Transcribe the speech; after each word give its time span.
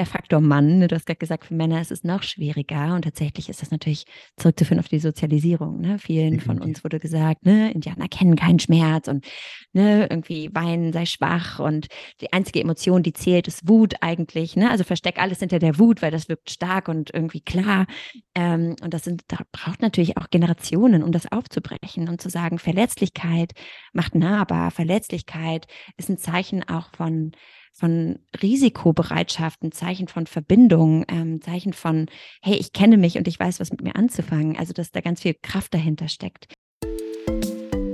der 0.00 0.06
Faktor 0.06 0.40
Mann. 0.40 0.78
Ne? 0.78 0.88
Du 0.88 0.96
hast 0.96 1.04
gerade 1.04 1.18
gesagt, 1.18 1.44
für 1.44 1.54
Männer 1.54 1.78
ist 1.78 1.92
es 1.92 2.04
noch 2.04 2.22
schwieriger 2.22 2.94
und 2.94 3.02
tatsächlich 3.02 3.50
ist 3.50 3.60
das 3.60 3.70
natürlich 3.70 4.04
zurückzuführen 4.38 4.80
auf 4.80 4.88
die 4.88 4.98
Sozialisierung. 4.98 5.78
Ne? 5.78 5.98
Vielen 5.98 6.38
Definitiv. 6.38 6.46
von 6.46 6.58
uns 6.62 6.82
wurde 6.82 6.98
gesagt, 6.98 7.44
ne, 7.44 7.70
Indianer 7.72 8.08
kennen 8.08 8.34
keinen 8.34 8.58
Schmerz 8.58 9.08
und 9.08 9.26
ne, 9.74 10.06
irgendwie 10.08 10.48
weinen 10.54 10.94
sei 10.94 11.04
schwach 11.04 11.58
und 11.58 11.88
die 12.22 12.32
einzige 12.32 12.62
Emotion, 12.62 13.02
die 13.02 13.12
zählt, 13.12 13.46
ist 13.46 13.68
Wut 13.68 13.96
eigentlich. 14.00 14.56
Ne? 14.56 14.70
Also 14.70 14.84
versteck 14.84 15.18
alles 15.18 15.40
hinter 15.40 15.58
der 15.58 15.78
Wut, 15.78 16.00
weil 16.00 16.10
das 16.10 16.30
wirkt 16.30 16.50
stark 16.50 16.88
und 16.88 17.12
irgendwie 17.12 17.42
klar. 17.42 17.86
Ähm, 18.34 18.76
und 18.82 18.94
das 18.94 19.04
sind, 19.04 19.24
da 19.28 19.36
braucht 19.52 19.82
natürlich 19.82 20.16
auch 20.16 20.30
Generationen, 20.30 21.02
um 21.02 21.12
das 21.12 21.30
aufzubrechen 21.30 22.08
und 22.08 22.22
zu 22.22 22.30
sagen, 22.30 22.58
Verletzlichkeit 22.58 23.52
macht 23.92 24.14
nahbar, 24.14 24.70
Verletzlichkeit 24.70 25.66
ist 25.98 26.08
ein 26.08 26.16
Zeichen 26.16 26.66
auch 26.66 26.88
von 26.96 27.32
von 27.72 28.18
Risikobereitschaft, 28.42 29.62
ein 29.62 29.72
Zeichen 29.72 30.08
von 30.08 30.26
Verbindung, 30.26 31.04
ähm, 31.08 31.40
Zeichen 31.40 31.72
von, 31.72 32.06
hey, 32.42 32.56
ich 32.56 32.72
kenne 32.72 32.96
mich 32.96 33.16
und 33.16 33.28
ich 33.28 33.38
weiß, 33.38 33.60
was 33.60 33.70
mit 33.70 33.82
mir 33.82 33.96
anzufangen. 33.96 34.56
Also, 34.56 34.72
dass 34.72 34.90
da 34.90 35.00
ganz 35.00 35.22
viel 35.22 35.34
Kraft 35.34 35.74
dahinter 35.74 36.08
steckt. 36.08 36.52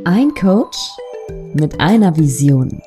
Ein 0.04 0.34
Coach 0.34 0.78
mit 1.54 1.80
einer 1.80 2.16
Vision. 2.16 2.80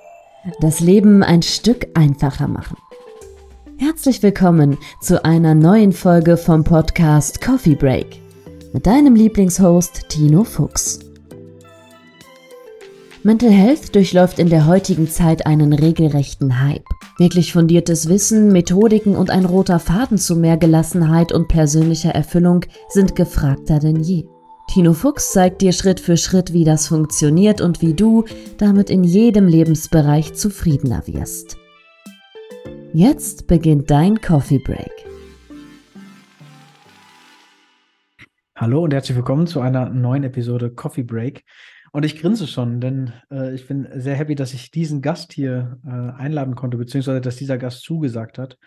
Das 0.61 0.79
Leben 0.79 1.23
ein 1.23 1.41
Stück 1.41 1.87
einfacher 1.93 2.47
machen. 2.47 2.77
Herzlich 3.77 4.21
willkommen 4.23 4.77
zu 5.01 5.23
einer 5.23 5.55
neuen 5.55 5.91
Folge 5.91 6.37
vom 6.37 6.63
Podcast 6.63 7.41
Coffee 7.41 7.75
Break 7.75 8.21
mit 8.73 8.85
deinem 8.85 9.15
Lieblingshost 9.15 10.09
Tino 10.09 10.43
Fuchs. 10.43 11.08
Mental 13.21 13.49
Health 13.49 13.95
durchläuft 13.95 14.39
in 14.39 14.49
der 14.49 14.65
heutigen 14.65 15.09
Zeit 15.09 15.45
einen 15.45 15.73
regelrechten 15.73 16.61
Hype. 16.61 16.85
Wirklich 17.17 17.51
fundiertes 17.51 18.07
Wissen, 18.07 18.53
Methodiken 18.53 19.17
und 19.17 19.29
ein 19.29 19.43
roter 19.43 19.79
Faden 19.79 20.17
zu 20.17 20.37
mehr 20.37 20.55
Gelassenheit 20.55 21.33
und 21.33 21.49
persönlicher 21.49 22.11
Erfüllung 22.11 22.63
sind 22.87 23.17
gefragter 23.17 23.79
denn 23.79 23.97
je. 23.97 24.25
Tino 24.69 24.93
Fuchs 24.93 25.33
zeigt 25.33 25.61
dir 25.61 25.73
Schritt 25.73 25.99
für 25.99 26.15
Schritt, 26.15 26.53
wie 26.53 26.63
das 26.63 26.87
funktioniert 26.87 27.59
und 27.59 27.81
wie 27.81 27.93
du 27.93 28.23
damit 28.57 28.89
in 28.89 29.03
jedem 29.03 29.47
Lebensbereich 29.47 30.33
zufriedener 30.35 31.05
wirst. 31.05 31.57
Jetzt 32.93 33.47
beginnt 33.47 33.91
dein 33.91 34.21
Coffee 34.21 34.59
Break. 34.59 35.09
Hallo 38.59 38.83
und 38.83 38.93
herzlich 38.93 39.15
willkommen 39.15 39.47
zu 39.47 39.61
einer 39.61 39.89
neuen 39.89 40.25
Episode 40.25 40.69
Coffee 40.69 41.03
Break. 41.03 41.45
Und 41.91 42.05
ich 42.05 42.19
grinse 42.19 42.47
schon, 42.47 42.81
denn 42.81 43.13
äh, 43.31 43.53
ich 43.53 43.67
bin 43.67 43.87
sehr 43.95 44.15
happy, 44.15 44.35
dass 44.35 44.53
ich 44.53 44.71
diesen 44.71 45.01
Gast 45.01 45.33
hier 45.33 45.79
äh, 45.85 45.89
einladen 45.89 46.55
konnte, 46.55 46.77
beziehungsweise 46.77 47.21
dass 47.21 47.35
dieser 47.35 47.57
Gast 47.57 47.83
zugesagt 47.83 48.37
hat. 48.37 48.57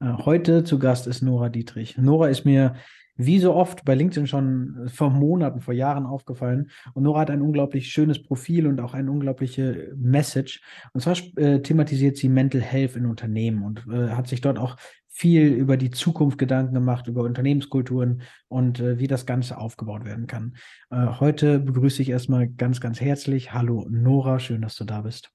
Äh, 0.00 0.12
heute 0.24 0.64
zu 0.64 0.78
Gast 0.78 1.06
ist 1.06 1.22
Nora 1.22 1.48
Dietrich. 1.48 1.96
Nora 1.98 2.28
ist 2.28 2.44
mir 2.44 2.74
wie 3.16 3.38
so 3.38 3.54
oft 3.54 3.84
bei 3.84 3.94
LinkedIn 3.94 4.26
schon 4.26 4.88
vor 4.92 5.10
Monaten, 5.10 5.60
vor 5.60 5.74
Jahren 5.74 6.06
aufgefallen. 6.06 6.70
Und 6.94 7.02
Nora 7.02 7.20
hat 7.20 7.30
ein 7.30 7.42
unglaublich 7.42 7.88
schönes 7.88 8.22
Profil 8.22 8.66
und 8.66 8.80
auch 8.80 8.94
eine 8.94 9.10
unglaubliche 9.10 9.92
Message. 9.96 10.60
Und 10.92 11.02
zwar 11.02 11.16
äh, 11.36 11.60
thematisiert 11.60 12.16
sie 12.16 12.28
Mental 12.28 12.60
Health 12.60 12.96
in 12.96 13.06
Unternehmen 13.06 13.62
und 13.62 13.86
äh, 13.92 14.10
hat 14.10 14.28
sich 14.28 14.40
dort 14.40 14.58
auch 14.58 14.76
viel 15.12 15.48
über 15.48 15.76
die 15.76 15.90
Zukunft 15.90 16.38
Gedanken 16.38 16.74
gemacht, 16.74 17.06
über 17.06 17.22
Unternehmenskulturen 17.22 18.22
und 18.48 18.80
äh, 18.80 18.98
wie 18.98 19.06
das 19.06 19.26
Ganze 19.26 19.58
aufgebaut 19.58 20.04
werden 20.04 20.26
kann. 20.26 20.56
Äh, 20.90 21.06
heute 21.20 21.60
begrüße 21.60 22.00
ich 22.00 22.08
erstmal 22.08 22.48
ganz, 22.48 22.80
ganz 22.80 23.00
herzlich. 23.00 23.52
Hallo 23.52 23.86
Nora, 23.90 24.40
schön, 24.40 24.62
dass 24.62 24.74
du 24.74 24.84
da 24.84 25.02
bist. 25.02 25.30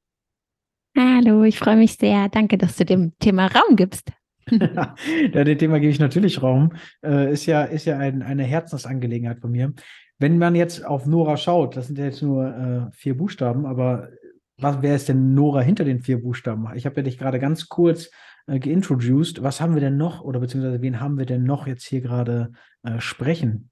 Hallo, 0.98 1.44
ich 1.44 1.60
freue 1.60 1.78
mich 1.78 1.94
sehr. 1.94 2.28
Danke, 2.30 2.58
dass 2.58 2.76
du 2.76 2.86
dem 2.86 3.14
Thema 3.20 3.46
Raum 3.48 3.76
gibst. 3.76 4.12
ja, 4.50 5.44
dem 5.44 5.58
Thema 5.58 5.80
gebe 5.80 5.92
ich 5.92 6.00
natürlich 6.00 6.42
Raum. 6.42 6.74
Äh, 7.06 7.32
ist 7.32 7.46
ja, 7.46 7.64
ist 7.64 7.86
ja 7.86 8.00
ein, 8.00 8.24
eine 8.24 8.44
Herzensangelegenheit 8.44 9.40
von 9.40 9.52
mir. 9.52 9.74
Wenn 10.18 10.40
man 10.40 10.56
jetzt 10.56 10.84
auf 10.84 11.06
Nora 11.06 11.38
schaut, 11.38 11.78
das 11.78 11.88
sind 11.88 12.00
ja 12.00 12.06
jetzt 12.06 12.24
nur 12.24 12.48
äh, 12.48 12.92
vier 12.96 13.16
Buchstaben, 13.16 13.68
aber 13.68 14.10
was, 14.58 14.82
wer 14.82 14.96
ist 14.96 15.08
denn 15.08 15.36
Nora 15.36 15.62
hinter 15.62 15.84
den 15.84 16.02
vier 16.02 16.20
Buchstaben? 16.20 16.68
Ich 16.74 16.88
habe 16.88 16.96
ja 16.98 17.04
dich 17.04 17.20
gerade 17.20 17.40
ganz 17.40 17.70
kurz 17.70 18.10
äh, 18.48 18.60
geintroduced. 18.60 19.44
Was 19.44 19.62
haben 19.62 19.76
wir 19.76 19.82
denn 19.82 19.98
noch 19.98 20.22
oder 20.22 20.40
beziehungsweise 20.40 20.82
wen 20.82 21.00
haben 21.00 21.18
wir 21.18 21.26
denn 21.26 21.44
noch 21.44 21.68
jetzt 21.68 21.86
hier 21.86 22.02
gerade 22.02 22.52
äh, 22.84 23.00
sprechen? 23.00 23.70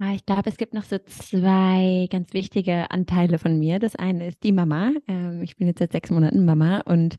Ah, 0.00 0.14
ich 0.14 0.24
glaube, 0.24 0.48
es 0.48 0.56
gibt 0.56 0.74
noch 0.74 0.84
so 0.84 0.98
zwei 0.98 2.06
ganz 2.08 2.32
wichtige 2.32 2.88
Anteile 2.92 3.38
von 3.38 3.58
mir. 3.58 3.80
Das 3.80 3.96
eine 3.96 4.28
ist 4.28 4.44
die 4.44 4.52
Mama. 4.52 4.92
Ähm, 5.08 5.42
ich 5.42 5.56
bin 5.56 5.66
jetzt 5.66 5.80
seit 5.80 5.90
sechs 5.90 6.10
Monaten 6.10 6.44
Mama 6.44 6.82
und 6.82 7.16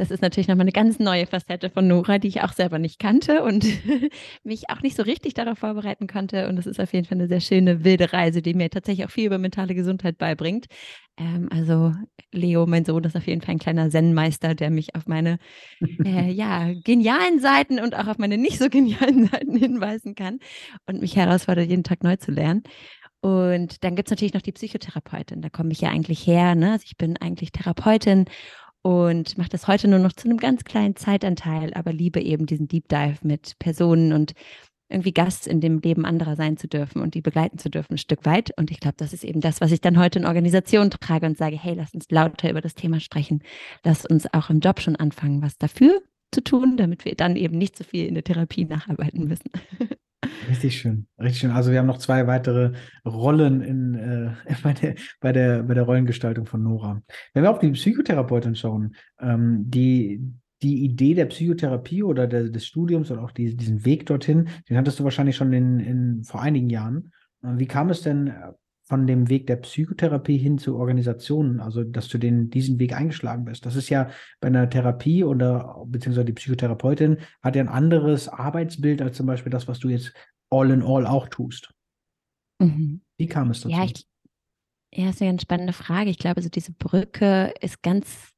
das 0.00 0.10
ist 0.10 0.22
natürlich 0.22 0.48
nochmal 0.48 0.64
eine 0.64 0.72
ganz 0.72 0.98
neue 0.98 1.26
Facette 1.26 1.68
von 1.68 1.86
Nora, 1.86 2.18
die 2.18 2.28
ich 2.28 2.40
auch 2.40 2.54
selber 2.54 2.78
nicht 2.78 2.98
kannte 2.98 3.44
und 3.44 3.66
mich 4.44 4.70
auch 4.70 4.80
nicht 4.80 4.96
so 4.96 5.02
richtig 5.02 5.34
darauf 5.34 5.58
vorbereiten 5.58 6.06
konnte. 6.06 6.48
Und 6.48 6.56
das 6.56 6.66
ist 6.66 6.80
auf 6.80 6.94
jeden 6.94 7.04
Fall 7.04 7.18
eine 7.18 7.28
sehr 7.28 7.42
schöne, 7.42 7.84
wilde 7.84 8.10
Reise, 8.10 8.40
die 8.40 8.54
mir 8.54 8.70
tatsächlich 8.70 9.06
auch 9.06 9.10
viel 9.10 9.26
über 9.26 9.36
mentale 9.36 9.74
Gesundheit 9.74 10.16
beibringt. 10.16 10.68
Ähm, 11.18 11.50
also 11.52 11.92
Leo, 12.32 12.64
mein 12.64 12.86
Sohn, 12.86 13.04
ist 13.04 13.14
auf 13.14 13.26
jeden 13.26 13.42
Fall 13.42 13.56
ein 13.56 13.58
kleiner 13.58 13.90
Zen-Meister, 13.90 14.54
der 14.54 14.70
mich 14.70 14.94
auf 14.94 15.06
meine 15.06 15.36
äh, 16.02 16.32
ja, 16.32 16.72
genialen 16.82 17.38
Seiten 17.38 17.78
und 17.78 17.94
auch 17.94 18.06
auf 18.06 18.16
meine 18.16 18.38
nicht 18.38 18.58
so 18.58 18.70
genialen 18.70 19.26
Seiten 19.30 19.54
hinweisen 19.54 20.14
kann 20.14 20.38
und 20.86 21.02
mich 21.02 21.14
herausfordert, 21.14 21.68
jeden 21.68 21.84
Tag 21.84 22.02
neu 22.02 22.16
zu 22.16 22.30
lernen. 22.30 22.62
Und 23.20 23.84
dann 23.84 23.96
gibt 23.96 24.08
es 24.08 24.12
natürlich 24.12 24.32
noch 24.32 24.40
die 24.40 24.52
Psychotherapeutin. 24.52 25.42
Da 25.42 25.50
komme 25.50 25.72
ich 25.72 25.82
ja 25.82 25.90
eigentlich 25.90 26.26
her. 26.26 26.54
Ne? 26.54 26.72
Also 26.72 26.84
ich 26.86 26.96
bin 26.96 27.18
eigentlich 27.18 27.52
Therapeutin 27.52 28.24
und 28.82 29.36
mache 29.36 29.50
das 29.50 29.68
heute 29.68 29.88
nur 29.88 29.98
noch 29.98 30.12
zu 30.12 30.28
einem 30.28 30.38
ganz 30.38 30.64
kleinen 30.64 30.96
Zeitanteil, 30.96 31.74
aber 31.74 31.92
liebe 31.92 32.20
eben 32.20 32.46
diesen 32.46 32.68
Deep 32.68 32.88
Dive 32.88 33.18
mit 33.22 33.58
Personen 33.58 34.12
und 34.12 34.32
irgendwie 34.90 35.12
Gast 35.12 35.46
in 35.46 35.60
dem 35.60 35.78
Leben 35.78 36.04
anderer 36.04 36.36
sein 36.36 36.56
zu 36.56 36.66
dürfen 36.66 37.00
und 37.00 37.14
die 37.14 37.20
begleiten 37.20 37.58
zu 37.58 37.70
dürfen, 37.70 37.94
ein 37.94 37.98
Stück 37.98 38.24
weit. 38.24 38.50
Und 38.58 38.70
ich 38.70 38.80
glaube, 38.80 38.96
das 38.96 39.12
ist 39.12 39.24
eben 39.24 39.40
das, 39.40 39.60
was 39.60 39.70
ich 39.70 39.80
dann 39.80 39.98
heute 39.98 40.18
in 40.18 40.26
Organisationen 40.26 40.90
trage 40.90 41.26
und 41.26 41.38
sage, 41.38 41.56
hey, 41.56 41.74
lass 41.74 41.94
uns 41.94 42.10
lauter 42.10 42.50
über 42.50 42.60
das 42.60 42.74
Thema 42.74 42.98
sprechen. 42.98 43.42
Lass 43.84 44.04
uns 44.04 44.32
auch 44.34 44.50
im 44.50 44.60
Job 44.60 44.80
schon 44.80 44.96
anfangen, 44.96 45.42
was 45.42 45.58
dafür 45.58 46.02
zu 46.32 46.42
tun, 46.42 46.76
damit 46.76 47.04
wir 47.04 47.14
dann 47.14 47.36
eben 47.36 47.56
nicht 47.56 47.76
so 47.76 47.84
viel 47.84 48.06
in 48.06 48.14
der 48.14 48.24
Therapie 48.24 48.64
nacharbeiten 48.64 49.26
müssen. 49.26 49.50
Richtig 50.48 50.78
schön, 50.78 51.06
richtig 51.18 51.40
schön. 51.40 51.50
Also 51.50 51.70
wir 51.70 51.78
haben 51.78 51.86
noch 51.86 51.98
zwei 51.98 52.26
weitere 52.26 52.72
Rollen 53.06 53.62
in, 53.62 53.94
äh, 53.94 54.54
bei, 54.62 54.72
der, 54.72 54.94
bei, 55.20 55.32
der, 55.32 55.62
bei 55.62 55.74
der 55.74 55.84
Rollengestaltung 55.84 56.46
von 56.46 56.62
Nora. 56.62 57.02
Wenn 57.32 57.42
wir 57.42 57.50
auf 57.50 57.58
die 57.58 57.70
Psychotherapeutin 57.70 58.54
schauen, 58.54 58.94
ähm, 59.20 59.70
die, 59.70 60.20
die 60.62 60.84
Idee 60.84 61.14
der 61.14 61.26
Psychotherapie 61.26 62.02
oder 62.02 62.26
der, 62.26 62.50
des 62.50 62.66
Studiums 62.66 63.10
oder 63.10 63.22
auch 63.22 63.30
die, 63.30 63.56
diesen 63.56 63.84
Weg 63.84 64.06
dorthin, 64.06 64.48
den 64.68 64.76
hattest 64.76 64.98
du 64.98 65.04
wahrscheinlich 65.04 65.36
schon 65.36 65.52
in, 65.52 65.80
in, 65.80 66.24
vor 66.24 66.42
einigen 66.42 66.68
Jahren. 66.68 67.12
Wie 67.42 67.66
kam 67.66 67.88
es 67.88 68.02
denn 68.02 68.26
äh, 68.28 68.52
von 68.90 69.06
dem 69.06 69.28
Weg 69.28 69.46
der 69.46 69.54
Psychotherapie 69.54 70.36
hin 70.36 70.58
zu 70.58 70.76
Organisationen, 70.76 71.60
also 71.60 71.84
dass 71.84 72.08
du 72.08 72.18
den, 72.18 72.50
diesen 72.50 72.80
Weg 72.80 72.92
eingeschlagen 72.92 73.44
bist. 73.44 73.64
Das 73.64 73.76
ist 73.76 73.88
ja 73.88 74.10
bei 74.40 74.48
einer 74.48 74.68
Therapie 74.68 75.22
oder 75.22 75.84
beziehungsweise 75.86 76.24
die 76.24 76.32
Psychotherapeutin 76.32 77.18
hat 77.40 77.54
ja 77.54 77.62
ein 77.62 77.68
anderes 77.68 78.28
Arbeitsbild 78.28 79.00
als 79.00 79.16
zum 79.16 79.26
Beispiel 79.26 79.52
das, 79.52 79.68
was 79.68 79.78
du 79.78 79.90
jetzt 79.90 80.12
all 80.50 80.72
in 80.72 80.82
all 80.82 81.06
auch 81.06 81.28
tust. 81.28 81.72
Mhm. 82.58 83.00
Wie 83.16 83.28
kam 83.28 83.52
es 83.52 83.60
dazu? 83.60 83.72
Ja, 83.72 83.84
ich, 83.84 84.04
ja, 84.92 85.10
ist 85.10 85.22
eine 85.22 85.30
ganz 85.30 85.42
spannende 85.42 85.72
Frage. 85.72 86.10
Ich 86.10 86.18
glaube, 86.18 86.42
so 86.42 86.48
diese 86.48 86.72
Brücke 86.72 87.54
ist 87.60 87.82
ganz 87.82 88.29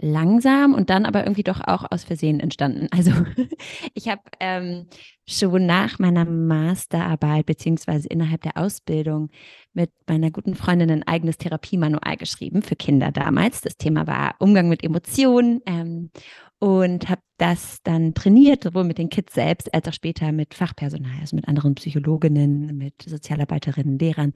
langsam 0.00 0.74
und 0.74 0.90
dann 0.90 1.06
aber 1.06 1.24
irgendwie 1.24 1.42
doch 1.42 1.60
auch 1.60 1.84
aus 1.90 2.04
Versehen 2.04 2.40
entstanden. 2.40 2.88
Also 2.96 3.12
ich 3.94 4.08
habe 4.08 4.22
ähm, 4.40 4.86
schon 5.26 5.66
nach 5.66 5.98
meiner 5.98 6.24
Masterarbeit 6.24 7.46
beziehungsweise 7.46 8.08
innerhalb 8.08 8.40
der 8.42 8.56
Ausbildung 8.56 9.30
mit 9.74 9.90
meiner 10.06 10.30
guten 10.30 10.54
Freundin 10.54 10.90
ein 10.90 11.02
eigenes 11.02 11.36
Therapiemanual 11.36 12.16
geschrieben 12.16 12.62
für 12.62 12.76
Kinder 12.76 13.12
damals. 13.12 13.60
Das 13.60 13.76
Thema 13.76 14.06
war 14.06 14.34
Umgang 14.38 14.68
mit 14.68 14.82
Emotionen 14.82 15.60
ähm, 15.66 16.10
und 16.58 17.08
habe 17.10 17.20
das 17.36 17.82
dann 17.82 18.14
trainiert, 18.14 18.64
sowohl 18.64 18.84
mit 18.84 18.98
den 18.98 19.10
Kids 19.10 19.34
selbst 19.34 19.72
als 19.74 19.86
auch 19.88 19.92
später 19.92 20.32
mit 20.32 20.54
Fachpersonal, 20.54 21.20
also 21.20 21.36
mit 21.36 21.46
anderen 21.48 21.74
Psychologinnen, 21.74 22.76
mit 22.78 22.94
Sozialarbeiterinnen, 23.02 23.98
Lehrern 23.98 24.32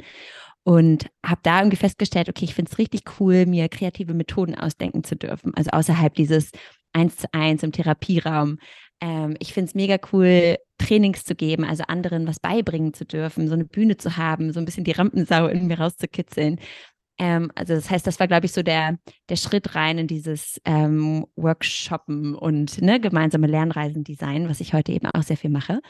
und 0.65 1.07
habe 1.25 1.41
da 1.43 1.59
irgendwie 1.61 1.77
festgestellt, 1.77 2.29
okay, 2.29 2.45
ich 2.45 2.55
finde 2.55 2.71
es 2.71 2.79
richtig 2.79 3.03
cool, 3.19 3.47
mir 3.47 3.69
kreative 3.69 4.15
Methoden 4.15 4.55
ausdenken 4.55 5.05
zu 5.05 5.17
dürfen, 5.17 5.55
also 5.55 5.71
außerhalb 5.71 6.15
dieses 6.15 6.51
eins 6.93 7.17
zu 7.17 7.27
eins 7.33 7.63
im 7.63 7.73
Therapieraum. 7.73 8.59
Ähm, 9.01 9.37
ich 9.39 9.53
finde 9.53 9.69
es 9.69 9.75
mega 9.75 9.99
cool, 10.13 10.57
Trainings 10.79 11.25
zu 11.25 11.35
geben, 11.35 11.65
also 11.65 11.85
anderen 11.85 12.27
was 12.27 12.41
beibringen 12.41 12.95
zu 12.95 13.05
dürfen, 13.05 13.49
so 13.49 13.55
eine 13.55 13.65
Bühne 13.65 13.97
zu 13.97 14.17
haben, 14.17 14.53
so 14.53 14.59
ein 14.59 14.65
bisschen 14.65 14.85
die 14.85 14.93
Rampensau 14.93 15.47
in 15.47 15.67
mir 15.67 15.79
rauszukitzeln. 15.79 16.59
Ähm, 17.19 17.51
also 17.55 17.75
das 17.75 17.91
heißt, 17.91 18.07
das 18.07 18.19
war, 18.19 18.29
glaube 18.29 18.47
ich, 18.47 18.53
so 18.53 18.63
der, 18.63 18.99
der 19.29 19.37
Schritt 19.37 19.75
rein 19.75 19.99
in 19.99 20.07
dieses 20.07 20.61
ähm, 20.65 21.27
Workshoppen 21.37 22.35
und 22.35 22.81
ne, 22.81 22.99
gemeinsame 22.99 23.47
Lernreisen 23.47 24.05
Design, 24.05 24.49
was 24.49 24.61
ich 24.61 24.73
heute 24.73 24.93
eben 24.93 25.07
auch 25.07 25.23
sehr 25.23 25.37
viel 25.37 25.51
mache. 25.51 25.81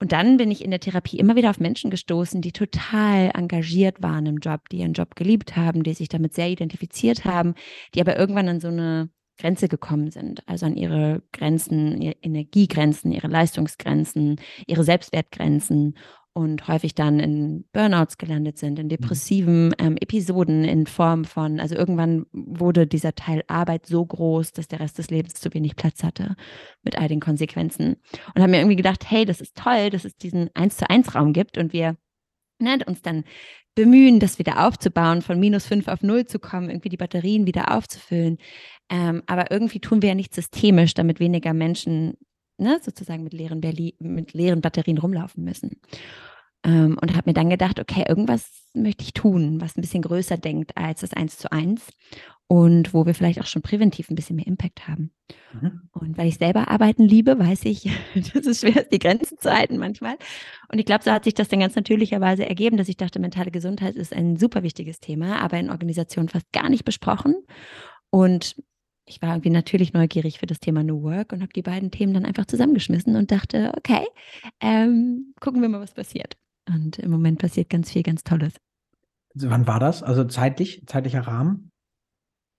Und 0.00 0.12
dann 0.12 0.36
bin 0.36 0.50
ich 0.50 0.64
in 0.64 0.70
der 0.70 0.80
Therapie 0.80 1.18
immer 1.18 1.34
wieder 1.34 1.50
auf 1.50 1.58
Menschen 1.58 1.90
gestoßen, 1.90 2.40
die 2.40 2.52
total 2.52 3.32
engagiert 3.34 4.00
waren 4.00 4.26
im 4.26 4.38
Job, 4.38 4.68
die 4.68 4.78
ihren 4.78 4.92
Job 4.92 5.16
geliebt 5.16 5.56
haben, 5.56 5.82
die 5.82 5.94
sich 5.94 6.08
damit 6.08 6.34
sehr 6.34 6.48
identifiziert 6.48 7.24
haben, 7.24 7.54
die 7.94 8.00
aber 8.00 8.16
irgendwann 8.16 8.48
an 8.48 8.60
so 8.60 8.68
eine 8.68 9.10
Grenze 9.38 9.68
gekommen 9.68 10.10
sind, 10.10 10.46
also 10.48 10.66
an 10.66 10.76
ihre 10.76 11.22
Grenzen, 11.32 12.00
ihre 12.00 12.16
Energiegrenzen, 12.22 13.12
ihre 13.12 13.28
Leistungsgrenzen, 13.28 14.40
ihre 14.66 14.84
Selbstwertgrenzen 14.84 15.96
und 16.34 16.68
häufig 16.68 16.94
dann 16.94 17.18
in 17.18 17.64
Burnouts 17.72 18.18
gelandet 18.18 18.58
sind, 18.58 18.78
in 18.78 18.86
mhm. 18.86 18.90
depressiven 18.90 19.74
ähm, 19.78 19.96
Episoden 19.96 20.64
in 20.64 20.86
Form 20.86 21.24
von, 21.24 21.60
also 21.60 21.74
irgendwann 21.74 22.26
wurde 22.32 22.86
dieser 22.86 23.14
Teil 23.14 23.42
Arbeit 23.48 23.86
so 23.86 24.04
groß, 24.04 24.52
dass 24.52 24.68
der 24.68 24.80
Rest 24.80 24.98
des 24.98 25.10
Lebens 25.10 25.34
zu 25.34 25.52
wenig 25.54 25.76
Platz 25.76 26.04
hatte 26.04 26.36
mit 26.82 26.96
all 26.96 27.08
den 27.08 27.20
Konsequenzen. 27.20 27.96
Und 28.34 28.42
haben 28.42 28.50
mir 28.50 28.58
irgendwie 28.58 28.76
gedacht, 28.76 29.10
hey, 29.10 29.24
das 29.24 29.40
ist 29.40 29.56
toll, 29.56 29.90
dass 29.90 30.04
es 30.04 30.16
diesen 30.16 30.50
eins 30.54 30.76
zu 30.76 30.88
eins 30.88 31.14
Raum 31.14 31.32
gibt 31.32 31.58
und 31.58 31.72
wir 31.72 31.96
ne, 32.60 32.78
uns 32.86 33.02
dann 33.02 33.24
bemühen, 33.74 34.18
das 34.18 34.38
wieder 34.38 34.66
aufzubauen, 34.66 35.22
von 35.22 35.38
minus 35.38 35.66
fünf 35.66 35.86
auf 35.86 36.02
null 36.02 36.26
zu 36.26 36.38
kommen, 36.40 36.68
irgendwie 36.68 36.88
die 36.88 36.96
Batterien 36.96 37.46
wieder 37.46 37.76
aufzufüllen. 37.76 38.38
Ähm, 38.90 39.22
aber 39.26 39.50
irgendwie 39.50 39.80
tun 39.80 40.02
wir 40.02 40.10
ja 40.10 40.14
nicht 40.14 40.34
systemisch, 40.34 40.94
damit 40.94 41.20
weniger 41.20 41.52
Menschen 41.52 42.14
ne, 42.58 42.80
sozusagen 42.82 43.24
mit 43.24 43.32
leeren, 43.32 43.60
Berli 43.60 43.94
mit 43.98 44.32
leeren 44.32 44.60
Batterien 44.60 44.98
rumlaufen 44.98 45.44
müssen. 45.44 45.80
Ähm, 46.64 46.98
und 47.00 47.14
habe 47.14 47.30
mir 47.30 47.34
dann 47.34 47.50
gedacht, 47.50 47.78
okay, 47.78 48.04
irgendwas 48.08 48.64
möchte 48.74 49.04
ich 49.04 49.12
tun, 49.12 49.60
was 49.60 49.76
ein 49.76 49.80
bisschen 49.80 50.02
größer 50.02 50.36
denkt 50.36 50.76
als 50.76 51.00
das 51.02 51.12
Eins 51.12 51.38
zu 51.38 51.52
eins 51.52 51.86
und 52.48 52.94
wo 52.94 53.06
wir 53.06 53.14
vielleicht 53.14 53.40
auch 53.40 53.46
schon 53.46 53.62
präventiv 53.62 54.10
ein 54.10 54.16
bisschen 54.16 54.36
mehr 54.36 54.46
Impact 54.46 54.88
haben. 54.88 55.12
Mhm. 55.52 55.82
Und 55.92 56.18
weil 56.18 56.28
ich 56.28 56.38
selber 56.38 56.68
arbeiten 56.68 57.04
liebe, 57.04 57.38
weiß 57.38 57.64
ich, 57.66 57.88
dass 58.34 58.46
es 58.46 58.60
schwer 58.60 58.82
ist, 58.82 58.92
die 58.92 58.98
Grenzen 58.98 59.38
zu 59.38 59.52
halten 59.52 59.76
manchmal. 59.76 60.16
Und 60.72 60.78
ich 60.78 60.86
glaube, 60.86 61.04
so 61.04 61.12
hat 61.12 61.24
sich 61.24 61.34
das 61.34 61.48
dann 61.48 61.60
ganz 61.60 61.76
natürlicherweise 61.76 62.48
ergeben, 62.48 62.76
dass 62.76 62.88
ich 62.88 62.96
dachte, 62.96 63.20
mentale 63.20 63.50
Gesundheit 63.50 63.94
ist 63.94 64.12
ein 64.12 64.36
super 64.36 64.62
wichtiges 64.62 64.98
Thema, 64.98 65.40
aber 65.40 65.58
in 65.58 65.70
Organisationen 65.70 66.28
fast 66.28 66.50
gar 66.52 66.70
nicht 66.70 66.84
besprochen. 66.84 67.36
Und 68.10 68.56
ich 69.08 69.22
war 69.22 69.30
irgendwie 69.30 69.50
natürlich 69.50 69.92
neugierig 69.92 70.38
für 70.38 70.46
das 70.46 70.60
Thema 70.60 70.82
New 70.82 71.02
Work 71.02 71.32
und 71.32 71.40
habe 71.42 71.52
die 71.52 71.62
beiden 71.62 71.90
Themen 71.90 72.14
dann 72.14 72.24
einfach 72.24 72.46
zusammengeschmissen 72.46 73.16
und 73.16 73.30
dachte, 73.30 73.72
okay, 73.76 74.06
ähm, 74.60 75.34
gucken 75.40 75.62
wir 75.62 75.68
mal, 75.68 75.80
was 75.80 75.94
passiert. 75.94 76.36
Und 76.68 76.98
im 76.98 77.10
Moment 77.10 77.38
passiert 77.38 77.70
ganz 77.70 77.90
viel, 77.90 78.02
ganz 78.02 78.22
Tolles. 78.22 78.54
Also 79.34 79.50
wann 79.50 79.66
war 79.66 79.80
das? 79.80 80.02
Also 80.02 80.24
zeitlich, 80.24 80.82
zeitlicher 80.86 81.20
Rahmen? 81.20 81.70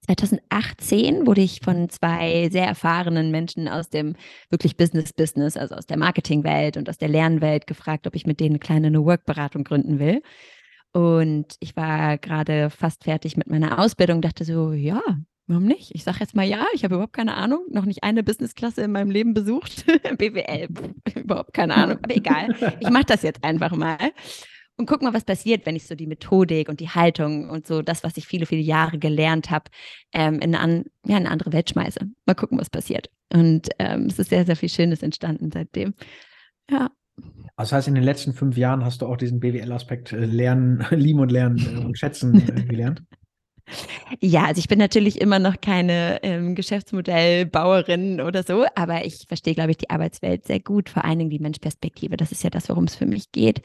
2018 0.06 1.28
wurde 1.28 1.42
ich 1.42 1.60
von 1.64 1.90
zwei 1.90 2.50
sehr 2.50 2.66
erfahrenen 2.66 3.32
Menschen 3.32 3.68
aus 3.68 3.90
dem 3.90 4.16
wirklich 4.50 4.78
Business-Business, 4.78 5.58
also 5.58 5.76
aus 5.76 5.86
der 5.86 5.98
Marketingwelt 5.98 6.78
und 6.78 6.90
aus 6.90 6.98
der 6.98 7.10
Lernwelt 7.10 7.68
gefragt, 7.68 8.08
ob 8.08 8.16
ich 8.16 8.26
mit 8.26 8.40
denen 8.40 8.52
eine 8.52 8.60
kleine 8.60 8.92
New 8.92 9.06
Work-Beratung 9.06 9.64
gründen 9.64 10.00
will. 10.00 10.22
Und 10.92 11.56
ich 11.60 11.76
war 11.76 12.18
gerade 12.18 12.70
fast 12.72 13.04
fertig 13.04 13.38
mit 13.38 13.48
meiner 13.48 13.78
Ausbildung, 13.78 14.22
dachte 14.22 14.46
so, 14.46 14.74
ja, 14.74 15.02
Warum 15.50 15.66
nicht? 15.66 15.90
Ich 15.96 16.04
sage 16.04 16.20
jetzt 16.20 16.36
mal 16.36 16.46
ja, 16.46 16.64
ich 16.74 16.84
habe 16.84 16.94
überhaupt 16.94 17.14
keine 17.14 17.34
Ahnung, 17.34 17.66
noch 17.72 17.86
nicht 17.86 18.04
eine 18.04 18.22
Businessklasse 18.22 18.84
in 18.84 18.92
meinem 18.92 19.10
Leben 19.10 19.34
besucht. 19.34 19.84
BWL, 20.18 20.68
überhaupt 21.16 21.54
keine 21.54 21.76
Ahnung, 21.76 21.98
aber 22.04 22.16
egal. 22.16 22.56
Ich 22.80 22.90
mache 22.92 23.06
das 23.06 23.24
jetzt 23.24 23.44
einfach 23.44 23.76
mal 23.76 23.98
und 24.80 24.86
guck 24.86 25.02
mal, 25.02 25.14
was 25.14 25.26
passiert, 25.26 25.66
wenn 25.66 25.76
ich 25.76 25.88
so 25.88 25.96
die 25.96 26.06
Methodik 26.06 26.70
und 26.70 26.80
die 26.80 26.90
Haltung 26.90 27.50
und 27.50 27.66
so 27.66 27.82
das, 27.82 28.04
was 28.04 28.16
ich 28.16 28.28
viele, 28.28 28.46
viele 28.46 28.62
Jahre 28.62 29.00
gelernt 29.00 29.50
habe, 29.50 29.66
ähm, 30.14 30.40
in, 30.40 30.54
an, 30.54 30.86
ja, 31.04 31.18
in 31.18 31.26
eine 31.26 31.32
andere 31.32 31.52
Welt 31.52 31.70
schmeiße. 31.72 32.00
Mal 32.28 32.36
gucken, 32.36 32.60
was 32.60 32.70
passiert. 32.70 33.10
Und 33.34 33.70
ähm, 33.80 34.06
es 34.06 34.20
ist 34.20 34.30
sehr, 34.30 34.46
sehr 34.46 34.56
viel 34.56 34.70
Schönes 34.70 35.02
entstanden 35.02 35.50
seitdem. 35.52 35.96
Ja. 36.70 36.92
Das 37.58 37.74
heißt, 37.74 37.90
in 37.90 37.96
den 37.96 38.06
letzten 38.06 38.34
fünf 38.34 38.56
Jahren 38.56 38.86
hast 38.86 39.02
du 39.02 39.08
auch 39.08 39.18
diesen 39.18 39.40
BWL-Aspekt 39.40 40.14
äh, 40.14 40.26
lernen, 40.26 40.86
lieben 40.92 41.20
und 41.20 41.32
lernen 41.32 41.58
äh, 41.58 41.86
und 41.86 41.98
schätzen 41.98 42.36
äh, 42.48 42.64
gelernt? 42.64 43.04
Ja, 44.22 44.46
also 44.46 44.60
ich 44.60 44.68
bin 44.68 44.80
natürlich 44.80 45.22
immer 45.22 45.40
noch 45.40 45.62
keine 45.62 46.20
ähm, 46.24 46.56
Geschäftsmodellbauerin 46.56 48.22
oder 48.22 48.44
so, 48.44 48.66
aber 48.76 49.06
ich 49.06 49.26
verstehe, 49.28 49.54
glaube 49.54 49.72
ich, 49.72 49.78
die 49.78 49.90
Arbeitswelt 49.90 50.46
sehr 50.46 50.60
gut, 50.60 50.90
vor 50.90 51.06
allen 51.06 51.20
Dingen 51.20 51.30
die 51.30 51.40
Menschperspektive. 51.40 52.18
Das 52.18 52.32
ist 52.32 52.44
ja 52.44 52.50
das, 52.50 52.70
worum 52.70 52.86
es 52.86 52.96
für 52.96 53.06
mich 53.06 53.32
geht. 53.32 53.62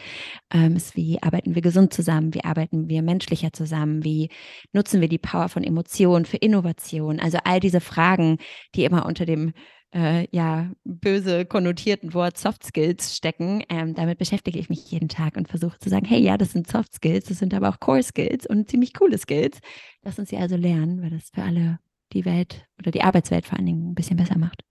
Ähm, 0.52 0.76
ist, 0.76 0.96
wie 0.96 1.22
arbeiten 1.22 1.54
wir 1.54 1.62
gesund 1.62 1.92
zusammen? 1.92 2.34
Wie 2.34 2.44
arbeiten 2.44 2.88
wir 2.88 3.02
menschlicher 3.02 3.52
zusammen? 3.52 4.04
Wie 4.04 4.28
nutzen 4.72 5.00
wir 5.00 5.08
die 5.08 5.18
Power 5.18 5.48
von 5.48 5.64
Emotionen 5.64 6.24
für 6.24 6.36
Innovation? 6.36 7.20
Also 7.20 7.38
all 7.44 7.60
diese 7.60 7.80
Fragen, 7.80 8.38
die 8.74 8.84
immer 8.84 9.06
unter 9.06 9.26
dem 9.26 9.52
äh, 9.94 10.26
ja, 10.32 10.70
böse 10.84 11.46
konnotierten 11.46 12.14
Wort 12.14 12.36
Soft 12.36 12.64
Skills 12.64 13.16
stecken. 13.16 13.62
Ähm, 13.68 13.94
damit 13.94 14.18
beschäftige 14.18 14.58
ich 14.58 14.68
mich 14.68 14.90
jeden 14.90 15.08
Tag 15.08 15.36
und 15.36 15.48
versuche 15.48 15.78
zu 15.78 15.88
sagen, 15.88 16.04
hey, 16.04 16.20
ja, 16.20 16.36
das 16.36 16.52
sind 16.52 16.66
Soft 16.66 16.94
Skills, 16.94 17.26
das 17.26 17.38
sind 17.38 17.54
aber 17.54 17.68
auch 17.68 17.80
Core 17.80 18.02
Skills 18.02 18.46
und 18.46 18.68
ziemlich 18.68 18.92
coole 18.92 19.18
Skills. 19.18 19.60
Lass 20.02 20.18
uns 20.18 20.30
sie 20.30 20.36
also 20.36 20.56
lernen, 20.56 21.00
weil 21.02 21.10
das 21.10 21.30
für 21.32 21.42
alle 21.42 21.78
die 22.12 22.24
Welt 22.24 22.66
oder 22.78 22.90
die 22.90 23.02
Arbeitswelt 23.02 23.46
vor 23.46 23.56
allen 23.56 23.66
Dingen 23.66 23.90
ein 23.90 23.94
bisschen 23.94 24.16
besser 24.16 24.38
macht. 24.38 24.62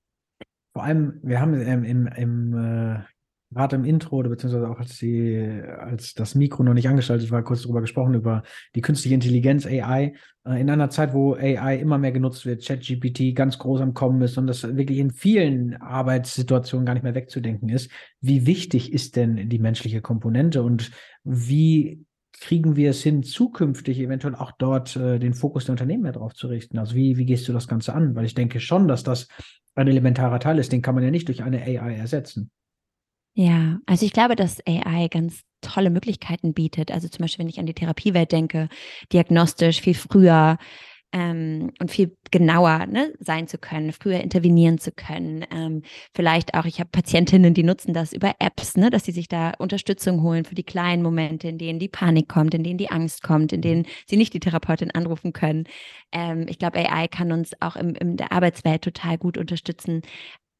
Vor 0.74 0.84
allem, 0.84 1.20
wir 1.24 1.40
haben 1.40 1.54
ähm, 1.62 1.84
im, 1.84 2.08
im 2.08 2.58
äh, 2.58 3.00
gerade 3.54 3.76
im 3.76 3.86
Intro 3.86 4.18
oder 4.18 4.30
beziehungsweise 4.30 4.70
auch 4.70 4.80
als, 4.80 4.98
die, 4.98 5.62
als 5.80 6.14
das 6.14 6.36
Mikro 6.36 6.64
noch 6.64 6.74
nicht 6.74 6.88
angeschaltet 6.88 7.32
war, 7.32 7.44
kurz 7.44 7.64
darüber 7.64 7.82
gesprochen, 7.82 8.14
über 8.14 8.44
die 8.76 8.82
künstliche 8.82 9.16
Intelligenz, 9.16 9.66
AI. 9.66 10.14
Äh, 10.46 10.62
in 10.62 10.70
einer 10.70 10.90
Zeit, 10.90 11.14
wo 11.14 11.34
AI 11.34 11.78
immer 11.78 11.98
mehr 11.98 12.12
genutzt 12.12 12.46
wird, 12.46 12.66
ChatGPT 12.66 13.36
ganz 13.36 13.58
groß 13.58 13.82
am 13.82 13.94
Kommen 13.94 14.22
ist 14.22 14.38
und 14.38 14.48
das 14.48 14.64
wirklich 14.64 15.00
in 15.00 15.12
vielen 15.12 15.76
Arbeitssituationen 15.76 16.86
gar 16.86 16.94
nicht 16.94 17.04
mehr 17.04 17.16
wegzudenken 17.16 17.70
ist. 17.70 17.90
Wie 18.22 18.46
wichtig 18.46 18.94
ist 18.94 19.16
denn 19.16 19.50
die 19.50 19.60
menschliche 19.60 20.02
Komponente 20.02 20.64
und 20.64 20.92
wie 21.24 22.06
kriegen 22.40 22.76
wir 22.76 22.90
es 22.90 23.02
hin, 23.02 23.24
zukünftig 23.24 24.00
eventuell 24.00 24.36
auch 24.36 24.52
dort 24.52 24.96
äh, 24.96 25.18
den 25.20 25.34
Fokus 25.34 25.66
der 25.66 25.74
Unternehmen 25.74 26.04
mehr 26.04 26.12
drauf 26.12 26.34
zu 26.34 26.48
richten? 26.48 26.78
Also 26.78 26.96
wie, 26.96 27.18
wie 27.18 27.26
gehst 27.26 27.48
du 27.48 27.54
das 27.54 27.68
Ganze 27.68 27.94
an? 27.94 28.16
Weil 28.16 28.26
ich 28.26 28.34
denke 28.34 28.60
schon, 28.60 28.88
dass 28.88 29.04
das 29.04 29.28
ein 29.76 29.88
elementarer 29.88 30.40
Teil 30.40 30.60
ist, 30.60 30.72
den 30.72 30.82
kann 30.82 30.96
man 30.96 31.04
ja 31.04 31.12
nicht 31.12 31.28
durch 31.28 31.44
eine 31.44 31.62
AI 31.62 31.96
ersetzen. 31.96 32.52
Ja, 33.36 33.80
also 33.88 34.06
ich 34.06 34.14
glaube, 34.14 34.36
dass 34.36 34.60
AI 34.68 35.08
ganz 35.08 35.42
tolle 35.62 35.90
Möglichkeiten 35.90 36.54
bietet. 36.54 36.92
Also 36.92 37.08
zum 37.08 37.24
Beispiel, 37.24 37.44
wenn 37.44 37.50
ich 37.50 37.60
an 37.60 37.66
die 37.66 37.74
Therapiewelt 37.74 38.32
denke, 38.32 38.70
diagnostisch 39.12 39.82
viel 39.82 39.96
früher 39.96 40.58
ähm, 41.14 41.72
und 41.80 41.92
viel 41.92 42.18
genauer 42.32 42.88
ne, 42.88 43.14
sein 43.20 43.48
zu 43.48 43.60
können, 43.60 43.94
früher 43.94 44.22
intervenieren 44.22 44.80
zu 44.80 44.92
können. 44.92 45.46
Ähm, 45.52 45.84
vielleicht 46.16 46.56
auch, 46.56 46.66
ich 46.66 46.80
habe 46.80 46.90
Patientinnen, 46.92 47.54
die 47.54 47.64
nutzen 47.64 47.94
das 47.94 48.14
über 48.14 48.36
Apps, 48.40 48.78
ne, 48.78 48.90
dass 48.90 49.06
sie 49.06 49.14
sich 49.14 49.30
da 49.30 49.52
Unterstützung 49.60 50.24
holen 50.24 50.46
für 50.46 50.56
die 50.56 50.64
kleinen 50.66 51.04
Momente, 51.04 51.48
in 51.50 51.60
denen 51.60 51.80
die 51.80 51.90
Panik 51.90 52.30
kommt, 52.30 52.56
in 52.56 52.64
denen 52.64 52.80
die 52.80 52.92
Angst 52.92 53.24
kommt, 53.24 53.54
in 53.54 53.62
denen 53.62 53.86
sie 54.08 54.18
nicht 54.18 54.34
die 54.34 54.42
Therapeutin 54.42 54.92
anrufen 54.92 55.34
können. 55.34 55.66
Ähm, 56.12 56.48
ich 56.50 56.60
glaube, 56.60 56.80
AI 56.80 57.08
kann 57.08 57.32
uns 57.32 57.54
auch 57.62 57.76
im, 57.78 57.96
in 57.96 58.18
der 58.18 58.32
Arbeitswelt 58.34 58.82
total 58.84 59.18
gut 59.20 59.38
unterstützen, 59.38 60.02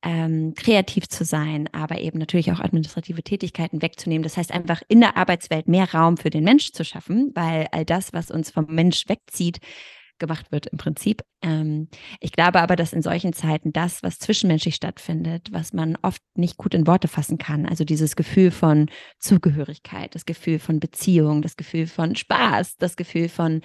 ähm, 0.04 0.54
kreativ 0.56 1.08
zu 1.08 1.24
sein, 1.24 1.70
aber 1.72 2.00
eben 2.00 2.20
natürlich 2.20 2.52
auch 2.52 2.60
administrative 2.60 3.24
Tätigkeiten 3.24 3.82
wegzunehmen. 3.82 4.24
Das 4.24 4.38
heißt 4.38 4.52
einfach 4.52 4.82
in 4.88 5.00
der 5.00 5.18
Arbeitswelt 5.18 5.68
mehr 5.68 5.94
Raum 5.94 6.18
für 6.18 6.30
den 6.30 6.44
Mensch 6.44 6.72
zu 6.72 6.84
schaffen, 6.84 7.32
weil 7.36 7.68
all 7.72 7.86
das, 7.86 8.14
was 8.14 8.30
uns 8.30 8.52
vom 8.52 8.66
Mensch 8.68 9.08
wegzieht, 9.08 9.60
gemacht 10.20 10.52
wird 10.52 10.68
im 10.68 10.78
Prinzip. 10.78 11.24
Ähm, 11.42 11.90
ich 12.20 12.32
glaube 12.32 12.62
aber, 12.62 12.76
dass 12.76 12.94
in 12.94 13.02
solchen 13.02 13.34
Zeiten 13.34 13.74
das, 13.74 14.04
was 14.04 14.20
zwischenmenschlich 14.20 14.76
stattfindet, 14.76 15.50
was 15.52 15.74
man 15.74 15.98
oft 16.02 16.22
nicht 16.36 16.58
gut 16.58 16.74
in 16.74 16.88
Worte 16.88 17.08
fassen 17.08 17.38
kann, 17.38 17.66
also 17.66 17.84
dieses 17.84 18.16
Gefühl 18.16 18.52
von 18.52 18.90
Zugehörigkeit, 19.20 20.16
das 20.16 20.26
Gefühl 20.26 20.60
von 20.60 20.80
Beziehung, 20.80 21.42
das 21.42 21.58
Gefühl 21.58 21.88
von 21.88 22.16
Spaß, 22.16 22.78
das 22.78 22.96
Gefühl 22.96 23.30
von 23.30 23.62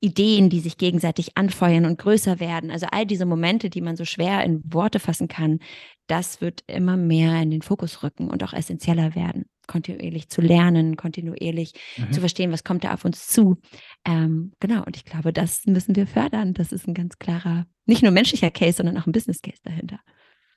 Ideen, 0.00 0.50
die 0.50 0.60
sich 0.60 0.76
gegenseitig 0.76 1.36
anfeuern 1.36 1.86
und 1.86 1.98
größer 1.98 2.40
werden, 2.40 2.70
also 2.70 2.86
all 2.90 3.06
diese 3.06 3.26
Momente, 3.26 3.70
die 3.70 3.80
man 3.80 3.96
so 3.96 4.04
schwer 4.04 4.44
in 4.44 4.60
Worte 4.64 5.00
fassen 5.00 5.28
kann, 5.28 5.60
das 6.06 6.40
wird 6.40 6.62
immer 6.66 6.96
mehr 6.96 7.40
in 7.40 7.50
den 7.50 7.62
Fokus 7.62 8.02
rücken 8.02 8.30
und 8.30 8.42
auch 8.44 8.52
essentieller 8.52 9.14
werden 9.14 9.46
kontinuierlich 9.66 10.28
zu 10.28 10.40
lernen, 10.40 10.96
kontinuierlich 10.96 11.72
mhm. 11.96 12.12
zu 12.12 12.20
verstehen, 12.20 12.52
was 12.52 12.64
kommt 12.64 12.84
da 12.84 12.94
auf 12.94 13.04
uns 13.04 13.28
zu. 13.28 13.58
Ähm, 14.04 14.52
genau, 14.60 14.84
und 14.84 14.96
ich 14.96 15.04
glaube, 15.04 15.32
das 15.32 15.66
müssen 15.66 15.96
wir 15.96 16.06
fördern. 16.06 16.54
Das 16.54 16.72
ist 16.72 16.86
ein 16.86 16.94
ganz 16.94 17.18
klarer, 17.18 17.66
nicht 17.86 18.02
nur 18.02 18.12
menschlicher 18.12 18.50
Case, 18.50 18.78
sondern 18.78 18.98
auch 18.98 19.06
ein 19.06 19.12
Business 19.12 19.40
Case 19.42 19.60
dahinter. 19.62 19.98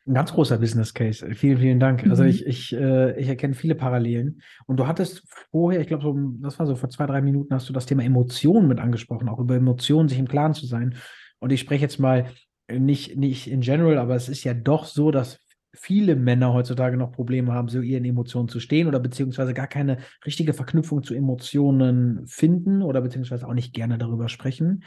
Ein 0.08 0.14
ganz 0.14 0.32
großer 0.34 0.58
Business 0.58 0.94
Case. 0.94 1.26
Vielen, 1.36 1.58
vielen 1.58 1.80
Dank. 1.80 2.08
Also 2.08 2.24
mhm. 2.24 2.30
Also 2.30 2.46
ich, 2.46 2.46
ich, 2.46 2.74
äh, 2.74 3.20
ich 3.20 3.28
erkenne 3.28 3.54
viele 3.54 3.76
Parallelen. 3.76 4.42
Und 4.66 4.78
du 4.78 4.88
hattest 4.88 5.24
vorher, 5.52 5.82
ich 5.82 5.88
glaube, 5.88 6.04
so, 6.04 6.18
das 6.42 6.58
war 6.60 6.66
so 6.66 6.76
vor 6.76 6.90
zwei, 6.90 7.06
drei 7.06 7.22
Minuten, 7.22 7.54
hast 7.54 7.68
du 7.68 7.74
das 7.74 7.86
Thema 7.86 8.04
Emotionen 8.04 8.68
mit 8.68 8.80
angesprochen, 8.80 9.28
auch 9.28 9.40
über 9.40 9.56
Emotionen 9.56 10.08
sich 10.08 10.18
im 10.18 10.28
Klaren 10.28 10.54
zu 10.54 10.66
sein. 10.66 10.96
Und 11.40 11.52
ich 11.52 11.60
spreche 11.60 11.82
jetzt 11.82 12.00
mal 12.00 12.32
nicht, 12.72 13.18
nicht 13.18 13.48
in 13.48 13.62
general, 13.62 13.98
aber 13.98 14.16
es 14.16 14.30
ist 14.30 14.44
ja 14.44 14.54
doch 14.54 14.86
so, 14.86 15.12
dass 15.12 15.40
viele 15.74 16.16
Männer 16.16 16.54
heutzutage 16.54 16.98
noch 16.98 17.12
Probleme 17.12 17.54
haben, 17.54 17.68
so 17.68 17.82
ihren 17.82 18.06
Emotionen 18.06 18.48
zu 18.48 18.60
stehen 18.60 18.88
oder 18.88 19.00
beziehungsweise 19.00 19.54
gar 19.54 19.68
keine 19.68 19.98
richtige 20.26 20.54
Verknüpfung 20.54 21.04
zu 21.04 21.14
Emotionen 21.14 22.26
finden 22.28 22.82
oder 22.82 23.02
beziehungsweise 23.02 23.48
auch 23.48 23.54
nicht 23.54 23.74
gerne 23.74 23.98
darüber 23.98 24.30
sprechen. 24.30 24.84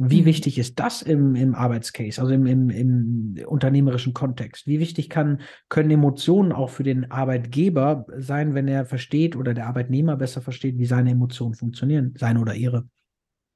Wie 0.00 0.22
mhm. 0.22 0.26
wichtig 0.26 0.58
ist 0.58 0.78
das 0.78 1.02
im, 1.02 1.34
im 1.34 1.56
Arbeitscase, 1.56 2.20
also 2.20 2.32
im, 2.32 2.46
im, 2.46 2.70
im 2.70 3.36
unternehmerischen 3.46 4.14
Kontext? 4.14 4.68
Wie 4.68 4.78
wichtig 4.78 5.10
kann, 5.10 5.40
können 5.68 5.90
Emotionen 5.90 6.52
auch 6.52 6.70
für 6.70 6.84
den 6.84 7.10
Arbeitgeber 7.10 8.06
sein, 8.16 8.54
wenn 8.54 8.68
er 8.68 8.84
versteht 8.84 9.34
oder 9.34 9.54
der 9.54 9.66
Arbeitnehmer 9.66 10.16
besser 10.16 10.40
versteht, 10.40 10.78
wie 10.78 10.86
seine 10.86 11.10
Emotionen 11.10 11.54
funktionieren, 11.54 12.14
seine 12.16 12.40
oder 12.40 12.54
ihre? 12.54 12.86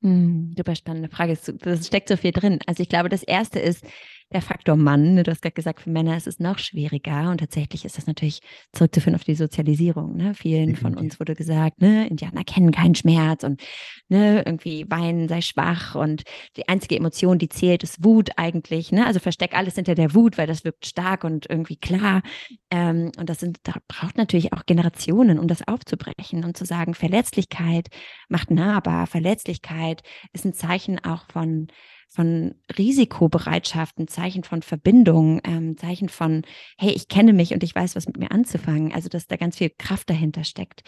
Hm, 0.02 0.52
super 0.56 0.74
spannende 0.74 1.08
Frage. 1.08 1.32
Es 1.32 1.86
steckt 1.86 2.08
so 2.08 2.16
viel 2.16 2.32
drin. 2.32 2.58
Also 2.66 2.82
ich 2.82 2.88
glaube, 2.88 3.08
das 3.08 3.22
erste 3.22 3.60
ist, 3.60 3.86
der 4.32 4.42
Faktor 4.42 4.76
Mann. 4.76 5.14
Ne? 5.14 5.22
Du 5.22 5.30
hast 5.30 5.42
gerade 5.42 5.54
gesagt, 5.54 5.80
für 5.80 5.90
Männer 5.90 6.16
ist 6.16 6.26
es 6.26 6.38
noch 6.38 6.58
schwieriger 6.58 7.30
und 7.30 7.38
tatsächlich 7.38 7.84
ist 7.84 7.98
das 7.98 8.06
natürlich 8.06 8.40
zurückzuführen 8.72 9.14
auf 9.14 9.24
die 9.24 9.34
Sozialisierung. 9.34 10.16
Ne? 10.16 10.34
Vielen 10.34 10.70
Definitiv. 10.70 10.82
von 10.82 10.96
uns 10.96 11.20
wurde 11.20 11.34
gesagt, 11.34 11.80
ne, 11.80 12.08
Indianer 12.08 12.44
kennen 12.44 12.72
keinen 12.72 12.94
Schmerz 12.94 13.44
und 13.44 13.62
ne, 14.08 14.42
irgendwie 14.44 14.86
weinen 14.88 15.28
sei 15.28 15.40
schwach 15.40 15.94
und 15.94 16.22
die 16.56 16.68
einzige 16.68 16.96
Emotion, 16.96 17.38
die 17.38 17.48
zählt, 17.48 17.82
ist 17.82 18.04
Wut 18.04 18.30
eigentlich. 18.36 18.92
Ne? 18.92 19.06
Also 19.06 19.20
versteck 19.20 19.54
alles 19.54 19.74
hinter 19.74 19.94
der 19.94 20.14
Wut, 20.14 20.38
weil 20.38 20.46
das 20.46 20.64
wirkt 20.64 20.86
stark 20.86 21.24
und 21.24 21.48
irgendwie 21.48 21.76
klar. 21.76 22.22
Ähm, 22.70 23.12
und 23.18 23.28
das 23.28 23.40
sind, 23.40 23.58
da 23.62 23.74
braucht 23.88 24.16
natürlich 24.16 24.52
auch 24.52 24.66
Generationen, 24.66 25.38
um 25.38 25.48
das 25.48 25.66
aufzubrechen 25.66 26.44
und 26.44 26.56
zu 26.56 26.64
sagen, 26.64 26.94
Verletzlichkeit 26.94 27.88
macht 28.28 28.50
nahbar, 28.50 29.06
Verletzlichkeit 29.06 30.02
ist 30.32 30.44
ein 30.44 30.54
Zeichen 30.54 30.98
auch 31.04 31.24
von 31.32 31.68
von 32.12 32.54
Risikobereitschaft, 32.76 33.98
ein 33.98 34.06
Zeichen 34.06 34.44
von 34.44 34.60
Verbindung, 34.60 35.40
ähm, 35.44 35.78
Zeichen 35.78 36.10
von, 36.10 36.42
hey, 36.76 36.90
ich 36.90 37.08
kenne 37.08 37.32
mich 37.32 37.54
und 37.54 37.62
ich 37.62 37.74
weiß, 37.74 37.96
was 37.96 38.06
mit 38.06 38.18
mir 38.18 38.30
anzufangen. 38.30 38.92
Also, 38.92 39.08
dass 39.08 39.26
da 39.26 39.36
ganz 39.36 39.56
viel 39.56 39.70
Kraft 39.70 40.10
dahinter 40.10 40.44
steckt. 40.44 40.82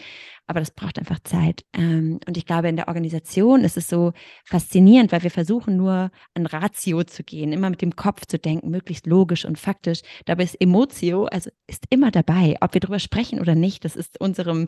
Aber 0.45 0.59
das 0.59 0.69
braucht 0.69 0.99
einfach 0.99 1.19
Zeit. 1.23 1.65
Ähm, 1.73 2.19
und 2.27 2.37
ich 2.37 2.45
glaube, 2.45 2.69
in 2.69 2.75
der 2.75 2.87
Organisation 2.87 3.63
ist 3.63 3.75
es 3.75 3.89
so 3.89 4.13
faszinierend, 4.45 5.11
weil 5.11 5.23
wir 5.23 5.31
versuchen 5.31 5.75
nur 5.77 6.11
an 6.35 6.45
Ratio 6.45 7.03
zu 7.03 7.23
gehen, 7.23 7.51
immer 7.51 7.71
mit 7.71 7.81
dem 7.81 7.95
Kopf 7.95 8.27
zu 8.27 8.37
denken, 8.37 8.69
möglichst 8.69 9.07
logisch 9.07 9.45
und 9.45 9.57
faktisch. 9.57 10.01
Dabei 10.25 10.43
ist 10.43 10.61
Emotio, 10.61 11.25
also 11.25 11.49
ist 11.65 11.85
immer 11.89 12.11
dabei, 12.11 12.55
ob 12.61 12.75
wir 12.75 12.81
darüber 12.81 12.99
sprechen 12.99 13.39
oder 13.39 13.55
nicht. 13.55 13.83
Das 13.83 13.95
ist 13.95 14.21
unserem 14.21 14.67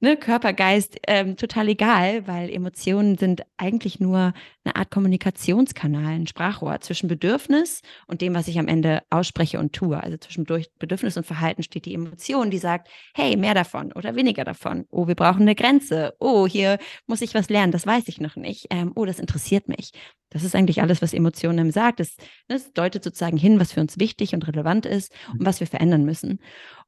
ne, 0.00 0.16
Körper, 0.16 0.52
Geist 0.52 0.98
ähm, 1.06 1.36
total 1.36 1.68
egal, 1.68 2.26
weil 2.26 2.50
Emotionen 2.50 3.16
sind 3.18 3.42
eigentlich 3.56 4.00
nur 4.00 4.34
eine 4.64 4.76
Art 4.76 4.90
Kommunikationskanal, 4.90 6.14
ein 6.14 6.26
Sprachrohr 6.26 6.80
zwischen 6.80 7.08
Bedürfnis 7.08 7.82
und 8.06 8.20
dem, 8.20 8.34
was 8.34 8.48
ich 8.48 8.58
am 8.58 8.68
Ende 8.68 9.02
ausspreche 9.10 9.58
und 9.58 9.72
tue. 9.72 10.00
Also 10.02 10.16
zwischen 10.18 10.44
Bedürfnis 10.44 11.16
und 11.16 11.26
Verhalten 11.26 11.62
steht 11.62 11.86
die 11.86 11.94
Emotion, 11.94 12.50
die 12.50 12.58
sagt, 12.58 12.88
hey, 13.14 13.36
mehr 13.36 13.54
davon 13.54 13.92
oder 13.92 14.16
weniger 14.16 14.44
davon. 14.44 14.86
Oh, 14.90 15.06
wir 15.06 15.14
brauchen 15.14 15.42
eine 15.42 15.54
Grenze. 15.54 16.14
Oh, 16.18 16.46
hier 16.46 16.78
muss 17.06 17.22
ich 17.22 17.34
was 17.34 17.48
lernen, 17.48 17.72
das 17.72 17.86
weiß 17.86 18.08
ich 18.08 18.20
noch 18.20 18.36
nicht. 18.36 18.66
Ähm, 18.70 18.92
oh, 18.94 19.04
das 19.04 19.18
interessiert 19.18 19.68
mich. 19.68 19.92
Das 20.30 20.42
ist 20.42 20.56
eigentlich 20.56 20.82
alles, 20.82 21.02
was 21.02 21.14
Emotionen 21.14 21.60
einem 21.60 21.70
sagt. 21.70 22.00
Es, 22.00 22.16
das 22.48 22.72
deutet 22.72 23.04
sozusagen 23.04 23.36
hin, 23.36 23.60
was 23.60 23.72
für 23.72 23.80
uns 23.80 23.98
wichtig 23.98 24.34
und 24.34 24.46
relevant 24.46 24.84
ist 24.84 25.12
und 25.32 25.46
was 25.46 25.60
wir 25.60 25.66
verändern 25.66 26.04
müssen. 26.04 26.40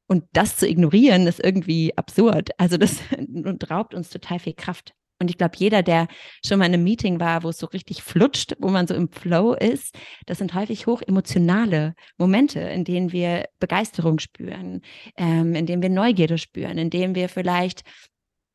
Und 0.09 0.25
das 0.33 0.57
zu 0.57 0.67
ignorieren, 0.67 1.27
ist 1.27 1.39
irgendwie 1.39 1.95
absurd. 1.95 2.49
Also 2.57 2.77
das 2.77 2.99
raubt 3.69 3.93
uns 3.93 4.09
total 4.09 4.39
viel 4.39 4.53
Kraft. 4.55 4.93
Und 5.21 5.29
ich 5.29 5.37
glaube, 5.37 5.55
jeder, 5.57 5.83
der 5.83 6.07
schon 6.43 6.59
mal 6.59 6.65
in 6.65 6.73
einem 6.73 6.83
Meeting 6.83 7.19
war, 7.19 7.43
wo 7.43 7.49
es 7.49 7.59
so 7.59 7.67
richtig 7.67 8.01
flutscht, 8.01 8.55
wo 8.59 8.69
man 8.69 8.87
so 8.87 8.95
im 8.95 9.09
Flow 9.09 9.53
ist, 9.53 9.95
das 10.25 10.37
sind 10.37 10.53
häufig 10.53 10.87
hoch 10.87 11.01
emotionale 11.05 11.93
Momente, 12.17 12.61
in 12.61 12.85
denen 12.85 13.11
wir 13.11 13.49
Begeisterung 13.59 14.19
spüren, 14.19 14.81
ähm, 15.17 15.53
in 15.55 15.65
denen 15.65 15.81
wir 15.81 15.89
Neugierde 15.89 16.37
spüren, 16.37 16.77
in 16.77 16.89
denen 16.89 17.15
wir 17.15 17.27
vielleicht 17.29 17.83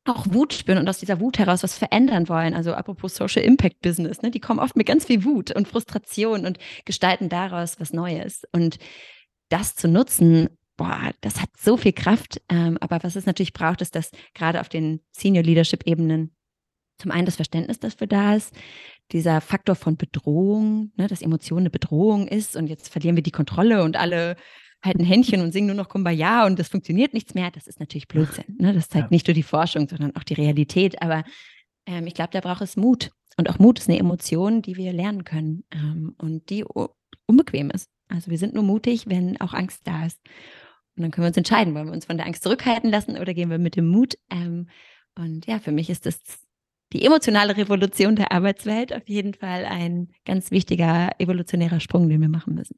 auch 0.05 0.25
Wut 0.29 0.53
spüren 0.53 0.79
und 0.79 0.89
aus 0.89 0.99
dieser 0.99 1.19
Wut 1.19 1.37
heraus 1.39 1.63
was 1.63 1.77
verändern 1.77 2.29
wollen. 2.29 2.53
Also 2.53 2.73
apropos 2.73 3.15
Social 3.15 3.43
Impact 3.43 3.81
Business, 3.81 4.21
ne, 4.21 4.31
die 4.31 4.39
kommen 4.39 4.59
oft 4.59 4.75
mit 4.75 4.87
ganz 4.87 5.05
viel 5.05 5.23
Wut 5.23 5.55
und 5.55 5.67
Frustration 5.67 6.45
und 6.45 6.57
gestalten 6.83 7.29
daraus 7.29 7.79
was 7.79 7.93
Neues. 7.93 8.43
Und 8.51 8.77
das 9.49 9.75
zu 9.75 9.87
nutzen, 9.87 10.49
boah, 10.77 11.11
das 11.21 11.41
hat 11.41 11.49
so 11.57 11.77
viel 11.77 11.93
Kraft. 11.93 12.41
Ähm, 12.49 12.77
aber 12.81 13.03
was 13.03 13.15
es 13.15 13.25
natürlich 13.25 13.53
braucht, 13.53 13.81
ist, 13.81 13.95
dass 13.95 14.11
gerade 14.33 14.61
auf 14.61 14.69
den 14.69 15.01
Senior 15.11 15.43
Leadership 15.43 15.85
Ebenen 15.85 16.35
zum 16.97 17.11
einen 17.11 17.25
das 17.25 17.35
Verständnis 17.35 17.79
dafür 17.79 18.07
da 18.07 18.35
ist, 18.35 18.53
dieser 19.11 19.41
Faktor 19.41 19.75
von 19.75 19.97
Bedrohung, 19.97 20.91
ne, 20.95 21.07
dass 21.07 21.21
Emotion 21.21 21.59
eine 21.59 21.69
Bedrohung 21.69 22.27
ist 22.27 22.55
und 22.55 22.67
jetzt 22.67 22.89
verlieren 22.89 23.15
wir 23.15 23.23
die 23.23 23.31
Kontrolle 23.31 23.83
und 23.83 23.97
alle 23.97 24.37
halten 24.83 25.03
Händchen 25.03 25.41
und 25.41 25.51
singen 25.51 25.67
nur 25.67 25.75
noch 25.75 25.89
Kumbaya 25.89 26.45
und 26.45 26.59
das 26.59 26.69
funktioniert 26.69 27.13
nichts 27.13 27.33
mehr. 27.33 27.51
Das 27.51 27.67
ist 27.67 27.79
natürlich 27.79 28.07
Blödsinn. 28.07 28.55
Ne? 28.59 28.73
Das 28.73 28.87
zeigt 28.87 29.05
ja. 29.05 29.09
nicht 29.11 29.27
nur 29.27 29.33
die 29.33 29.43
Forschung, 29.43 29.87
sondern 29.87 30.15
auch 30.15 30.23
die 30.23 30.35
Realität. 30.35 31.01
Aber 31.01 31.23
ähm, 31.85 32.07
ich 32.07 32.13
glaube, 32.13 32.31
da 32.31 32.39
braucht 32.39 32.61
es 32.61 32.77
Mut. 32.77 33.11
Und 33.37 33.49
auch 33.49 33.59
Mut 33.59 33.79
ist 33.79 33.89
eine 33.89 33.99
Emotion, 33.99 34.61
die 34.61 34.77
wir 34.77 34.93
lernen 34.93 35.23
können 35.25 35.63
ähm, 35.71 36.15
und 36.17 36.49
die 36.49 36.63
unbequem 37.25 37.71
ist. 37.71 37.89
Also 38.07 38.31
wir 38.31 38.37
sind 38.37 38.53
nur 38.53 38.63
mutig, 38.63 39.07
wenn 39.07 39.39
auch 39.41 39.53
Angst 39.53 39.81
da 39.85 40.05
ist. 40.05 40.19
Und 40.95 41.03
dann 41.03 41.11
können 41.11 41.25
wir 41.25 41.29
uns 41.29 41.37
entscheiden, 41.37 41.75
wollen 41.75 41.87
wir 41.87 41.93
uns 41.93 42.05
von 42.05 42.17
der 42.17 42.25
Angst 42.25 42.43
zurückhalten 42.43 42.89
lassen 42.89 43.17
oder 43.17 43.33
gehen 43.33 43.49
wir 43.49 43.57
mit 43.57 43.75
dem 43.75 43.87
Mut. 43.87 44.15
Ähm, 44.31 44.67
und 45.17 45.45
ja, 45.45 45.59
für 45.59 45.71
mich 45.71 45.89
ist 45.89 46.05
das 46.05 46.19
die 46.93 47.05
emotionale 47.05 47.57
Revolution 47.57 48.15
der 48.15 48.31
Arbeitswelt 48.31 48.93
auf 48.93 49.07
jeden 49.07 49.33
Fall 49.33 49.65
ein 49.65 50.09
ganz 50.25 50.51
wichtiger 50.51 51.11
evolutionärer 51.19 51.79
Sprung, 51.79 52.07
den 52.09 52.21
wir 52.21 52.29
machen 52.29 52.55
müssen. 52.55 52.77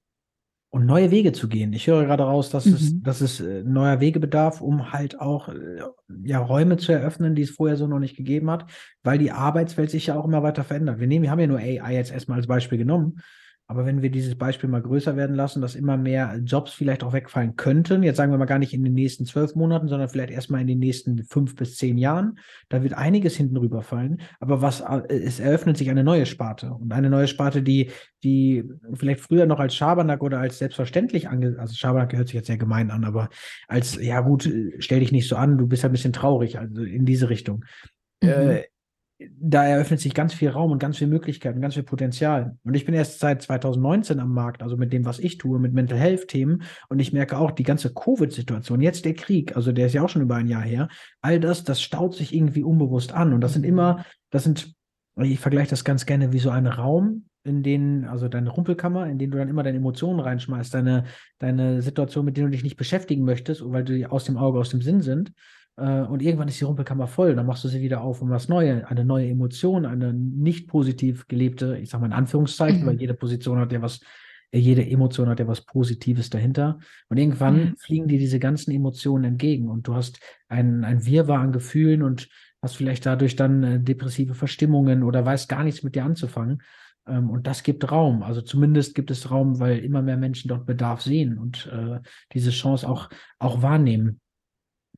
Und 0.70 0.86
neue 0.86 1.12
Wege 1.12 1.32
zu 1.32 1.48
gehen. 1.48 1.72
Ich 1.72 1.88
höre 1.88 2.06
gerade 2.06 2.24
raus, 2.24 2.50
dass 2.50 2.66
mhm. 2.66 2.74
es, 2.74 3.02
dass 3.02 3.22
es 3.22 3.40
äh, 3.40 3.64
neuer 3.64 4.00
Wege 4.00 4.20
bedarf, 4.20 4.60
um 4.60 4.92
halt 4.92 5.20
auch 5.20 5.48
äh, 5.48 5.82
ja, 6.24 6.40
Räume 6.40 6.78
zu 6.78 6.92
eröffnen, 6.92 7.36
die 7.36 7.44
es 7.44 7.52
vorher 7.52 7.78
so 7.78 7.88
noch 7.88 8.00
nicht 8.00 8.18
gegeben 8.18 8.52
hat, 8.52 8.70
weil 9.02 9.18
die 9.18 9.32
Arbeitswelt 9.32 9.90
sich 9.90 10.08
ja 10.08 10.20
auch 10.20 10.26
immer 10.26 10.44
weiter 10.44 10.64
verändert. 10.64 11.00
Wir 11.00 11.08
nehmen, 11.08 11.24
wir 11.24 11.32
haben 11.32 11.40
ja 11.40 11.48
nur 11.48 11.60
AI 11.60 11.94
jetzt 11.94 12.12
erstmal 12.12 12.38
als 12.38 12.48
Beispiel 12.48 12.78
genommen. 12.78 13.22
Aber 13.70 13.86
wenn 13.86 14.02
wir 14.02 14.10
dieses 14.10 14.36
Beispiel 14.36 14.70
mal 14.70 14.82
größer 14.82 15.18
werden 15.18 15.36
lassen, 15.36 15.62
dass 15.62 15.76
immer 15.76 15.98
mehr 15.98 16.40
Jobs 16.44 16.72
vielleicht 16.72 17.04
auch 17.04 17.12
wegfallen 17.12 17.58
könnten, 17.58 18.02
jetzt 18.02 18.16
sagen 18.16 18.32
wir 18.32 18.38
mal 18.38 18.46
gar 18.46 18.60
nicht 18.60 18.74
in 18.74 18.82
den 18.82 18.94
nächsten 18.94 19.26
zwölf 19.26 19.56
Monaten, 19.56 19.90
sondern 19.90 20.08
vielleicht 20.08 20.32
erstmal 20.32 20.62
in 20.62 20.68
den 20.68 20.80
nächsten 20.80 21.24
fünf 21.26 21.56
bis 21.56 21.76
zehn 21.76 21.98
Jahren, 21.98 22.40
da 22.70 22.82
wird 22.82 22.94
einiges 22.94 23.36
hinten 23.36 23.58
rüberfallen. 23.58 24.22
Aber 24.40 24.62
was, 24.62 24.80
äh, 24.80 25.02
es 25.10 25.42
eröffnet 25.42 25.78
sich 25.78 25.90
eine 25.90 26.06
neue 26.06 26.26
Sparte 26.26 26.72
und 26.72 26.94
eine 26.94 27.10
neue 27.10 27.28
Sparte, 27.28 27.62
die, 27.62 27.92
die 28.24 28.64
vielleicht 28.94 29.20
früher 29.20 29.46
noch 29.46 29.60
als 29.60 29.76
Schabernack 29.76 30.24
oder 30.24 30.40
als 30.40 30.60
selbstverständlich 30.60 31.28
ange, 31.28 31.58
also 31.60 31.76
Schabernack 31.76 32.14
hört 32.14 32.30
sich 32.30 32.36
jetzt 32.36 32.48
sehr 32.48 32.58
gemein 32.58 32.90
an, 32.90 33.04
aber 33.04 33.28
als, 33.68 34.02
ja 34.02 34.22
gut, 34.22 34.50
stell 34.80 35.02
dich 35.02 35.12
nicht 35.12 35.28
so 35.28 35.36
an, 35.36 35.58
du 35.58 35.68
bist 35.68 35.84
ein 35.84 35.92
bisschen 35.92 36.14
traurig, 36.14 36.58
also 36.58 36.84
in 36.84 37.06
diese 37.06 37.30
Richtung. 37.30 37.66
Mhm. 38.24 38.30
Äh, 38.30 38.64
da 39.20 39.66
eröffnet 39.66 40.00
sich 40.00 40.14
ganz 40.14 40.34
viel 40.34 40.50
Raum 40.50 40.72
und 40.72 40.80
ganz 40.80 40.98
viel 40.98 41.08
Möglichkeiten, 41.08 41.60
ganz 41.60 41.74
viel 41.74 41.84
Potenzial. 41.84 42.58
Und 42.64 42.76
ich 42.76 42.86
bin 42.86 42.94
erst 42.94 43.20
seit 43.20 43.42
2019 43.42 44.20
am 44.20 44.32
Markt, 44.32 44.62
also 44.62 44.78
mit 44.78 44.94
dem, 44.94 45.06
was 45.06 45.18
ich 45.18 45.38
tue, 45.38 45.60
mit 45.60 45.74
Mental 45.74 45.98
Health 45.98 46.28
Themen. 46.28 46.62
Und 46.90 47.00
ich 47.00 47.14
merke 47.14 47.38
auch 47.38 47.52
die 47.52 47.64
ganze 47.64 47.94
Covid-Situation, 47.94 48.82
jetzt 48.82 49.06
der 49.06 49.16
Krieg, 49.16 49.56
also 49.56 49.72
der 49.72 49.88
ist 49.88 49.94
ja 49.94 50.04
auch 50.04 50.10
schon 50.10 50.22
über 50.22 50.36
ein 50.36 50.48
Jahr 50.48 50.62
her. 50.62 50.88
All 51.22 51.40
das, 51.40 51.64
das 51.64 51.82
staut 51.82 52.14
sich 52.14 52.34
irgendwie 52.34 52.64
unbewusst 52.64 53.12
an. 53.12 53.34
Und 53.34 53.42
das 53.42 53.54
sind 53.54 53.66
immer, 53.66 54.06
das 54.30 54.44
sind, 54.44 54.76
ich 55.16 55.40
vergleiche 55.40 55.72
das 55.72 55.84
ganz 55.84 56.06
gerne 56.06 56.32
wie 56.32 56.40
so 56.40 56.52
ein 56.52 56.68
Raum, 56.68 57.26
in 57.44 57.64
den, 57.64 58.06
also 58.06 58.28
deine 58.28 58.50
Rumpelkammer, 58.50 59.08
in 59.08 59.18
den 59.18 59.32
du 59.32 59.38
dann 59.38 59.48
immer 59.48 59.64
deine 59.64 59.78
Emotionen 59.78 60.20
reinschmeißt, 60.20 60.74
deine, 60.74 61.06
deine 61.40 61.82
Situation, 61.82 62.26
mit 62.26 62.38
denen 62.38 62.48
du 62.48 62.52
dich 62.52 62.64
nicht 62.64 62.78
beschäftigen 62.78 63.24
möchtest, 63.24 63.64
weil 63.66 63.84
die 63.84 64.06
aus 64.06 64.26
dem 64.26 64.38
Auge, 64.38 64.60
aus 64.60 64.70
dem 64.70 64.82
Sinn 64.82 65.02
sind. 65.02 65.32
Äh, 65.78 66.02
und 66.02 66.22
irgendwann 66.22 66.48
ist 66.48 66.60
die 66.60 66.66
Rumpelkammer 66.66 67.08
voll, 67.08 67.36
dann 67.36 67.46
machst 67.46 67.64
du 67.64 67.68
sie 67.68 67.82
wieder 67.82 68.02
auf 68.02 68.22
um 68.22 68.30
was 68.30 68.50
Neues, 68.50 68.84
eine 68.86 69.06
neue 69.06 69.30
Emotion, 69.30 69.86
eine 69.86 70.14
nicht 70.14 70.68
positiv 70.68 71.28
gelebte, 71.28 71.78
ich 71.78 71.90
sage 71.90 72.02
mal 72.02 72.08
in 72.08 72.14
Anführungszeichen, 72.14 72.82
mhm. 72.82 72.88
weil 72.88 73.00
jede 73.00 73.14
Position 73.14 73.60
hat 73.60 73.72
ja 73.72 73.82
was, 73.82 74.02
äh, 74.52 74.58
jede 74.58 74.86
Emotion 74.86 75.30
hat 75.30 75.40
ja 75.40 75.48
was 75.48 75.62
Positives 75.62 76.30
dahinter. 76.30 76.80
Und 77.10 77.18
irgendwann 77.18 77.56
mhm. 77.56 77.76
fliegen 77.78 78.08
dir 78.08 78.20
diese 78.20 78.40
ganzen 78.40 78.72
Emotionen 78.72 79.24
entgegen 79.24 79.70
und 79.70 79.88
du 79.88 79.96
hast 79.96 80.20
ein, 80.50 80.84
ein 80.84 81.06
Wirrwarr 81.06 81.42
an 81.42 81.52
Gefühlen 81.52 82.02
und 82.02 82.28
hast 82.62 82.76
vielleicht 82.76 83.06
dadurch 83.06 83.36
dann 83.36 83.64
äh, 83.64 83.80
depressive 83.80 84.34
Verstimmungen 84.34 85.04
oder 85.04 85.24
weißt 85.24 85.48
gar 85.48 85.64
nichts 85.64 85.84
mit 85.84 85.94
dir 85.94 86.06
anzufangen. 86.06 86.64
Ähm, 87.08 87.30
und 87.30 87.46
das 87.46 87.62
gibt 87.62 87.92
Raum. 87.92 88.24
Also 88.24 88.42
zumindest 88.42 88.96
gibt 88.96 89.12
es 89.12 89.30
Raum, 89.30 89.60
weil 89.60 89.78
immer 89.78 90.02
mehr 90.02 90.18
Menschen 90.18 90.48
dort 90.48 90.66
Bedarf 90.66 91.04
sehen 91.04 91.38
und 91.38 91.72
äh, 91.72 92.00
diese 92.34 92.50
Chance 92.50 92.90
auch, 92.90 93.12
auch 93.38 93.62
wahrnehmen 93.62 94.22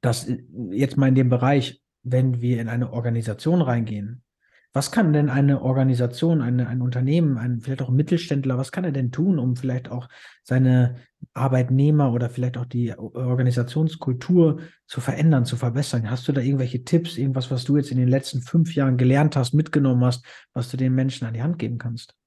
dass 0.02 0.28
äh, 0.28 0.44
jetzt 0.72 0.98
mal 0.98 1.08
in 1.08 1.16
dem 1.16 1.30
Bereich, 1.30 1.82
wenn 2.04 2.42
wir 2.42 2.62
in 2.62 2.70
eine 2.70 2.94
Organisation 2.94 3.62
reingehen, 3.62 4.24
was 4.72 4.92
kann 4.92 5.14
denn 5.14 5.32
eine 5.32 5.64
Organisation, 5.64 6.42
eine, 6.42 6.68
ein 6.68 6.82
Unternehmen, 6.82 7.40
ein, 7.40 7.60
vielleicht 7.60 7.82
auch 7.82 7.90
ein 7.90 7.96
Mittelständler, 7.96 8.58
was 8.58 8.72
kann 8.72 8.84
er 8.84 8.92
denn 8.92 9.12
tun, 9.12 9.40
um 9.40 9.56
vielleicht 9.56 9.90
auch 9.90 10.08
seine 10.44 10.98
Arbeitnehmer 11.34 12.14
oder 12.14 12.30
vielleicht 12.30 12.56
auch 12.56 12.66
die 12.66 12.96
Organisationskultur 12.96 14.60
zu 14.86 15.02
verändern, 15.02 15.46
zu 15.46 15.56
verbessern? 15.56 16.10
Hast 16.10 16.28
du 16.28 16.34
da 16.34 16.42
irgendwelche 16.42 16.84
Tipps, 16.84 17.18
irgendwas, 17.18 17.50
was 17.50 17.64
du 17.64 17.78
jetzt 17.78 17.90
in 17.90 17.98
den 17.98 18.10
letzten 18.10 18.44
fünf 18.44 18.76
Jahren 18.76 18.98
gelernt 18.98 19.36
hast, 19.36 19.54
mitgenommen 19.54 20.06
hast, 20.06 20.24
was 20.54 20.70
du 20.70 20.78
den 20.78 20.94
Menschen 20.94 21.26
an 21.26 21.34
die 21.34 21.42
Hand 21.42 21.58
geben 21.58 21.80
kannst? 21.80 22.19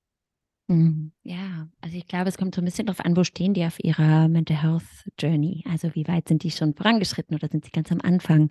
Mhm. 0.72 1.12
Ja, 1.22 1.68
also 1.82 1.96
ich 1.96 2.06
glaube, 2.06 2.28
es 2.28 2.38
kommt 2.38 2.54
so 2.54 2.62
ein 2.62 2.64
bisschen 2.64 2.86
darauf 2.86 3.04
an, 3.04 3.16
wo 3.16 3.24
stehen 3.24 3.54
die 3.54 3.64
auf 3.64 3.82
ihrer 3.82 4.28
Mental 4.28 4.62
Health 4.62 4.84
Journey? 5.18 5.64
Also 5.70 5.94
wie 5.94 6.08
weit 6.08 6.28
sind 6.28 6.42
die 6.42 6.50
schon 6.50 6.74
vorangeschritten 6.74 7.36
oder 7.36 7.48
sind 7.48 7.64
sie 7.64 7.70
ganz 7.70 7.92
am 7.92 8.00
Anfang? 8.00 8.48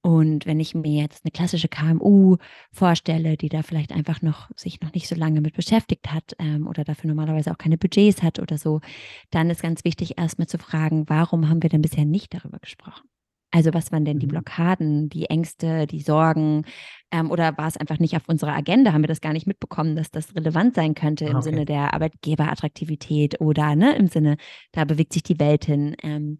Und 0.00 0.46
wenn 0.46 0.60
ich 0.60 0.74
mir 0.74 1.02
jetzt 1.02 1.24
eine 1.24 1.32
klassische 1.32 1.68
KMU 1.68 2.36
vorstelle, 2.72 3.36
die 3.36 3.48
da 3.48 3.62
vielleicht 3.62 3.92
einfach 3.92 4.22
noch 4.22 4.48
sich 4.56 4.80
noch 4.80 4.94
nicht 4.94 5.08
so 5.08 5.16
lange 5.16 5.40
mit 5.40 5.54
beschäftigt 5.54 6.12
hat 6.12 6.34
ähm, 6.38 6.66
oder 6.66 6.84
dafür 6.84 7.08
normalerweise 7.08 7.50
auch 7.50 7.58
keine 7.58 7.76
Budgets 7.76 8.22
hat 8.22 8.38
oder 8.38 8.56
so, 8.58 8.80
dann 9.30 9.50
ist 9.50 9.62
ganz 9.62 9.84
wichtig, 9.84 10.16
erstmal 10.16 10.46
zu 10.46 10.56
fragen, 10.56 11.08
warum 11.08 11.48
haben 11.48 11.62
wir 11.62 11.68
denn 11.68 11.82
bisher 11.82 12.04
nicht 12.04 12.32
darüber 12.32 12.58
gesprochen? 12.58 13.08
Also 13.50 13.72
was 13.72 13.92
waren 13.92 14.04
denn 14.04 14.18
die 14.18 14.26
mhm. 14.26 14.30
Blockaden, 14.30 15.08
die 15.08 15.26
Ängste, 15.26 15.86
die 15.86 16.02
Sorgen? 16.02 16.64
Ähm, 17.10 17.30
oder 17.30 17.56
war 17.56 17.66
es 17.66 17.76
einfach 17.76 17.98
nicht 17.98 18.14
auf 18.16 18.28
unserer 18.28 18.54
Agenda? 18.54 18.92
Haben 18.92 19.02
wir 19.02 19.08
das 19.08 19.22
gar 19.22 19.32
nicht 19.32 19.46
mitbekommen, 19.46 19.96
dass 19.96 20.10
das 20.10 20.34
relevant 20.34 20.74
sein 20.74 20.94
könnte 20.94 21.24
im 21.24 21.36
ah, 21.36 21.38
okay. 21.38 21.50
Sinne 21.50 21.64
der 21.64 21.94
Arbeitgeberattraktivität 21.94 23.40
oder 23.40 23.74
ne, 23.76 23.96
im 23.96 24.08
Sinne, 24.08 24.36
da 24.72 24.84
bewegt 24.84 25.14
sich 25.14 25.22
die 25.22 25.40
Welt 25.40 25.64
hin. 25.64 25.96
Ähm, 26.02 26.38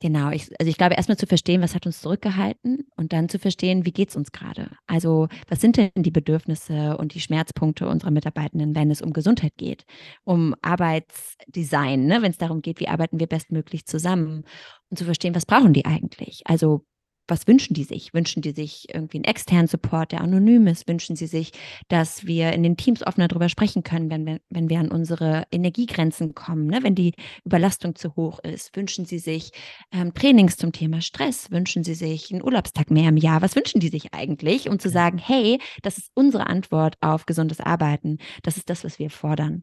genau, 0.00 0.30
ich, 0.30 0.48
also 0.58 0.70
ich 0.70 0.78
glaube, 0.78 0.94
erstmal 0.94 1.18
zu 1.18 1.26
verstehen, 1.26 1.60
was 1.60 1.74
hat 1.74 1.84
uns 1.84 2.00
zurückgehalten 2.00 2.88
und 2.96 3.12
dann 3.12 3.28
zu 3.28 3.38
verstehen, 3.38 3.84
wie 3.84 3.92
geht 3.92 4.08
es 4.08 4.16
uns 4.16 4.32
gerade? 4.32 4.70
Also, 4.86 5.28
was 5.48 5.60
sind 5.60 5.76
denn 5.76 5.90
die 5.94 6.10
Bedürfnisse 6.10 6.96
und 6.96 7.12
die 7.14 7.20
Schmerzpunkte 7.20 7.86
unserer 7.86 8.10
Mitarbeitenden, 8.10 8.74
wenn 8.74 8.90
es 8.90 9.02
um 9.02 9.12
Gesundheit 9.12 9.56
geht, 9.58 9.84
um 10.24 10.54
Arbeitsdesign, 10.62 12.06
ne, 12.06 12.22
wenn 12.22 12.30
es 12.30 12.38
darum 12.38 12.62
geht, 12.62 12.80
wie 12.80 12.88
arbeiten 12.88 13.20
wir 13.20 13.26
bestmöglich 13.26 13.84
zusammen 13.84 14.44
und 14.88 14.98
zu 14.98 15.04
verstehen, 15.04 15.34
was 15.34 15.44
brauchen 15.44 15.74
die 15.74 15.84
eigentlich? 15.84 16.40
Also, 16.46 16.86
was 17.28 17.46
wünschen 17.46 17.74
die 17.74 17.84
sich? 17.84 18.14
Wünschen 18.14 18.42
die 18.42 18.52
sich 18.52 18.86
irgendwie 18.92 19.18
einen 19.18 19.24
externen 19.24 19.66
Support, 19.66 20.12
der 20.12 20.20
anonym 20.20 20.66
ist? 20.66 20.88
Wünschen 20.88 21.16
sie 21.16 21.26
sich, 21.26 21.52
dass 21.88 22.26
wir 22.26 22.52
in 22.52 22.62
den 22.62 22.76
Teams 22.76 23.06
offener 23.06 23.28
darüber 23.28 23.48
sprechen 23.48 23.82
können, 23.82 24.10
wenn 24.10 24.26
wir, 24.26 24.40
wenn 24.50 24.68
wir 24.68 24.78
an 24.78 24.90
unsere 24.90 25.44
Energiegrenzen 25.50 26.34
kommen, 26.34 26.66
ne? 26.66 26.80
wenn 26.82 26.94
die 26.94 27.14
Überlastung 27.44 27.96
zu 27.96 28.14
hoch 28.16 28.38
ist? 28.40 28.76
Wünschen 28.76 29.04
sie 29.06 29.18
sich 29.18 29.50
ähm, 29.92 30.14
Trainings 30.14 30.56
zum 30.56 30.72
Thema 30.72 31.00
Stress? 31.00 31.50
Wünschen 31.50 31.84
sie 31.84 31.94
sich 31.94 32.32
einen 32.32 32.42
Urlaubstag 32.42 32.90
mehr 32.90 33.08
im 33.08 33.16
Jahr? 33.16 33.42
Was 33.42 33.56
wünschen 33.56 33.80
die 33.80 33.88
sich 33.88 34.14
eigentlich? 34.14 34.68
Um 34.68 34.78
zu 34.78 34.88
sagen, 34.88 35.18
hey, 35.18 35.58
das 35.82 35.98
ist 35.98 36.10
unsere 36.14 36.46
Antwort 36.46 36.96
auf 37.00 37.26
gesundes 37.26 37.60
Arbeiten. 37.60 38.18
Das 38.42 38.56
ist 38.56 38.70
das, 38.70 38.84
was 38.84 38.98
wir 38.98 39.10
fordern. 39.10 39.62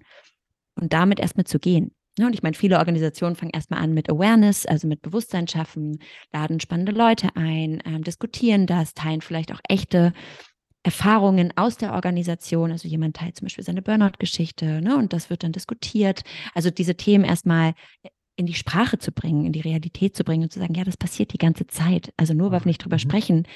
Und 0.76 0.94
damit 0.94 1.20
erstmal 1.20 1.46
zu 1.46 1.60
gehen. 1.60 1.92
Ja, 2.20 2.28
und 2.28 2.34
ich 2.34 2.44
meine, 2.44 2.56
viele 2.56 2.78
Organisationen 2.78 3.36
fangen 3.36 3.52
erstmal 3.54 3.82
an 3.82 3.94
mit 3.94 4.10
Awareness, 4.10 4.68
also 4.68 4.88
mit 4.88 5.02
Bewusstsein 5.02 5.48
schaffen, 5.48 5.98
laden 6.32 6.60
spannende 6.60 6.92
Leute 6.92 7.30
ein, 7.36 7.82
ähm, 7.86 8.04
diskutieren 8.04 8.68
das, 8.68 8.94
teilen 8.94 9.22
vielleicht 9.22 9.52
auch 9.52 9.60
echte 9.68 10.14
Erfahrungen 10.84 11.54
aus 11.56 11.78
der 11.78 11.94
Organisation. 11.94 12.72
Also 12.72 12.88
jemand 12.88 13.16
teilt 13.16 13.38
zum 13.38 13.46
Beispiel 13.46 13.64
seine 13.64 13.82
Burnout-Geschichte 13.82 14.82
ne, 14.82 14.96
und 14.98 15.14
das 15.14 15.30
wird 15.30 15.44
dann 15.44 15.54
diskutiert. 15.54 16.24
Also 16.54 16.70
diese 16.70 16.96
Themen 16.96 17.24
erstmal 17.24 17.74
in 18.36 18.46
die 18.46 18.54
Sprache 18.54 19.00
zu 19.00 19.12
bringen, 19.12 19.46
in 19.46 19.54
die 19.54 19.62
Realität 19.62 20.16
zu 20.16 20.24
bringen 20.24 20.44
und 20.44 20.54
zu 20.54 20.60
sagen, 20.60 20.74
ja, 20.76 20.84
das 20.84 20.98
passiert 20.98 21.34
die 21.34 21.38
ganze 21.38 21.68
Zeit. 21.68 22.14
Also 22.18 22.34
nur 22.34 22.52
weil 22.52 22.62
wir 22.62 22.68
nicht 22.68 22.84
drüber 22.84 22.98
mhm. 22.98 23.00
sprechen, 23.02 23.48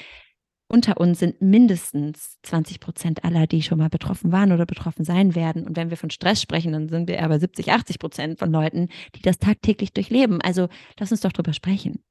unter 0.69 0.97
uns 0.99 1.19
sind 1.19 1.41
mindestens 1.41 2.37
20 2.43 2.79
Prozent 2.79 3.23
aller, 3.23 3.47
die 3.47 3.61
schon 3.61 3.77
mal 3.77 3.89
betroffen 3.89 4.31
waren 4.31 4.51
oder 4.51 4.65
betroffen 4.65 5.05
sein 5.05 5.33
werden. 5.33 5.65
Und 5.65 5.77
wenn 5.77 5.89
wir 5.89 5.97
von 5.97 6.09
Stress 6.09 6.41
sprechen, 6.41 6.73
dann 6.73 6.89
sind 6.89 7.07
wir 7.07 7.23
aber 7.23 7.39
70, 7.39 7.71
80 7.71 7.99
Prozent 7.99 8.39
von 8.39 8.51
Leuten, 8.51 8.89
die 9.15 9.21
das 9.21 9.37
tagtäglich 9.37 9.93
durchleben. 9.93 10.41
Also 10.41 10.67
lass 10.99 11.11
uns 11.11 11.21
doch 11.21 11.31
drüber 11.31 11.53
sprechen. 11.53 12.03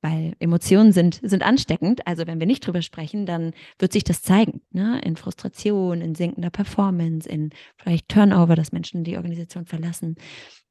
Weil 0.00 0.34
Emotionen 0.40 0.92
sind, 0.92 1.20
sind 1.22 1.42
ansteckend. 1.42 2.06
Also 2.06 2.26
wenn 2.26 2.40
wir 2.40 2.46
nicht 2.46 2.66
drüber 2.66 2.82
sprechen, 2.82 3.26
dann 3.26 3.52
wird 3.78 3.92
sich 3.92 4.04
das 4.04 4.22
zeigen. 4.22 4.62
Ne? 4.70 5.00
In 5.04 5.16
Frustration, 5.16 6.00
in 6.00 6.14
sinkender 6.14 6.50
Performance, 6.50 7.28
in 7.28 7.50
vielleicht 7.76 8.08
Turnover, 8.08 8.56
dass 8.56 8.72
Menschen 8.72 9.04
die 9.04 9.16
Organisation 9.16 9.66
verlassen. 9.66 10.16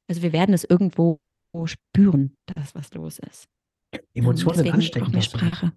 Also 0.08 0.22
wir 0.22 0.32
werden 0.32 0.54
es 0.54 0.64
irgendwo 0.64 1.20
spüren, 1.64 2.36
das, 2.46 2.74
was 2.74 2.92
los 2.94 3.18
ist. 3.20 3.46
Emotionen 4.14 4.58
sind 4.58 4.72
ansteckend. 4.72 5.24
Sprache. 5.24 5.72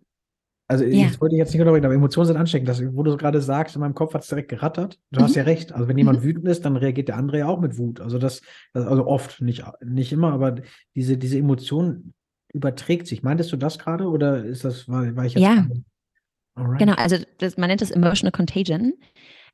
Also 0.68 0.84
ja. 0.84 1.06
ich 1.06 1.22
wollte 1.22 1.36
jetzt 1.36 1.54
nicht 1.54 1.62
unterbrechen, 1.62 1.86
aber 1.86 1.94
Emotionen 1.94 2.28
sind 2.28 2.38
ansteckend. 2.38 2.68
Das, 2.68 2.82
wo 2.82 3.04
du 3.04 3.16
gerade 3.18 3.40
sagst, 3.40 3.76
in 3.76 3.82
meinem 3.82 3.94
Kopf 3.94 4.14
hat 4.16 4.24
es 4.24 4.30
direkt 4.30 4.50
gerattert. 4.50 5.00
Du 5.12 5.20
mhm. 5.20 5.26
hast 5.26 5.36
ja 5.36 5.44
recht. 5.44 5.72
Also 5.72 5.88
wenn 5.88 5.98
jemand 5.98 6.20
mhm. 6.20 6.24
wütend 6.24 6.48
ist, 6.48 6.66
dann 6.66 6.76
reagiert 6.76 7.08
der 7.08 7.18
andere 7.18 7.40
ja 7.40 7.48
auch 7.48 7.60
mit 7.60 7.78
Wut. 7.78 8.02
Also 8.02 8.18
das, 8.18 8.42
also 8.74 9.06
oft, 9.06 9.42
nicht, 9.42 9.64
nicht 9.84 10.12
immer, 10.12 10.34
aber 10.34 10.56
diese, 10.96 11.18
diese 11.18 11.38
Emotion 11.38 12.14
überträgt 12.52 13.06
sich. 13.06 13.22
Meintest 13.22 13.52
du 13.52 13.58
das 13.58 13.78
gerade 13.78 14.10
oder 14.10 14.44
ist 14.44 14.66
das, 14.66 14.90
war, 14.90 15.16
war 15.16 15.26
ich 15.26 15.36
jetzt? 15.36 15.44
Ja. 15.44 15.68
Genau, 16.78 16.94
also 16.94 17.18
das, 17.38 17.58
man 17.58 17.68
nennt 17.68 17.82
das 17.82 17.92
Emotional 17.92 18.32
Contagion. 18.32 18.94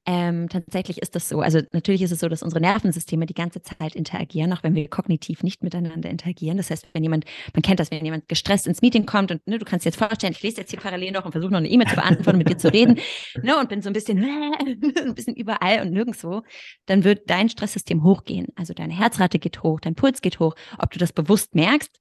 Ähm, 0.08 0.50
tatsächlich 0.50 1.00
ist 1.00 1.15
das 1.15 1.29
so. 1.29 1.41
Also 1.41 1.60
natürlich 1.74 2.01
ist 2.01 2.12
es 2.12 2.20
so, 2.20 2.27
dass 2.27 2.41
unsere 2.41 2.60
Nervensysteme 2.60 3.27
die 3.27 3.36
ganze 3.36 3.62
Zeit 3.62 3.96
interagieren, 3.96 4.51
auch 4.51 4.63
wenn 4.63 4.74
wir 4.74 4.89
kognitiv 4.89 5.43
nicht 5.43 5.63
miteinander 5.63 6.10
interagieren. 6.10 6.58
Das 6.58 6.72
heißt, 6.72 6.88
wenn 6.93 7.03
jemand, 7.03 7.25
man 7.53 7.62
kennt 7.62 7.79
das, 7.79 7.91
wenn 7.91 8.03
jemand 8.03 8.27
gestresst 8.27 8.65
ins 8.65 8.81
Meeting 8.81 9.05
kommt 9.05 9.31
und 9.31 9.46
ne, 9.46 9.60
du 9.60 9.65
kannst 9.65 9.86
dir 9.86 9.89
jetzt 9.89 10.00
vorstellen, 10.00 10.34
ich 10.34 10.41
lese 10.41 10.62
jetzt 10.62 10.72
hier 10.72 10.79
parallel 10.79 11.11
noch 11.11 11.25
und 11.25 11.33
versuche 11.33 11.51
noch 11.51 11.59
eine 11.59 11.70
E-Mail 11.70 11.87
zu 11.87 11.96
beantworten, 11.96 12.40
mit 12.40 12.50
dir 12.50 12.57
zu 12.57 12.74
reden, 12.74 13.00
ne, 13.44 13.59
und 13.59 13.70
bin 13.70 13.83
so 13.83 13.90
ein 13.90 13.94
bisschen, 13.94 14.24
ein 14.59 15.14
bisschen 15.14 15.35
überall 15.35 15.81
und 15.81 15.92
nirgendwo, 15.92 16.42
dann 16.87 17.03
wird 17.03 17.29
dein 17.29 17.50
Stresssystem 17.50 18.03
hochgehen. 18.03 18.48
Also 18.55 18.74
deine 18.74 18.98
Herzrate 18.98 19.37
geht 19.37 19.61
hoch, 19.61 19.79
dein 19.79 19.94
Puls 19.94 20.22
geht 20.22 20.40
hoch. 20.40 20.55
Ob 20.79 20.90
du 20.90 20.98
das 20.98 21.14
bewusst 21.14 21.53
merkst, 21.53 21.92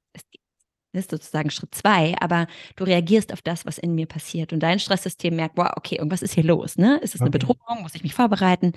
ist 0.93 1.01
ist 1.01 1.11
sozusagen 1.11 1.51
Schritt 1.51 1.75
zwei, 1.75 2.15
aber 2.21 2.47
du 2.77 2.85
reagierst 2.85 3.33
auf 3.33 3.43
das, 3.43 3.67
was 3.67 3.79
in 3.79 3.95
mir 3.95 4.07
passiert. 4.07 4.53
Und 4.53 4.61
dein 4.61 4.79
Stresssystem 4.79 5.37
merkt, 5.37 5.57
wow, 5.57 5.71
okay, 5.77 5.97
irgendwas 5.97 6.23
ist 6.23 6.35
hier 6.35 6.45
los, 6.45 6.77
ne? 6.77 6.99
Ist 7.03 7.15
es 7.15 7.21
eine 7.21 7.31
Bedrohung? 7.31 7.83
Muss 7.83 7.95
ich 7.95 8.03
mich 8.03 8.15
vorbereiten? 8.15 8.73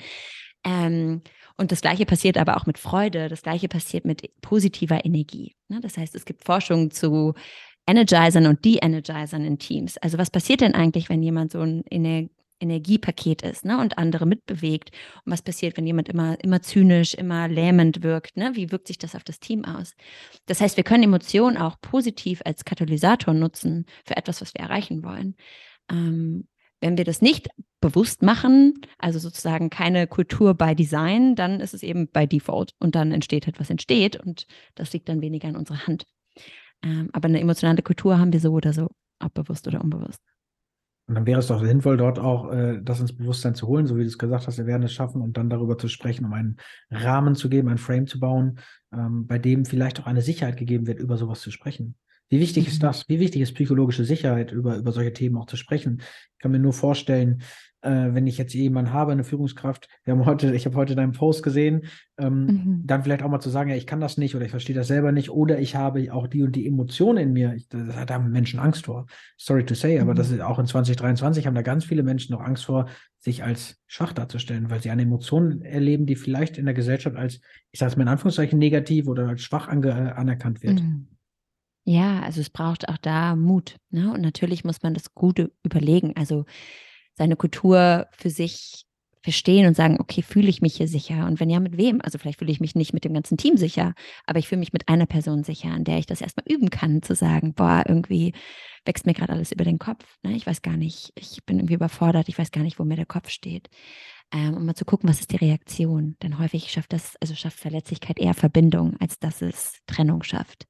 Ähm, 0.64 1.22
und 1.58 1.72
das 1.72 1.82
Gleiche 1.82 2.06
passiert 2.06 2.38
aber 2.38 2.58
auch 2.58 2.66
mit 2.66 2.78
Freude. 2.78 3.30
Das 3.30 3.44
Gleiche 3.44 3.68
passiert 3.68 4.06
mit 4.06 4.30
positiver 4.42 5.06
Energie. 5.06 5.56
Ne? 5.68 5.82
Das 5.82 5.98
heißt, 5.98 6.16
es 6.16 6.26
gibt 6.26 6.46
Forschung 6.46 6.90
zu 6.90 7.34
Energizern 7.86 8.48
und 8.48 8.64
De-Energizern 8.64 9.44
in 9.44 9.60
Teams. 9.60 9.98
Also 9.98 10.18
was 10.18 10.32
passiert 10.32 10.62
denn 10.62 10.74
eigentlich, 10.74 11.10
wenn 11.10 11.22
jemand 11.22 11.52
so 11.52 11.62
ein 11.62 11.84
Energiepaket 12.64 13.44
ist 13.44 13.66
ne, 13.66 13.80
und 13.80 13.98
andere 13.98 14.26
mitbewegt. 14.26 14.92
Und 15.26 15.32
was 15.32 15.42
passiert, 15.42 15.78
wenn 15.78 15.86
jemand 15.86 16.10
immer, 16.10 16.42
immer 16.44 16.62
zynisch, 16.62 17.14
immer 17.14 17.48
lähmend 17.48 18.02
wirkt? 18.04 18.38
Ne? 18.38 18.52
Wie 18.56 18.72
wirkt 18.72 18.88
sich 18.88 18.98
das 18.98 19.16
auf 19.16 19.24
das 19.24 19.40
Team 19.40 19.66
aus? 19.66 19.94
Das 20.48 20.62
heißt, 20.62 20.78
wir 20.78 20.84
können 20.84 21.04
Emotionen 21.04 21.58
auch 21.58 21.80
positiv 21.82 22.42
als 22.46 22.66
Katalysator 22.66 23.34
nutzen 23.34 23.86
für 24.06 24.18
etwas, 24.18 24.42
was 24.42 24.54
wir 24.54 24.62
erreichen 24.62 25.04
wollen. 25.04 25.36
Ähm, 25.92 26.48
wenn 26.82 26.98
wir 26.98 27.06
das 27.06 27.22
nicht 27.22 27.48
bewusst 27.80 28.22
machen, 28.24 28.74
also 28.98 29.18
sozusagen 29.18 29.70
keine 29.70 30.06
Kultur 30.06 30.54
by 30.54 30.76
Design, 30.76 31.36
dann 31.36 31.62
ist 31.62 31.74
es 31.74 31.82
eben 31.82 32.10
by 32.10 32.28
Default 32.28 32.74
und 32.80 32.96
dann 32.96 33.14
entsteht 33.14 33.46
halt, 33.46 33.60
was 33.60 33.70
entsteht 33.70 34.18
und 34.18 34.48
das 34.76 34.92
liegt 34.92 35.08
dann 35.08 35.22
weniger 35.22 35.48
in 35.48 35.56
unserer 35.56 35.88
Hand. 35.88 36.06
Ähm, 36.84 37.10
aber 37.14 37.30
eine 37.30 37.40
emotionale 37.40 37.82
Kultur 37.82 38.20
haben 38.20 38.34
wir 38.34 38.42
so 38.42 38.52
oder 38.52 38.74
so, 38.74 38.90
ob 39.20 39.34
bewusst 39.34 39.66
oder 39.68 39.82
unbewusst. 39.82 40.20
Und 41.14 41.18
dann 41.18 41.26
wäre 41.28 41.42
es 41.42 41.46
doch 41.46 41.64
sinnvoll, 41.64 41.96
dort 41.96 42.18
auch 42.18 42.52
äh, 42.52 42.80
das 42.82 43.00
ins 43.00 43.16
Bewusstsein 43.16 43.54
zu 43.54 43.68
holen, 43.68 43.86
so 43.86 43.96
wie 43.96 44.02
du 44.02 44.08
es 44.08 44.18
gesagt 44.18 44.48
hast, 44.48 44.58
wir 44.58 44.66
werden 44.66 44.82
es 44.82 44.94
schaffen 44.94 45.22
und 45.22 45.38
dann 45.38 45.48
darüber 45.48 45.78
zu 45.78 45.88
sprechen, 45.88 46.26
um 46.26 46.34
einen 46.34 46.58
Rahmen 46.90 47.36
zu 47.36 47.50
geben, 47.50 47.70
ein 47.70 47.78
Frame 47.78 48.08
zu 48.08 48.20
bauen, 48.20 48.58
ähm, 48.92 49.28
bei 49.28 49.38
dem 49.38 49.66
vielleicht 49.66 50.00
auch 50.00 50.08
eine 50.08 50.24
Sicherheit 50.24 50.58
gegeben 50.58 50.88
wird, 50.88 50.98
über 50.98 51.16
sowas 51.16 51.42
zu 51.42 51.52
sprechen. 51.52 51.94
Wie 52.30 52.40
wichtig 52.40 52.64
mhm. 52.64 52.72
ist 52.72 52.82
das? 52.82 53.08
Wie 53.10 53.20
wichtig 53.20 53.44
ist 53.44 53.54
psychologische 53.54 54.06
Sicherheit, 54.06 54.52
über, 54.52 54.76
über 54.76 54.92
solche 54.92 55.14
Themen 55.14 55.38
auch 55.38 55.46
zu 55.46 55.56
sprechen? 55.56 56.02
Ich 56.02 56.40
kann 56.40 56.50
mir 56.50 56.58
nur 56.58 56.74
vorstellen, 56.74 57.44
äh, 57.84 58.14
wenn 58.14 58.28
ich 58.28 58.38
jetzt 58.38 58.54
jemanden 58.54 58.94
habe, 58.94 59.12
eine 59.12 59.24
Führungskraft, 59.24 59.88
wir 60.04 60.14
haben 60.14 60.26
heute, 60.26 60.54
ich 60.56 60.66
habe 60.66 60.76
heute 60.76 60.96
deinen 60.96 61.12
Post 61.12 61.44
gesehen, 61.44 61.84
ähm, 62.18 62.46
mhm. 62.46 62.82
dann 62.86 63.04
vielleicht 63.04 63.24
auch 63.24 63.30
mal 63.30 63.40
zu 63.40 63.50
sagen, 63.50 63.70
ja, 63.70 63.76
ich 63.76 63.88
kann 63.88 64.00
das 64.00 64.18
nicht 64.18 64.36
oder 64.36 64.46
ich 64.46 64.52
verstehe 64.52 64.76
das 64.76 64.88
selber 64.88 65.12
nicht 65.12 65.30
oder 65.30 65.60
ich 65.60 65.76
habe 65.76 66.12
auch 66.14 66.28
die 66.28 66.44
und 66.44 66.56
die 66.56 66.66
Emotionen 66.66 67.18
in 67.18 67.34
mir. 67.34 67.54
Ich, 67.56 67.68
da 67.68 68.06
haben 68.10 68.32
Menschen 68.32 68.60
Angst 68.60 68.86
vor. 68.86 69.06
Sorry 69.38 69.66
to 69.66 69.76
say, 69.76 69.96
mhm. 69.96 70.04
aber 70.04 70.14
das 70.14 70.32
ist 70.32 70.42
auch 70.42 70.60
in 70.60 70.66
2023 70.66 71.46
haben 71.46 71.56
da 71.56 71.62
ganz 71.62 71.86
viele 71.86 72.04
Menschen 72.04 72.34
noch 72.34 72.42
Angst 72.42 72.66
vor, 72.66 72.88
sich 73.20 73.44
als 73.44 73.82
schwach 73.88 74.14
darzustellen, 74.14 74.70
weil 74.70 74.82
sie 74.82 74.90
eine 74.90 75.04
Emotion 75.04 75.62
erleben, 75.62 76.06
die 76.06 76.16
vielleicht 76.16 76.58
in 76.58 76.66
der 76.66 76.74
Gesellschaft 76.74 77.16
als, 77.16 77.40
ich 77.72 77.80
sage 77.80 77.92
es 77.92 77.98
mal 77.98 78.04
in 78.04 78.10
Anführungszeichen, 78.10 78.60
negativ 78.60 79.08
oder 79.08 79.28
als 79.30 79.42
schwach 79.42 79.68
anerkannt 79.68 80.64
wird. 80.64 80.82
Mhm. 80.82 81.08
Ja, 81.86 82.22
also 82.22 82.40
es 82.40 82.50
braucht 82.50 82.88
auch 82.88 82.98
da 82.98 83.36
Mut. 83.36 83.78
Ne? 83.90 84.14
Und 84.14 84.22
natürlich 84.22 84.64
muss 84.64 84.84
man 84.84 84.94
das 84.94 85.14
Gute 85.14 85.52
überlegen. 85.64 86.14
Also 86.16 86.46
seine 87.16 87.36
Kultur 87.36 88.08
für 88.12 88.30
sich 88.30 88.86
verstehen 89.24 89.66
und 89.66 89.76
sagen, 89.76 89.98
okay, 90.00 90.22
fühle 90.22 90.50
ich 90.50 90.62
mich 90.62 90.76
hier 90.76 90.88
sicher? 90.88 91.26
Und 91.26 91.40
wenn 91.40 91.50
ja, 91.50 91.62
mit 91.62 91.78
wem? 91.78 92.02
Also 92.02 92.18
vielleicht 92.18 92.40
fühle 92.40 92.52
ich 92.52 92.60
mich 92.60 92.76
nicht 92.76 92.94
mit 92.94 93.06
dem 93.06 93.14
ganzen 93.14 93.38
Team 93.38 93.56
sicher, 93.56 93.94
aber 94.26 94.40
ich 94.40 94.50
fühle 94.50 94.60
mich 94.60 94.74
mit 94.74 94.90
einer 94.90 95.06
Person 95.06 95.46
sicher, 95.46 95.70
an 95.70 95.86
der 95.86 95.98
ich 95.98 96.06
das 96.06 96.20
erstmal 96.20 96.46
üben 96.48 96.70
kann, 96.70 97.02
zu 97.02 97.16
sagen, 97.16 97.54
boah, 97.54 97.84
irgendwie 97.88 98.34
wächst 98.86 99.06
mir 99.06 99.14
gerade 99.14 99.32
alles 99.32 99.54
über 99.54 99.64
den 99.64 99.80
Kopf. 99.80 100.04
Ne? 100.24 100.36
Ich 100.36 100.46
weiß 100.46 100.62
gar 100.62 100.76
nicht, 100.76 101.14
ich 101.16 101.46
bin 101.46 101.58
irgendwie 101.58 101.76
überfordert, 101.76 102.28
ich 102.28 102.38
weiß 102.38 102.52
gar 102.52 102.64
nicht, 102.64 102.80
wo 102.80 102.84
mir 102.84 102.98
der 102.98 103.06
Kopf 103.06 103.30
steht. 103.30 103.70
Ähm, 104.34 104.58
um 104.58 104.66
mal 104.66 104.76
zu 104.76 104.84
gucken, 104.84 105.08
was 105.08 105.22
ist 105.22 105.32
die 105.32 105.38
Reaktion? 105.38 106.18
Denn 106.22 106.38
häufig 106.38 106.70
schafft 106.70 106.92
das, 106.92 107.16
also 107.22 107.34
schafft 107.34 107.60
Verletzlichkeit 107.60 108.20
eher 108.20 108.34
Verbindung, 108.34 108.98
als 109.00 109.20
dass 109.20 109.42
es 109.42 109.80
Trennung 109.88 110.24
schafft. 110.24 110.66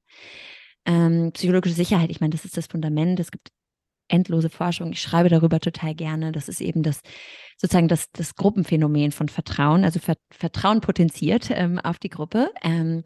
Ähm, 0.86 1.32
psychologische 1.32 1.74
Sicherheit, 1.74 2.10
ich 2.10 2.20
meine, 2.20 2.32
das 2.32 2.44
ist 2.44 2.56
das 2.56 2.66
Fundament. 2.66 3.18
Es 3.18 3.32
gibt 3.32 3.48
endlose 4.08 4.50
Forschung. 4.50 4.92
Ich 4.92 5.00
schreibe 5.00 5.28
darüber 5.28 5.60
total 5.60 5.94
gerne. 5.94 6.32
Das 6.32 6.48
ist 6.48 6.60
eben 6.60 6.82
das 6.82 7.00
sozusagen 7.56 7.88
das, 7.88 8.10
das 8.12 8.34
Gruppenphänomen 8.34 9.12
von 9.12 9.28
Vertrauen, 9.28 9.84
also 9.84 10.00
Vertrauen 10.30 10.80
potenziert 10.80 11.50
ähm, 11.50 11.78
auf 11.78 11.98
die 11.98 12.10
Gruppe. 12.10 12.50
Ähm, 12.62 13.02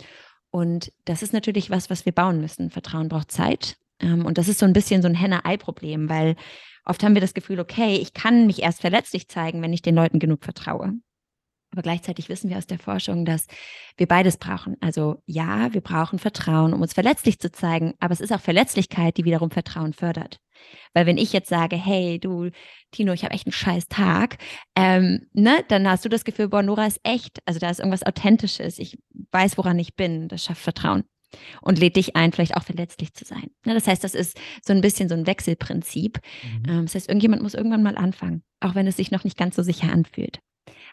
und 0.51 0.93
das 1.05 1.23
ist 1.23 1.33
natürlich 1.33 1.71
was, 1.71 1.91
was 1.91 2.07
wir 2.07 2.13
bauen 2.13 2.41
müssen. 2.41 2.71
Vertrauen 2.71 3.09
braucht 3.09 3.31
Zeit. 3.31 3.77
Ähm, 4.01 4.25
und 4.25 4.39
das 4.39 4.49
ist 4.49 4.59
so 4.59 4.67
ein 4.67 4.73
bisschen 4.73 5.03
so 5.03 5.09
ein 5.09 5.15
Henne-Ei-Problem, 5.15 6.09
weil 6.09 6.37
oft 6.85 7.03
haben 7.03 7.15
wir 7.15 7.21
das 7.21 7.35
Gefühl, 7.35 7.61
okay, 7.61 7.97
ich 7.97 8.15
kann 8.15 8.47
mich 8.47 8.63
erst 8.63 8.81
verletzlich 8.81 9.29
zeigen, 9.29 9.63
wenn 9.63 9.73
ich 9.73 9.83
den 9.83 9.95
Leuten 9.95 10.19
genug 10.19 10.45
vertraue. 10.45 10.95
Aber 11.71 11.83
gleichzeitig 11.83 12.31
wissen 12.31 12.49
wir 12.49 12.57
aus 12.57 12.67
der 12.67 12.79
Forschung, 12.79 13.27
dass 13.27 13.47
wir 13.99 14.07
beides 14.07 14.39
brauchen. 14.39 14.77
Also 14.81 15.23
ja, 15.27 15.73
wir 15.75 15.83
brauchen 15.83 16.19
Vertrauen, 16.19 16.73
um 16.73 16.81
uns 16.81 16.95
verletzlich 16.95 17.39
zu 17.39 17.53
zeigen, 17.53 17.95
aber 18.01 18.13
es 18.15 18.21
ist 18.21 18.33
auch 18.33 18.41
Verletzlichkeit, 18.41 19.19
die 19.19 19.25
wiederum 19.25 19.51
Vertrauen 19.51 19.93
fördert. 19.93 20.41
Weil 20.95 21.07
wenn 21.07 21.19
ich 21.19 21.33
jetzt 21.33 21.49
sage, 21.49 21.77
hey, 21.77 22.19
du, 22.19 22.51
Tino, 22.91 23.13
ich 23.13 23.25
habe 23.25 23.35
echt 23.35 23.47
einen 23.47 23.53
scheiß 23.53 23.89
Tag, 23.89 24.39
ähm, 24.75 25.27
ne, 25.33 25.65
dann 25.69 25.89
hast 25.89 26.05
du 26.05 26.09
das 26.09 26.25
Gefühl, 26.25 26.49
boah, 26.49 26.63
Nora 26.63 26.87
ist 26.87 27.01
echt, 27.03 27.39
also 27.45 27.61
da 27.61 27.71
ist 27.71 27.79
irgendwas 27.79 28.05
Authentisches, 28.05 28.79
ich 28.79 28.99
weiß, 29.33 29.59
woran 29.59 29.79
ich 29.79 29.97
bin, 29.97 30.29
das 30.29 30.45
schafft 30.45 30.63
Vertrauen 30.63 31.05
und 31.61 31.79
lädt 31.79 31.97
dich 31.97 32.17
ein, 32.17 32.33
vielleicht 32.33 32.57
auch 32.57 32.65
verletzlich 32.65 33.13
zu 33.15 33.25
sein. 33.25 33.51
Ne, 33.65 33.75
das 33.75 33.87
heißt, 33.87 34.03
das 34.03 34.15
ist 34.15 34.39
so 34.65 34.73
ein 34.73 34.81
bisschen 34.81 35.09
so 35.09 35.15
ein 35.15 35.27
Wechselprinzip. 35.27 36.21
Mhm. 36.43 36.71
Ähm, 36.71 36.83
das 36.87 36.95
heißt, 36.95 37.09
irgendjemand 37.09 37.43
muss 37.43 37.55
irgendwann 37.55 37.83
mal 37.83 37.97
anfangen, 37.97 38.43
auch 38.61 38.75
wenn 38.75 38.87
es 38.87 38.97
sich 38.97 39.11
noch 39.11 39.25
nicht 39.25 39.37
ganz 39.37 39.57
so 39.57 39.63
sicher 39.63 39.93
anfühlt. 39.93 40.41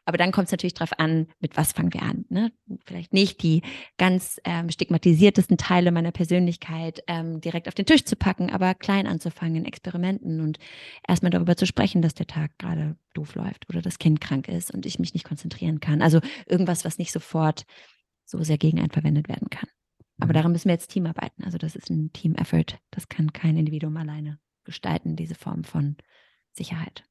Aber 0.05 0.17
dann 0.17 0.31
kommt 0.31 0.45
es 0.45 0.51
natürlich 0.51 0.75
darauf 0.75 0.97
an, 0.99 1.27
mit 1.39 1.57
was 1.57 1.71
fangen 1.71 1.93
wir 1.93 2.03
an. 2.03 2.25
Ne? 2.29 2.51
Vielleicht 2.85 3.11
nicht 3.11 3.41
die 3.41 3.63
ganz 3.97 4.39
ähm, 4.43 4.69
stigmatisiertesten 4.69 5.57
Teile 5.57 5.91
meiner 5.91 6.11
Persönlichkeit 6.11 7.03
ähm, 7.07 7.41
direkt 7.41 7.67
auf 7.67 7.73
den 7.73 7.87
Tisch 7.87 8.05
zu 8.05 8.15
packen, 8.15 8.51
aber 8.51 8.75
klein 8.75 9.07
anzufangen 9.07 9.55
in 9.55 9.65
Experimenten 9.65 10.41
und 10.41 10.59
erstmal 11.07 11.31
darüber 11.31 11.57
zu 11.57 11.65
sprechen, 11.65 12.03
dass 12.03 12.13
der 12.13 12.27
Tag 12.27 12.51
gerade 12.59 12.97
doof 13.15 13.33
läuft 13.35 13.67
oder 13.69 13.81
das 13.81 13.97
Kind 13.97 14.21
krank 14.21 14.47
ist 14.47 14.71
und 14.71 14.85
ich 14.85 14.99
mich 14.99 15.13
nicht 15.13 15.25
konzentrieren 15.25 15.79
kann. 15.79 16.03
Also 16.03 16.19
irgendwas, 16.45 16.85
was 16.85 16.99
nicht 16.99 17.11
sofort 17.11 17.65
so 18.25 18.43
sehr 18.43 18.57
gegen 18.57 18.79
einen 18.79 18.91
verwendet 18.91 19.27
werden 19.27 19.49
kann. 19.49 19.69
Aber 20.19 20.29
mhm. 20.29 20.35
daran 20.35 20.51
müssen 20.51 20.65
wir 20.65 20.73
jetzt 20.73 20.91
Team 20.91 21.07
arbeiten. 21.07 21.43
Also 21.43 21.57
das 21.57 21.75
ist 21.75 21.89
ein 21.89 22.11
Team-Effort. 22.13 22.77
Das 22.91 23.09
kann 23.09 23.33
kein 23.33 23.57
Individuum 23.57 23.97
alleine 23.97 24.39
gestalten, 24.63 25.15
diese 25.15 25.35
Form 25.35 25.63
von 25.63 25.97
Sicherheit. 26.51 27.03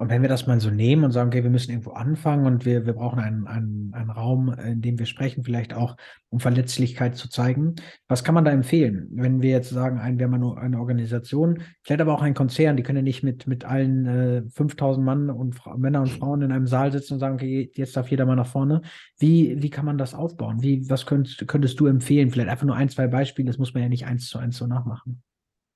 Und 0.00 0.10
wenn 0.10 0.22
wir 0.22 0.28
das 0.28 0.46
mal 0.46 0.60
so 0.60 0.70
nehmen 0.70 1.02
und 1.02 1.10
sagen, 1.10 1.28
okay, 1.28 1.42
wir 1.42 1.50
müssen 1.50 1.72
irgendwo 1.72 1.90
anfangen 1.90 2.46
und 2.46 2.64
wir, 2.64 2.86
wir 2.86 2.92
brauchen 2.92 3.18
einen, 3.18 3.48
einen, 3.48 3.92
einen 3.92 4.10
Raum, 4.10 4.48
in 4.52 4.80
dem 4.80 4.96
wir 4.96 5.06
sprechen, 5.06 5.42
vielleicht 5.42 5.74
auch, 5.74 5.96
um 6.30 6.38
Verletzlichkeit 6.38 7.16
zu 7.16 7.28
zeigen, 7.28 7.74
was 8.06 8.22
kann 8.22 8.36
man 8.36 8.44
da 8.44 8.52
empfehlen? 8.52 9.08
Wenn 9.10 9.42
wir 9.42 9.50
jetzt 9.50 9.70
sagen, 9.70 9.98
ein, 9.98 10.20
wir 10.20 10.26
haben 10.26 10.34
eine, 10.34 10.56
eine 10.56 10.78
Organisation, 10.78 11.62
vielleicht 11.82 12.00
aber 12.00 12.14
auch 12.14 12.22
ein 12.22 12.34
Konzern, 12.34 12.76
die 12.76 12.84
können 12.84 12.98
ja 12.98 13.02
nicht 13.02 13.24
mit, 13.24 13.48
mit 13.48 13.64
allen 13.64 14.06
äh, 14.06 14.42
5000 14.50 15.04
Mann 15.04 15.30
und 15.30 15.58
Männer 15.76 16.02
und 16.02 16.10
Frauen 16.10 16.42
in 16.42 16.52
einem 16.52 16.68
Saal 16.68 16.92
sitzen 16.92 17.14
und 17.14 17.18
sagen, 17.18 17.34
okay, 17.34 17.68
jetzt 17.74 17.96
darf 17.96 18.08
jeder 18.08 18.24
mal 18.24 18.36
nach 18.36 18.46
vorne. 18.46 18.82
Wie, 19.18 19.60
wie 19.60 19.70
kann 19.70 19.84
man 19.84 19.98
das 19.98 20.14
aufbauen? 20.14 20.62
Wie, 20.62 20.88
was 20.88 21.06
könntest, 21.06 21.44
könntest 21.48 21.80
du 21.80 21.86
empfehlen? 21.86 22.30
Vielleicht 22.30 22.50
einfach 22.50 22.66
nur 22.66 22.76
ein, 22.76 22.88
zwei 22.88 23.08
Beispiele, 23.08 23.48
das 23.48 23.58
muss 23.58 23.74
man 23.74 23.82
ja 23.82 23.88
nicht 23.88 24.06
eins 24.06 24.28
zu 24.28 24.38
eins 24.38 24.58
so 24.58 24.68
nachmachen. 24.68 25.22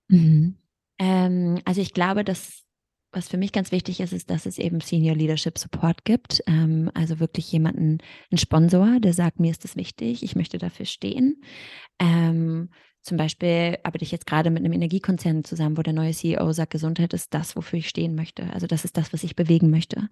Mhm. 0.06 0.58
Ähm, 1.00 1.58
also 1.64 1.80
ich 1.80 1.92
glaube, 1.92 2.22
dass 2.22 2.62
was 3.12 3.28
für 3.28 3.36
mich 3.36 3.52
ganz 3.52 3.72
wichtig 3.72 4.00
ist, 4.00 4.12
ist, 4.12 4.30
dass 4.30 4.46
es 4.46 4.58
eben 4.58 4.80
Senior 4.80 5.14
Leadership 5.14 5.58
Support 5.58 6.04
gibt. 6.04 6.42
Ähm, 6.46 6.90
also 6.94 7.20
wirklich 7.20 7.50
jemanden, 7.52 7.98
einen 8.30 8.38
Sponsor, 8.38 9.00
der 9.00 9.12
sagt, 9.12 9.38
mir 9.38 9.50
ist 9.50 9.64
das 9.64 9.76
wichtig, 9.76 10.22
ich 10.22 10.34
möchte 10.34 10.58
dafür 10.58 10.86
stehen. 10.86 11.42
Ähm, 11.98 12.70
zum 13.02 13.16
Beispiel 13.16 13.78
arbeite 13.82 14.04
ich 14.04 14.12
jetzt 14.12 14.26
gerade 14.26 14.50
mit 14.50 14.64
einem 14.64 14.72
Energiekonzern 14.72 15.44
zusammen, 15.44 15.76
wo 15.76 15.82
der 15.82 15.92
neue 15.92 16.12
CEO 16.12 16.52
sagt, 16.52 16.72
Gesundheit 16.72 17.12
ist 17.12 17.34
das, 17.34 17.56
wofür 17.56 17.80
ich 17.80 17.88
stehen 17.88 18.14
möchte. 18.14 18.50
Also 18.52 18.66
das 18.66 18.84
ist 18.84 18.96
das, 18.96 19.12
was 19.12 19.24
ich 19.24 19.36
bewegen 19.36 19.70
möchte. 19.70 20.08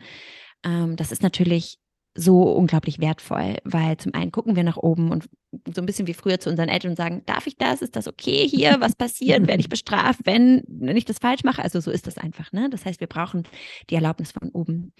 Ähm, 0.64 0.96
das 0.96 1.12
ist 1.12 1.22
natürlich 1.22 1.78
so 2.14 2.42
unglaublich 2.42 3.00
wertvoll, 3.00 3.58
weil 3.64 3.96
zum 3.96 4.14
einen 4.14 4.32
gucken 4.32 4.56
wir 4.56 4.64
nach 4.64 4.76
oben 4.76 5.10
und 5.10 5.28
so 5.72 5.80
ein 5.80 5.86
bisschen 5.86 6.06
wie 6.06 6.14
früher 6.14 6.40
zu 6.40 6.50
unseren 6.50 6.68
Eltern 6.68 6.90
und 6.90 6.96
sagen, 6.96 7.22
darf 7.26 7.46
ich 7.46 7.56
das? 7.56 7.82
Ist 7.82 7.96
das 7.96 8.08
okay 8.08 8.46
hier? 8.48 8.76
Was 8.80 8.96
passiert? 8.96 9.46
Werde 9.46 9.60
ich 9.60 9.68
bestraft, 9.68 10.20
wenn 10.24 10.64
ich 10.96 11.04
das 11.04 11.18
falsch 11.18 11.44
mache? 11.44 11.62
Also 11.62 11.80
so 11.80 11.90
ist 11.90 12.06
das 12.06 12.18
einfach. 12.18 12.52
Ne? 12.52 12.68
Das 12.70 12.84
heißt, 12.84 13.00
wir 13.00 13.06
brauchen 13.06 13.44
die 13.88 13.94
Erlaubnis 13.94 14.32
von 14.32 14.50
oben. 14.50 14.92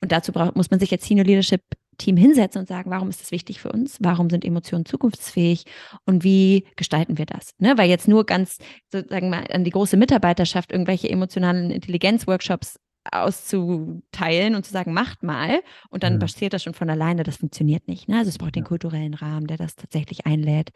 Und 0.00 0.12
dazu 0.12 0.32
braucht, 0.32 0.56
muss 0.56 0.70
man 0.70 0.80
sich 0.80 0.92
als 0.92 1.06
Senior 1.06 1.26
Leadership 1.26 1.62
Team 1.98 2.16
hinsetzen 2.16 2.60
und 2.60 2.68
sagen, 2.68 2.90
warum 2.90 3.08
ist 3.08 3.20
das 3.20 3.30
wichtig 3.30 3.60
für 3.60 3.72
uns? 3.72 3.96
Warum 4.00 4.28
sind 4.28 4.44
Emotionen 4.44 4.84
zukunftsfähig? 4.84 5.64
Und 6.04 6.24
wie 6.24 6.66
gestalten 6.76 7.16
wir 7.18 7.26
das? 7.26 7.50
Ne? 7.58 7.74
Weil 7.76 7.88
jetzt 7.88 8.08
nur 8.08 8.26
ganz 8.26 8.58
sozusagen 8.92 9.30
mal 9.30 9.46
an 9.50 9.64
die 9.64 9.70
große 9.70 9.96
Mitarbeiterschaft 9.96 10.72
irgendwelche 10.72 11.08
emotionalen 11.08 11.70
Intelligenz-Workshops 11.70 12.76
auszuteilen 13.12 14.54
und 14.54 14.64
zu 14.64 14.72
sagen, 14.72 14.92
macht 14.92 15.22
mal 15.22 15.60
und 15.90 16.02
dann 16.02 16.14
mhm. 16.14 16.18
passiert 16.20 16.52
das 16.52 16.62
schon 16.62 16.74
von 16.74 16.90
alleine, 16.90 17.22
das 17.22 17.38
funktioniert 17.38 17.88
nicht. 17.88 18.08
Ne? 18.08 18.18
Also 18.18 18.28
es 18.28 18.38
braucht 18.38 18.56
den 18.56 18.64
kulturellen 18.64 19.14
Rahmen, 19.14 19.46
der 19.46 19.56
das 19.56 19.76
tatsächlich 19.76 20.26
einlädt. 20.26 20.70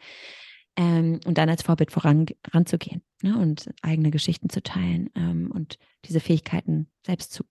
Ähm, 0.77 1.19
und 1.25 1.37
dann 1.37 1.49
als 1.49 1.63
Vorbild 1.63 1.91
voranzugehen 1.91 3.01
ne? 3.21 3.37
und 3.37 3.69
eigene 3.81 4.09
Geschichten 4.09 4.49
zu 4.49 4.63
teilen 4.63 5.09
ähm, 5.15 5.51
und 5.53 5.77
diese 6.05 6.21
Fähigkeiten 6.21 6.87
selbst 7.05 7.33
zu 7.33 7.43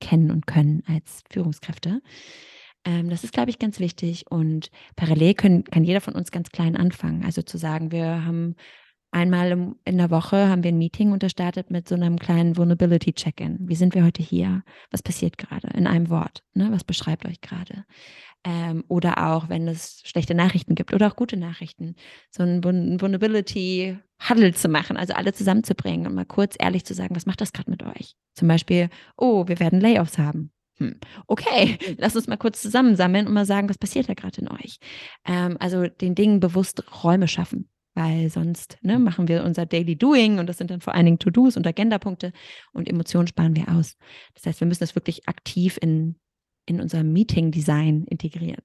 kennen 0.00 0.30
und 0.30 0.46
können 0.46 0.82
als 0.86 1.22
Führungskräfte. 1.30 2.00
Ähm, 2.84 3.10
das 3.10 3.24
ist, 3.24 3.32
glaube 3.32 3.50
ich, 3.50 3.58
ganz 3.58 3.78
wichtig. 3.78 4.30
Und 4.30 4.70
parallel 4.96 5.34
können, 5.34 5.64
kann 5.64 5.84
jeder 5.84 6.00
von 6.00 6.14
uns 6.14 6.30
ganz 6.30 6.50
klein 6.50 6.76
anfangen. 6.76 7.24
Also 7.24 7.42
zu 7.42 7.58
sagen, 7.58 7.92
wir 7.92 8.24
haben 8.24 8.56
Einmal 9.12 9.74
in 9.84 9.98
der 9.98 10.10
Woche 10.10 10.48
haben 10.48 10.62
wir 10.62 10.70
ein 10.70 10.78
Meeting 10.78 11.10
unterstartet 11.10 11.70
mit 11.70 11.88
so 11.88 11.96
einem 11.96 12.18
kleinen 12.18 12.56
Vulnerability 12.56 13.12
Check-in. 13.12 13.58
Wie 13.68 13.74
sind 13.74 13.94
wir 13.94 14.04
heute 14.04 14.22
hier? 14.22 14.62
Was 14.92 15.02
passiert 15.02 15.36
gerade? 15.36 15.66
In 15.74 15.88
einem 15.88 16.10
Wort. 16.10 16.44
Ne? 16.54 16.68
Was 16.70 16.84
beschreibt 16.84 17.26
euch 17.26 17.40
gerade? 17.40 17.84
Ähm, 18.44 18.84
oder 18.86 19.32
auch, 19.32 19.48
wenn 19.48 19.66
es 19.66 20.02
schlechte 20.04 20.34
Nachrichten 20.34 20.76
gibt 20.76 20.94
oder 20.94 21.08
auch 21.08 21.16
gute 21.16 21.36
Nachrichten, 21.36 21.96
so 22.30 22.44
ein 22.44 22.62
Vulnerability 22.62 23.98
Huddle 24.28 24.54
zu 24.54 24.68
machen, 24.68 24.96
also 24.96 25.14
alle 25.14 25.32
zusammenzubringen 25.32 26.06
und 26.06 26.14
mal 26.14 26.24
kurz 26.24 26.54
ehrlich 26.58 26.84
zu 26.84 26.94
sagen, 26.94 27.16
was 27.16 27.26
macht 27.26 27.40
das 27.40 27.52
gerade 27.52 27.70
mit 27.70 27.82
euch? 27.82 28.14
Zum 28.34 28.46
Beispiel, 28.46 28.90
oh, 29.16 29.48
wir 29.48 29.58
werden 29.58 29.80
Layoffs 29.80 30.18
haben. 30.18 30.52
Hm. 30.78 31.00
Okay, 31.26 31.78
lass 31.98 32.14
uns 32.14 32.28
mal 32.28 32.36
kurz 32.36 32.62
zusammensammeln 32.62 33.26
und 33.26 33.32
mal 33.32 33.44
sagen, 33.44 33.68
was 33.68 33.78
passiert 33.78 34.08
da 34.08 34.14
gerade 34.14 34.40
in 34.40 34.48
euch? 34.48 34.78
Ähm, 35.26 35.56
also 35.58 35.88
den 35.88 36.14
Dingen 36.14 36.38
bewusst 36.38 36.84
Räume 37.02 37.26
schaffen 37.26 37.69
weil 37.94 38.30
sonst 38.30 38.78
ne, 38.82 38.98
machen 38.98 39.28
wir 39.28 39.44
unser 39.44 39.66
Daily 39.66 39.96
Doing 39.96 40.38
und 40.38 40.46
das 40.46 40.58
sind 40.58 40.70
dann 40.70 40.80
vor 40.80 40.94
allen 40.94 41.06
Dingen 41.06 41.18
To-Dos 41.18 41.56
und 41.56 41.66
Agendapunkte 41.66 42.32
und 42.72 42.88
Emotionen 42.88 43.26
sparen 43.26 43.56
wir 43.56 43.68
aus. 43.68 43.96
Das 44.34 44.46
heißt, 44.46 44.60
wir 44.60 44.66
müssen 44.66 44.80
das 44.80 44.94
wirklich 44.94 45.28
aktiv 45.28 45.78
in, 45.80 46.16
in 46.66 46.80
unser 46.80 47.02
Meeting-Design 47.02 48.04
integrieren. 48.04 48.62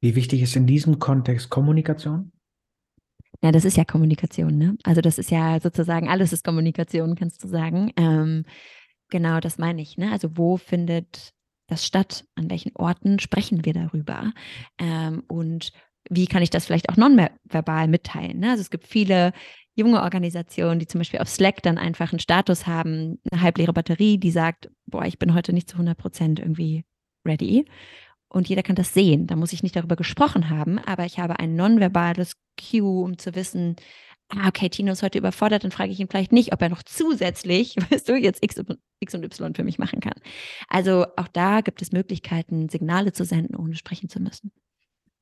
Wie 0.00 0.14
wichtig 0.14 0.42
ist 0.42 0.56
in 0.56 0.66
diesem 0.66 0.98
Kontext 0.98 1.50
Kommunikation? 1.50 2.32
Ja, 3.42 3.52
das 3.52 3.64
ist 3.64 3.76
ja 3.76 3.84
Kommunikation, 3.84 4.56
ne? 4.56 4.76
Also 4.84 5.00
das 5.00 5.18
ist 5.18 5.30
ja 5.30 5.60
sozusagen, 5.60 6.08
alles 6.08 6.32
ist 6.32 6.44
Kommunikation, 6.44 7.14
kannst 7.14 7.42
du 7.42 7.48
sagen. 7.48 7.92
Ähm, 7.96 8.44
genau, 9.10 9.40
das 9.40 9.58
meine 9.58 9.82
ich, 9.82 9.98
ne? 9.98 10.12
Also 10.12 10.36
wo 10.36 10.56
findet 10.56 11.34
das 11.66 11.84
statt? 11.84 12.26
An 12.36 12.50
welchen 12.50 12.74
Orten 12.76 13.18
sprechen 13.18 13.64
wir 13.64 13.72
darüber? 13.72 14.32
Ähm, 14.78 15.24
und 15.26 15.72
wie 16.10 16.26
kann 16.26 16.42
ich 16.42 16.50
das 16.50 16.66
vielleicht 16.66 16.88
auch 16.90 16.96
nonverbal 16.96 17.88
mitteilen? 17.88 18.40
Ne? 18.40 18.50
Also 18.50 18.60
es 18.60 18.70
gibt 18.70 18.86
viele 18.86 19.32
junge 19.74 20.02
Organisationen, 20.02 20.78
die 20.78 20.86
zum 20.86 21.00
Beispiel 21.00 21.20
auf 21.20 21.28
Slack 21.28 21.62
dann 21.62 21.78
einfach 21.78 22.12
einen 22.12 22.20
Status 22.20 22.66
haben, 22.66 23.20
eine 23.30 23.42
halbleere 23.42 23.72
Batterie, 23.72 24.18
die 24.18 24.30
sagt, 24.30 24.70
boah, 24.86 25.04
ich 25.04 25.18
bin 25.18 25.34
heute 25.34 25.52
nicht 25.52 25.68
zu 25.68 25.76
100 25.76 25.96
Prozent 25.96 26.38
irgendwie 26.38 26.84
ready. 27.26 27.64
Und 28.28 28.48
jeder 28.48 28.62
kann 28.62 28.76
das 28.76 28.94
sehen. 28.94 29.26
Da 29.26 29.36
muss 29.36 29.52
ich 29.52 29.62
nicht 29.62 29.76
darüber 29.76 29.96
gesprochen 29.96 30.50
haben, 30.50 30.78
aber 30.78 31.04
ich 31.04 31.18
habe 31.18 31.38
ein 31.38 31.54
nonverbales 31.54 32.36
Cue, 32.58 33.04
um 33.04 33.18
zu 33.18 33.34
wissen, 33.34 33.76
ah, 34.28 34.48
okay, 34.48 34.68
Tino 34.68 34.92
ist 34.92 35.02
heute 35.02 35.18
überfordert, 35.18 35.64
dann 35.64 35.70
frage 35.70 35.92
ich 35.92 36.00
ihn 36.00 36.08
vielleicht 36.08 36.32
nicht, 36.32 36.52
ob 36.52 36.62
er 36.62 36.68
noch 36.68 36.82
zusätzlich, 36.82 37.76
weißt 37.90 38.08
du, 38.08 38.16
jetzt 38.16 38.42
X, 38.42 38.60
X 39.00 39.14
und 39.14 39.24
Y 39.24 39.54
für 39.54 39.64
mich 39.64 39.78
machen 39.78 40.00
kann. 40.00 40.14
Also 40.68 41.06
auch 41.16 41.28
da 41.28 41.60
gibt 41.60 41.82
es 41.82 41.92
Möglichkeiten, 41.92 42.68
Signale 42.68 43.12
zu 43.12 43.24
senden, 43.24 43.56
ohne 43.56 43.76
sprechen 43.76 44.08
zu 44.08 44.20
müssen. 44.20 44.52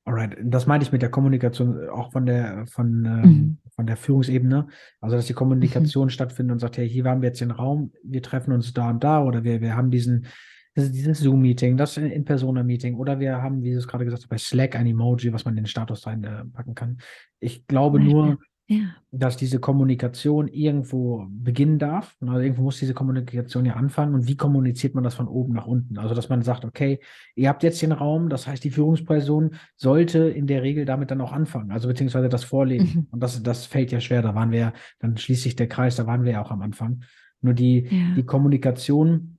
Alright, 0.05 0.37
das 0.43 0.67
meinte 0.67 0.85
ich 0.85 0.93
mit 0.93 1.03
der 1.03 1.11
Kommunikation, 1.11 1.81
äh, 1.81 1.89
auch 1.89 2.11
von 2.11 2.27
der, 2.27 2.67
von, 2.67 3.05
ähm, 3.05 3.23
mhm. 3.23 3.59
von 3.77 3.87
der 3.87 3.97
Führungsebene. 3.97 4.67
Also, 5.01 5.17
dass 5.17 5.27
die 5.27 5.33
Kommunikation 5.33 6.07
mhm. 6.07 6.11
stattfindet 6.11 6.53
und 6.55 6.59
sagt, 6.59 6.77
hey, 6.77 6.89
hier 6.89 7.05
haben 7.05 7.23
wir 7.23 7.29
jetzt 7.29 7.41
den 7.41 7.53
Raum, 7.53 7.93
wir 8.03 8.23
treffen 8.23 8.53
uns 8.53 8.73
da 8.73 8.91
und 8.91 9.05
da 9.05 9.23
oder 9.23 9.45
wir, 9.45 9.61
wir 9.61 9.77
haben 9.77 9.91
diesen, 9.91 10.27
dieses 10.75 11.21
Zoom-Meeting, 11.21 11.77
das 11.77 11.97
In-Persona-Meeting 11.99 12.97
oder 12.97 13.21
wir 13.21 13.43
haben, 13.43 13.63
wie 13.63 13.73
du 13.73 13.79
es 13.79 13.87
gerade 13.87 14.05
gesagt 14.05 14.23
hast, 14.23 14.29
bei 14.29 14.39
Slack 14.39 14.75
ein 14.75 14.87
Emoji, 14.87 15.33
was 15.33 15.45
man 15.45 15.53
in 15.53 15.65
den 15.65 15.69
Status 15.69 16.07
reinpacken 16.07 16.75
kann. 16.75 16.99
Ich 17.39 17.67
glaube 17.67 18.01
nur, 18.01 18.39
ja. 18.81 18.95
dass 19.11 19.37
diese 19.37 19.61
Kommunikation 19.61 20.49
irgendwo 20.49 21.27
beginnen 21.29 21.79
darf. 21.79 22.17
Also 22.21 22.41
irgendwo 22.41 22.63
muss 22.63 22.79
diese 22.79 22.95
Kommunikation 22.95 23.65
ja 23.65 23.75
anfangen. 23.75 24.15
Und 24.15 24.29
wie 24.29 24.37
kommuniziert 24.37 24.95
man 24.95 25.05
das 25.05 25.15
von 25.15 25.29
oben 25.29 25.53
nach 25.53 25.67
unten? 25.67 25.99
Also, 25.99 26.15
dass 26.15 26.29
man 26.29 26.43
sagt, 26.43 26.65
okay, 26.65 27.01
ihr 27.35 27.49
habt 27.49 27.63
jetzt 27.63 27.83
den 27.83 27.93
Raum, 27.93 28.29
das 28.29 28.47
heißt, 28.47 28.63
die 28.65 28.71
Führungsperson 28.71 29.55
sollte 29.77 30.19
in 30.29 30.47
der 30.47 30.63
Regel 30.63 30.85
damit 30.85 31.11
dann 31.11 31.21
auch 31.21 31.33
anfangen, 31.33 31.71
also 31.71 31.89
beziehungsweise 31.89 32.29
das 32.29 32.45
vorlegen. 32.45 32.91
Mhm. 32.95 33.07
Und 33.11 33.23
das, 33.23 33.43
das 33.43 33.67
fällt 33.67 33.93
ja 33.93 34.01
schwer. 34.01 34.23
Da 34.23 34.35
waren 34.35 34.51
wir 34.51 34.59
ja, 34.59 34.73
dann 34.99 35.17
schließt 35.17 35.43
sich 35.43 35.57
der 35.57 35.69
Kreis, 35.69 35.97
da 35.97 36.07
waren 36.07 36.25
wir 36.25 36.33
ja 36.33 36.43
auch 36.43 36.51
am 36.51 36.63
Anfang. 36.63 37.03
Nur 37.41 37.55
die, 37.55 37.87
ja. 37.91 38.15
die 38.17 38.25
Kommunikation 38.25 39.39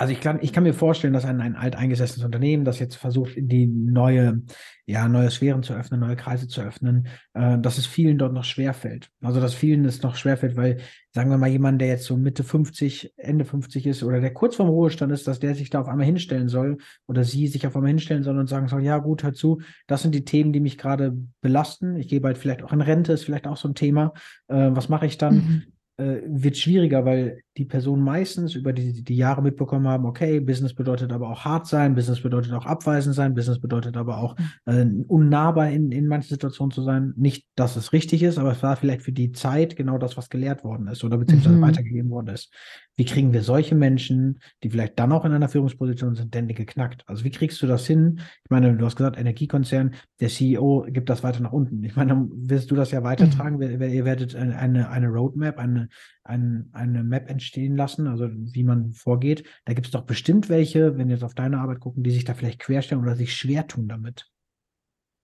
also 0.00 0.12
ich 0.12 0.20
kann, 0.20 0.38
ich 0.40 0.52
kann 0.52 0.62
mir 0.62 0.74
vorstellen, 0.74 1.12
dass 1.12 1.24
ein, 1.24 1.40
ein 1.40 1.56
alteingesessenes 1.56 2.24
Unternehmen, 2.24 2.64
das 2.64 2.78
jetzt 2.78 2.94
versucht, 2.94 3.36
in 3.36 3.48
die 3.48 3.66
neue, 3.66 4.42
ja, 4.86 5.08
neue 5.08 5.28
Sphären 5.28 5.64
zu 5.64 5.74
öffnen, 5.74 5.98
neue 5.98 6.14
Kreise 6.14 6.46
zu 6.46 6.60
öffnen, 6.60 7.08
äh, 7.34 7.58
dass 7.58 7.78
es 7.78 7.86
vielen 7.86 8.16
dort 8.16 8.32
noch 8.32 8.44
schwerfällt. 8.44 9.10
Also 9.20 9.40
dass 9.40 9.54
vielen 9.54 9.84
es 9.84 10.00
noch 10.02 10.14
schwerfällt, 10.14 10.56
weil, 10.56 10.78
sagen 11.12 11.30
wir 11.30 11.36
mal, 11.36 11.48
jemand, 11.48 11.80
der 11.80 11.88
jetzt 11.88 12.04
so 12.04 12.16
Mitte 12.16 12.44
50, 12.44 13.12
Ende 13.16 13.44
50 13.44 13.86
ist 13.88 14.04
oder 14.04 14.20
der 14.20 14.32
kurz 14.32 14.54
vorm 14.54 14.68
Ruhestand 14.68 15.10
ist, 15.10 15.26
dass 15.26 15.40
der 15.40 15.56
sich 15.56 15.68
da 15.68 15.80
auf 15.80 15.88
einmal 15.88 16.06
hinstellen 16.06 16.48
soll 16.48 16.78
oder 17.08 17.24
sie 17.24 17.48
sich 17.48 17.66
auf 17.66 17.74
einmal 17.74 17.90
hinstellen 17.90 18.22
soll 18.22 18.38
und 18.38 18.46
sagen 18.46 18.68
soll, 18.68 18.84
ja 18.84 18.98
gut, 18.98 19.24
hör 19.24 19.32
zu, 19.32 19.60
das 19.88 20.02
sind 20.02 20.14
die 20.14 20.24
Themen, 20.24 20.52
die 20.52 20.60
mich 20.60 20.78
gerade 20.78 21.18
belasten. 21.40 21.96
Ich 21.96 22.06
gehe 22.06 22.20
bald 22.20 22.38
vielleicht 22.38 22.62
auch 22.62 22.72
in 22.72 22.82
Rente, 22.82 23.12
ist 23.12 23.24
vielleicht 23.24 23.48
auch 23.48 23.56
so 23.56 23.66
ein 23.66 23.74
Thema. 23.74 24.12
Äh, 24.46 24.70
was 24.70 24.88
mache 24.88 25.06
ich 25.06 25.18
dann? 25.18 25.34
Mhm 25.34 25.62
äh, 25.98 26.22
wird 26.26 26.56
schwieriger, 26.56 27.04
weil 27.04 27.42
die 27.58 27.64
Personen 27.64 28.04
meistens 28.04 28.54
über 28.54 28.72
die, 28.72 29.02
die 29.02 29.16
Jahre 29.16 29.42
mitbekommen 29.42 29.88
haben, 29.88 30.06
okay, 30.06 30.38
Business 30.38 30.74
bedeutet 30.74 31.12
aber 31.12 31.28
auch 31.28 31.44
hart 31.44 31.66
sein, 31.66 31.96
Business 31.96 32.22
bedeutet 32.22 32.52
auch 32.52 32.66
abweisend 32.66 33.16
sein, 33.16 33.34
Business 33.34 33.60
bedeutet 33.60 33.96
aber 33.96 34.18
auch 34.18 34.36
äh, 34.66 34.86
unnahbar 35.08 35.68
in, 35.70 35.90
in 35.90 36.06
manchen 36.06 36.28
Situationen 36.28 36.70
zu 36.70 36.82
sein. 36.82 37.14
Nicht, 37.16 37.46
dass 37.56 37.74
es 37.74 37.92
richtig 37.92 38.22
ist, 38.22 38.38
aber 38.38 38.52
es 38.52 38.62
war 38.62 38.76
vielleicht 38.76 39.02
für 39.02 39.10
die 39.10 39.32
Zeit 39.32 39.74
genau 39.74 39.98
das, 39.98 40.16
was 40.16 40.30
gelehrt 40.30 40.62
worden 40.62 40.86
ist 40.86 41.02
oder 41.02 41.18
beziehungsweise 41.18 41.56
mhm. 41.56 41.62
weitergegeben 41.62 42.10
worden 42.10 42.28
ist. 42.28 42.52
Wie 42.96 43.04
kriegen 43.04 43.32
wir 43.32 43.42
solche 43.42 43.74
Menschen, 43.74 44.38
die 44.62 44.70
vielleicht 44.70 44.98
dann 44.98 45.12
auch 45.12 45.24
in 45.24 45.32
einer 45.32 45.48
Führungsposition 45.48 46.14
sind, 46.14 46.34
denn 46.34 46.46
geknackt? 46.48 47.02
Also 47.06 47.24
wie 47.24 47.30
kriegst 47.30 47.60
du 47.60 47.66
das 47.66 47.86
hin? 47.86 48.20
Ich 48.44 48.50
meine, 48.50 48.76
du 48.76 48.84
hast 48.84 48.96
gesagt, 48.96 49.18
Energiekonzern, 49.18 49.94
der 50.20 50.28
CEO 50.28 50.86
gibt 50.88 51.10
das 51.10 51.24
weiter 51.24 51.40
nach 51.40 51.52
unten. 51.52 51.82
Ich 51.82 51.96
meine, 51.96 52.10
dann 52.10 52.30
wirst 52.32 52.70
du 52.70 52.76
das 52.76 52.92
ja 52.92 53.02
weitertragen. 53.02 53.56
Mhm. 53.56 53.82
Ihr 53.82 54.04
werdet 54.04 54.36
eine, 54.36 54.90
eine 54.90 55.08
Roadmap, 55.08 55.58
eine, 55.58 55.88
eine, 56.28 56.68
eine 56.72 57.02
Map 57.02 57.28
entstehen 57.30 57.76
lassen, 57.76 58.06
also 58.06 58.28
wie 58.30 58.62
man 58.62 58.92
vorgeht. 58.92 59.44
Da 59.64 59.72
gibt 59.72 59.86
es 59.86 59.92
doch 59.92 60.04
bestimmt 60.04 60.48
welche, 60.48 60.96
wenn 60.98 61.08
wir 61.08 61.14
jetzt 61.14 61.24
auf 61.24 61.34
deine 61.34 61.58
Arbeit 61.58 61.80
gucken, 61.80 62.02
die 62.02 62.10
sich 62.10 62.24
da 62.24 62.34
vielleicht 62.34 62.58
querstellen 62.58 63.02
oder 63.02 63.16
sich 63.16 63.34
schwer 63.34 63.66
tun 63.66 63.88
damit. 63.88 64.30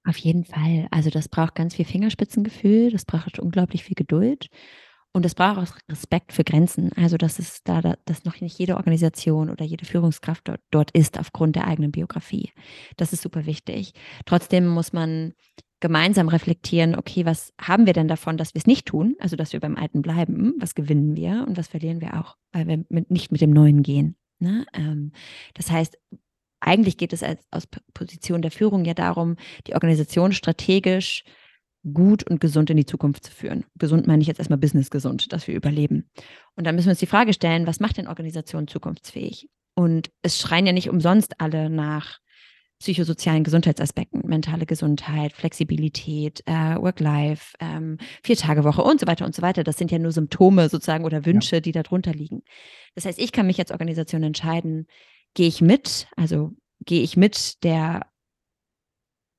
Auf 0.06 0.16
jeden 0.16 0.44
Fall. 0.44 0.86
Also 0.90 1.10
das 1.10 1.28
braucht 1.28 1.54
ganz 1.54 1.74
viel 1.74 1.84
Fingerspitzengefühl, 1.84 2.90
das 2.90 3.04
braucht 3.04 3.38
unglaublich 3.38 3.84
viel 3.84 3.94
Geduld 3.94 4.48
und 5.14 5.24
es 5.24 5.34
braucht 5.34 5.58
auch 5.58 5.76
Respekt 5.88 6.32
für 6.32 6.44
Grenzen. 6.44 6.90
Also 6.96 7.16
dass 7.16 7.38
es 7.38 7.62
da, 7.62 7.80
dass 8.04 8.24
noch 8.24 8.40
nicht 8.40 8.58
jede 8.58 8.76
Organisation 8.76 9.48
oder 9.48 9.64
jede 9.64 9.86
Führungskraft 9.86 10.48
dort, 10.48 10.60
dort 10.70 10.90
ist 10.90 11.18
aufgrund 11.18 11.56
der 11.56 11.68
eigenen 11.68 11.92
Biografie. 11.92 12.50
Das 12.96 13.12
ist 13.12 13.22
super 13.22 13.46
wichtig. 13.46 13.94
Trotzdem 14.26 14.66
muss 14.66 14.92
man 14.92 15.32
gemeinsam 15.78 16.28
reflektieren, 16.28 16.96
okay, 16.96 17.24
was 17.26 17.52
haben 17.60 17.86
wir 17.86 17.92
denn 17.92 18.08
davon, 18.08 18.36
dass 18.36 18.54
wir 18.54 18.58
es 18.58 18.66
nicht 18.66 18.86
tun, 18.86 19.14
also 19.20 19.36
dass 19.36 19.52
wir 19.52 19.60
beim 19.60 19.76
Alten 19.76 20.02
bleiben, 20.02 20.54
was 20.58 20.74
gewinnen 20.74 21.14
wir 21.14 21.44
und 21.46 21.56
was 21.56 21.68
verlieren 21.68 22.00
wir 22.00 22.18
auch, 22.18 22.36
weil 22.52 22.66
wir 22.66 22.84
mit, 22.88 23.10
nicht 23.10 23.30
mit 23.30 23.40
dem 23.40 23.50
Neuen 23.50 23.82
gehen. 23.82 24.16
Ne? 24.40 24.66
Ähm, 24.72 25.12
das 25.52 25.70
heißt, 25.70 25.96
eigentlich 26.58 26.96
geht 26.96 27.12
es 27.12 27.22
als, 27.22 27.46
aus 27.50 27.68
Position 27.92 28.42
der 28.42 28.50
Führung 28.50 28.84
ja 28.84 28.94
darum, 28.94 29.36
die 29.66 29.74
Organisation 29.74 30.32
strategisch 30.32 31.24
gut 31.92 32.24
und 32.24 32.40
gesund 32.40 32.70
in 32.70 32.76
die 32.76 32.86
Zukunft 32.86 33.24
zu 33.24 33.32
führen. 33.32 33.64
Gesund 33.76 34.06
meine 34.06 34.22
ich 34.22 34.28
jetzt 34.28 34.38
erstmal 34.38 34.58
business 34.58 34.90
gesund, 34.90 35.32
dass 35.32 35.46
wir 35.46 35.54
überleben. 35.54 36.10
Und 36.56 36.66
dann 36.66 36.74
müssen 36.74 36.86
wir 36.86 36.92
uns 36.92 37.00
die 37.00 37.06
Frage 37.06 37.32
stellen, 37.32 37.66
was 37.66 37.80
macht 37.80 37.98
denn 37.98 38.08
Organisationen 38.08 38.68
zukunftsfähig? 38.68 39.48
Und 39.74 40.10
es 40.22 40.38
schreien 40.38 40.66
ja 40.66 40.72
nicht 40.72 40.88
umsonst 40.88 41.40
alle 41.40 41.68
nach 41.68 42.20
psychosozialen 42.80 43.44
Gesundheitsaspekten, 43.44 44.22
mentale 44.26 44.66
Gesundheit, 44.66 45.32
Flexibilität, 45.32 46.42
äh, 46.46 46.76
Work-Life, 46.76 47.56
ähm, 47.60 47.98
Vier-Tage-Woche 48.22 48.82
und 48.82 49.00
so 49.00 49.06
weiter 49.06 49.24
und 49.24 49.34
so 49.34 49.42
weiter. 49.42 49.64
Das 49.64 49.76
sind 49.76 49.90
ja 49.90 49.98
nur 49.98 50.12
Symptome 50.12 50.68
sozusagen 50.68 51.04
oder 51.04 51.24
Wünsche, 51.24 51.56
ja. 51.56 51.60
die 51.60 51.72
darunter 51.72 52.12
liegen. 52.12 52.42
Das 52.94 53.04
heißt, 53.04 53.18
ich 53.18 53.32
kann 53.32 53.46
mich 53.46 53.58
als 53.58 53.70
Organisation 53.70 54.22
entscheiden, 54.22 54.86
gehe 55.34 55.48
ich 55.48 55.60
mit, 55.60 56.08
also 56.16 56.52
gehe 56.84 57.02
ich 57.02 57.16
mit 57.16 57.62
der 57.64 58.02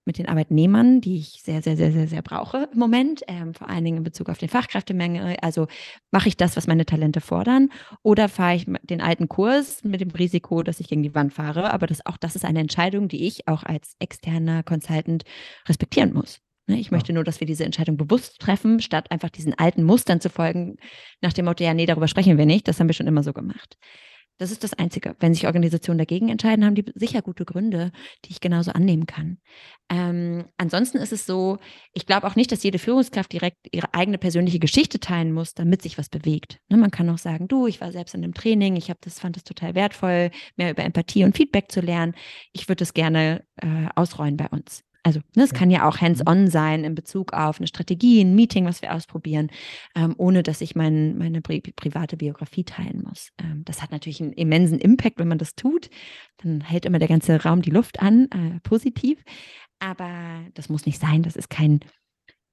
mit 0.05 0.17
den 0.17 0.27
Arbeitnehmern, 0.27 1.01
die 1.01 1.17
ich 1.17 1.41
sehr, 1.43 1.61
sehr, 1.61 1.75
sehr, 1.75 1.91
sehr, 1.91 2.07
sehr 2.07 2.21
brauche 2.21 2.69
im 2.71 2.79
Moment, 2.79 3.23
ähm, 3.27 3.53
vor 3.53 3.69
allen 3.69 3.83
Dingen 3.83 3.97
in 3.97 4.03
Bezug 4.03 4.29
auf 4.29 4.37
den 4.37 4.49
Fachkräftemenge. 4.49 5.41
Also 5.41 5.67
mache 6.11 6.29
ich 6.29 6.37
das, 6.37 6.55
was 6.55 6.67
meine 6.67 6.85
Talente 6.85 7.21
fordern, 7.21 7.69
oder 8.03 8.29
fahre 8.29 8.55
ich 8.55 8.65
den 8.83 9.01
alten 9.01 9.27
Kurs 9.27 9.83
mit 9.83 10.01
dem 10.01 10.11
Risiko, 10.11 10.63
dass 10.63 10.79
ich 10.79 10.87
gegen 10.87 11.03
die 11.03 11.15
Wand 11.15 11.33
fahre. 11.33 11.73
Aber 11.73 11.87
das, 11.87 12.05
auch 12.05 12.17
das 12.17 12.35
ist 12.35 12.45
eine 12.45 12.59
Entscheidung, 12.59 13.07
die 13.07 13.25
ich 13.25 13.47
auch 13.47 13.63
als 13.63 13.95
externer 13.99 14.63
Consultant 14.63 15.23
respektieren 15.67 16.13
muss. 16.13 16.39
Ne, 16.67 16.79
ich 16.79 16.89
möchte 16.89 17.13
nur, 17.13 17.23
dass 17.23 17.39
wir 17.39 17.47
diese 17.47 17.63
Entscheidung 17.63 17.95
bewusst 17.95 18.39
treffen, 18.39 18.79
statt 18.81 19.11
einfach 19.11 19.29
diesen 19.29 19.53
alten 19.53 19.83
Mustern 19.83 20.19
zu 20.19 20.29
folgen, 20.29 20.77
nach 21.21 21.33
dem 21.33 21.45
Motto, 21.45 21.63
ja, 21.63 21.75
nee, 21.75 21.85
darüber 21.85 22.07
sprechen 22.07 22.39
wir 22.39 22.47
nicht, 22.47 22.67
das 22.67 22.79
haben 22.79 22.87
wir 22.87 22.93
schon 22.93 23.05
immer 23.05 23.21
so 23.21 23.33
gemacht. 23.33 23.77
Das 24.37 24.51
ist 24.51 24.65
das 24.65 24.73
Einzige. 24.73 25.15
Wenn 25.19 25.33
sich 25.33 25.45
Organisationen 25.45 25.97
dagegen 25.97 26.27
entscheiden, 26.29 26.65
haben 26.65 26.75
die 26.75 26.85
sicher 26.95 27.21
gute 27.21 27.45
Gründe, 27.45 27.91
die 28.25 28.31
ich 28.31 28.41
genauso 28.41 28.71
annehmen 28.71 29.05
kann. 29.05 29.37
Ähm, 29.89 30.45
ansonsten 30.57 30.97
ist 30.97 31.13
es 31.13 31.25
so, 31.25 31.57
ich 31.93 32.05
glaube 32.05 32.27
auch 32.27 32.35
nicht, 32.35 32.51
dass 32.51 32.63
jede 32.63 32.79
Führungskraft 32.79 33.31
direkt 33.31 33.67
ihre 33.71 33.93
eigene 33.93 34.17
persönliche 34.17 34.59
Geschichte 34.59 34.99
teilen 34.99 35.31
muss, 35.31 35.53
damit 35.53 35.81
sich 35.81 35.97
was 35.97 36.09
bewegt. 36.09 36.59
Ne, 36.69 36.77
man 36.77 36.91
kann 36.91 37.09
auch 37.09 37.17
sagen, 37.17 37.47
du, 37.47 37.67
ich 37.67 37.79
war 37.79 37.91
selbst 37.91 38.13
in 38.13 38.23
einem 38.23 38.33
Training, 38.33 38.75
ich 38.75 38.89
habe 38.89 38.99
das, 39.01 39.19
fand 39.19 39.37
das 39.37 39.43
total 39.43 39.73
wertvoll, 39.73 40.31
mehr 40.57 40.71
über 40.71 40.83
Empathie 40.83 41.23
und 41.23 41.37
Feedback 41.37 41.71
zu 41.71 41.79
lernen. 41.79 42.13
Ich 42.51 42.67
würde 42.67 42.79
das 42.79 42.93
gerne 42.93 43.45
äh, 43.57 43.87
ausrollen 43.95 44.37
bei 44.37 44.47
uns. 44.49 44.84
Also 45.05 45.19
ne, 45.35 45.43
es 45.43 45.53
kann 45.53 45.69
ja 45.69 45.87
auch 45.87 46.01
hands-on 46.01 46.47
sein 46.47 46.83
in 46.83 46.95
Bezug 46.95 47.31
auf 47.31 47.59
eine 47.59 47.67
Strategie, 47.67 48.21
ein 48.21 48.33
Meeting, 48.33 48.65
was 48.65 48.81
wir 48.81 48.91
ausprobieren, 48.91 49.51
ähm, 49.95 50.15
ohne 50.17 50.41
dass 50.41 50.61
ich 50.61 50.75
mein, 50.75 51.19
meine 51.19 51.41
pri 51.41 51.61
private 51.61 52.17
Biografie 52.17 52.63
teilen 52.63 53.03
muss. 53.07 53.29
Ähm, 53.37 53.61
das 53.65 53.83
hat 53.83 53.91
natürlich 53.91 54.19
einen 54.19 54.33
immensen 54.33 54.79
Impact, 54.79 55.19
wenn 55.19 55.27
man 55.27 55.37
das 55.37 55.53
tut. 55.53 55.91
Dann 56.37 56.61
hält 56.61 56.85
immer 56.85 56.97
der 56.97 57.07
ganze 57.07 57.43
Raum 57.43 57.61
die 57.61 57.69
Luft 57.69 57.99
an, 57.99 58.29
äh, 58.31 58.59
positiv. 58.61 59.23
Aber 59.77 60.39
das 60.55 60.69
muss 60.69 60.87
nicht 60.87 60.99
sein. 60.99 61.21
Das 61.21 61.35
ist 61.35 61.51
kein, 61.51 61.81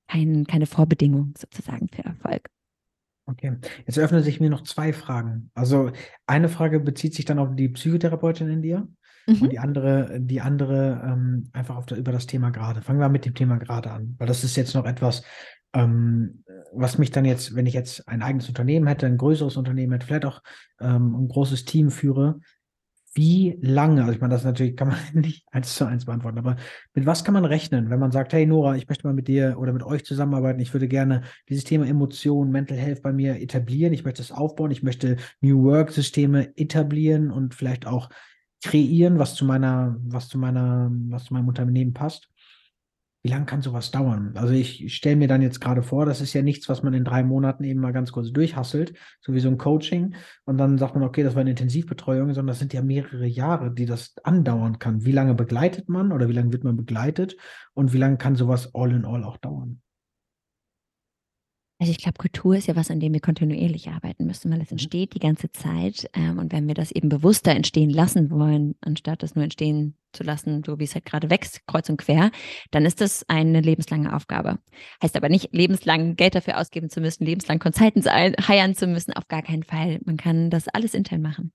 kein, 0.07 0.45
keine 0.45 0.67
Vorbedingung 0.67 1.33
sozusagen 1.39 1.89
für 1.89 2.05
Erfolg. 2.05 2.51
Okay, 3.25 3.57
jetzt 3.87 3.99
öffnen 3.99 4.23
sich 4.23 4.41
mir 4.41 4.51
noch 4.51 4.65
zwei 4.65 4.93
Fragen. 4.93 5.51
Also 5.55 5.91
eine 6.27 6.51
Frage 6.51 6.81
bezieht 6.81 7.15
sich 7.15 7.25
dann 7.25 7.39
auf 7.39 7.57
die 7.57 7.71
Psychotherapeutin 7.71 8.51
in 8.51 8.61
dir. 8.61 8.89
Mhm. 9.27 9.43
Und 9.43 9.53
die 9.53 9.59
andere, 9.59 10.21
die 10.21 10.41
andere 10.41 11.03
ähm, 11.05 11.49
einfach 11.53 11.77
auf 11.77 11.91
über 11.91 12.13
das 12.13 12.27
Thema 12.27 12.51
gerade. 12.51 12.83
Fangen 12.83 13.01
wir 13.01 13.09
mit 13.09 13.25
dem 13.25 13.35
Thema 13.35 13.57
gerade 13.59 13.91
an, 13.91 14.15
weil 14.19 14.27
das 14.27 14.45
ist 14.45 14.57
jetzt 14.57 14.75
noch 14.75 14.85
etwas, 14.85 15.23
ähm, 15.75 16.45
was 16.73 16.99
mich 16.99 17.11
dann 17.11 17.25
jetzt, 17.25 17.55
wenn 17.55 17.67
ich 17.67 17.75
jetzt 17.75 18.09
ein 18.09 18.23
eigenes 18.23 18.49
Unternehmen 18.49 18.87
hätte, 18.87 19.07
ein 19.07 19.19
größeres 19.19 19.57
Unternehmen 19.57 19.93
hätte, 19.93 20.07
vielleicht 20.07 20.27
auch 20.27 20.43
ähm, 20.81 21.15
ein 21.15 21.29
großes 21.29 21.65
Team 21.65 21.91
führe, 21.91 22.41
wie 23.15 23.59
lange, 23.61 24.01
also 24.01 24.13
ich 24.13 24.21
meine, 24.21 24.33
das 24.33 24.45
natürlich 24.45 24.75
kann 24.75 24.89
man 24.89 24.99
nicht 25.13 25.47
eins 25.51 25.75
zu 25.75 25.85
eins 25.85 26.07
beantworten, 26.07 26.39
aber 26.39 26.57
mit 26.95 27.07
was 27.07 27.25
kann 27.25 27.35
man 27.35 27.45
rechnen, 27.45 27.91
wenn 27.91 27.99
man 27.99 28.11
sagt, 28.11 28.33
hey 28.33 28.47
Nora, 28.47 28.77
ich 28.77 28.89
möchte 28.89 29.07
mal 29.07 29.13
mit 29.13 29.29
dir 29.29 29.57
oder 29.59 29.73
mit 29.73 29.83
euch 29.83 30.05
zusammenarbeiten, 30.05 30.61
ich 30.61 30.73
würde 30.73 30.89
gerne 30.89 31.23
dieses 31.49 31.65
Thema 31.65 31.87
Emotionen, 31.87 32.51
Mental 32.51 32.77
Health 32.77 33.03
bei 33.03 33.13
mir 33.13 33.41
etablieren, 33.41 33.93
ich 33.93 34.05
möchte 34.05 34.23
es 34.23 34.33
aufbauen, 34.33 34.71
ich 34.71 34.83
möchte 34.83 35.17
New 35.41 35.63
Work 35.65 35.93
Systeme 35.93 36.57
etablieren 36.57 37.31
und 37.31 37.55
vielleicht 37.55 37.87
auch 37.87 38.09
kreieren, 38.63 39.19
was 39.19 39.35
zu 39.35 39.45
meiner, 39.45 39.97
was 40.05 40.29
zu 40.29 40.39
meiner, 40.39 40.91
was 41.09 41.25
zu 41.25 41.35
meinem 41.35 41.49
Unternehmen 41.49 41.93
passt. 41.93 42.29
Wie 43.25 43.31
lange 43.31 43.45
kann 43.45 43.63
sowas 43.63 43.93
dauern? 43.93 44.33
Also 44.35 44.53
ich 44.53 44.93
stelle 44.97 45.15
mir 45.15 45.29
dann 45.29 45.43
jetzt 45.43 45.61
gerade 45.61 45.85
vor, 45.85 46.07
das 46.07 46.21
ist 46.21 46.33
ja 46.33 46.43
nichts, 46.43 46.69
was 46.69 46.83
man 46.83 46.93
in 46.93 47.05
drei 47.05 47.23
Monaten 47.23 47.63
eben 47.63 47.79
mal 47.79 47.93
ganz 47.93 48.11
kurz 48.11 48.33
durchhasselt, 48.33 48.95
so 49.21 49.33
wie 49.33 49.39
so 49.39 49.49
ein 49.49 49.59
Coaching. 49.59 50.17
Und 50.45 50.59
dann 50.59 50.77
sagt 50.77 50.97
man, 50.97 51.05
okay, 51.05 51.23
das 51.23 51.37
war 51.37 51.43
eine 51.43 51.51
Intensivbetreuung, 51.51 52.29
sondern 52.35 52.49
das 52.49 52.59
sind 52.59 52.73
ja 52.73 52.83
mehrere 52.83 53.27
Jahre, 53.27 53.73
die 53.73 53.87
das 53.87 54.15
andauern 54.25 54.81
kann. 54.81 55.05
Wie 55.05 55.13
lange 55.13 55.35
begleitet 55.35 55.89
man 55.89 56.11
oder 56.11 56.29
wie 56.29 56.33
lange 56.33 56.53
wird 56.53 56.65
man 56.65 56.77
begleitet 56.77 57.37
und 57.75 57.93
wie 57.93 57.99
lange 57.99 58.17
kann 58.17 58.35
sowas 58.35 58.75
all 58.75 58.91
in 58.91 59.05
all 59.05 59.23
auch 59.23 59.37
dauern? 59.37 59.83
Also 61.83 61.91
ich 61.91 61.99
glaube, 61.99 62.17
Kultur 62.17 62.55
ist 62.55 62.69
ja 62.69 62.77
was, 62.77 62.93
an 62.93 63.01
dem 63.01 63.13
wir 63.13 63.21
kontinuierlich 63.21 63.89
arbeiten 63.89 64.25
müssen, 64.25 64.53
weil 64.53 64.61
es 64.61 64.71
mhm. 64.71 64.75
entsteht 64.75 65.17
die 65.17 65.19
ganze 65.19 65.51
Zeit. 65.51 66.09
Ähm, 66.15 66.39
und 66.39 66.53
wenn 66.53 66.69
wir 66.69 66.77
das 66.77 66.93
eben 66.93 67.09
bewusster 67.09 67.51
entstehen 67.51 67.91
lassen 67.91 68.31
wollen, 68.31 68.77
anstatt 68.81 69.25
es 69.25 69.35
nur 69.35 69.43
entstehen 69.43 69.97
zu 70.13 70.23
lassen, 70.23 70.63
so 70.65 70.79
wie 70.79 70.85
es 70.85 70.95
halt 70.95 71.07
gerade 71.07 71.29
wächst, 71.29 71.67
kreuz 71.67 71.89
und 71.89 71.97
quer, 71.97 72.31
dann 72.71 72.87
ist 72.87 73.01
das 73.01 73.29
eine 73.29 73.61
lebenslange 73.61 74.15
Aufgabe. 74.15 74.61
Heißt 75.03 75.17
aber 75.17 75.29
nicht, 75.29 75.49
lebenslang 75.51 76.15
Geld 76.15 76.37
dafür 76.37 76.61
ausgeben 76.61 76.89
zu 76.89 77.01
müssen, 77.01 77.25
lebenslang 77.25 77.59
Consultants 77.59 78.09
heiern 78.09 78.77
zu 78.77 78.87
müssen, 78.87 79.13
auf 79.15 79.27
gar 79.27 79.43
keinen 79.43 79.65
Fall. 79.65 79.99
Man 80.05 80.17
kann 80.17 80.51
das 80.51 80.69
alles 80.69 80.95
intern 80.95 81.21
machen. 81.21 81.53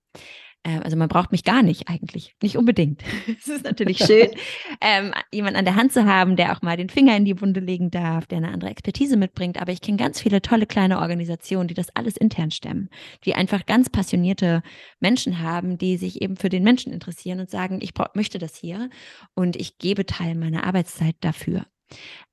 Ähm, 0.64 0.82
also 0.82 0.96
man 0.96 1.08
braucht 1.08 1.32
mich 1.32 1.44
gar 1.44 1.62
nicht 1.62 1.88
eigentlich, 1.88 2.34
nicht 2.42 2.56
unbedingt. 2.56 3.02
es 3.38 3.48
ist 3.48 3.64
natürlich 3.64 3.98
schön, 3.98 4.28
ähm, 4.80 5.12
jemanden 5.32 5.58
an 5.58 5.64
der 5.64 5.76
Hand 5.76 5.92
zu 5.92 6.04
haben, 6.04 6.36
der 6.36 6.52
auch 6.52 6.62
mal 6.62 6.76
den 6.76 6.88
Finger 6.88 7.16
in 7.16 7.24
die 7.24 7.40
Wunde 7.40 7.60
legen 7.60 7.90
darf, 7.90 8.26
der 8.26 8.38
eine 8.38 8.48
andere 8.48 8.70
Expertise 8.70 9.16
mitbringt. 9.16 9.60
Aber 9.60 9.72
ich 9.72 9.80
kenne 9.80 9.96
ganz 9.96 10.20
viele 10.20 10.42
tolle 10.42 10.66
kleine 10.66 10.98
Organisationen, 10.98 11.68
die 11.68 11.74
das 11.74 11.94
alles 11.94 12.16
intern 12.16 12.50
stemmen, 12.50 12.88
die 13.24 13.34
einfach 13.34 13.66
ganz 13.66 13.90
passionierte 13.90 14.62
Menschen 15.00 15.40
haben, 15.40 15.78
die 15.78 15.96
sich 15.96 16.22
eben 16.22 16.36
für 16.36 16.48
den 16.48 16.62
Menschen 16.62 16.92
interessieren 16.92 17.40
und 17.40 17.50
sagen, 17.50 17.80
ich 17.80 17.92
möchte 18.14 18.38
das 18.38 18.56
hier 18.56 18.90
und 19.34 19.56
ich 19.56 19.78
gebe 19.78 20.06
Teil 20.06 20.34
meiner 20.34 20.64
Arbeitszeit 20.64 21.16
dafür. 21.20 21.66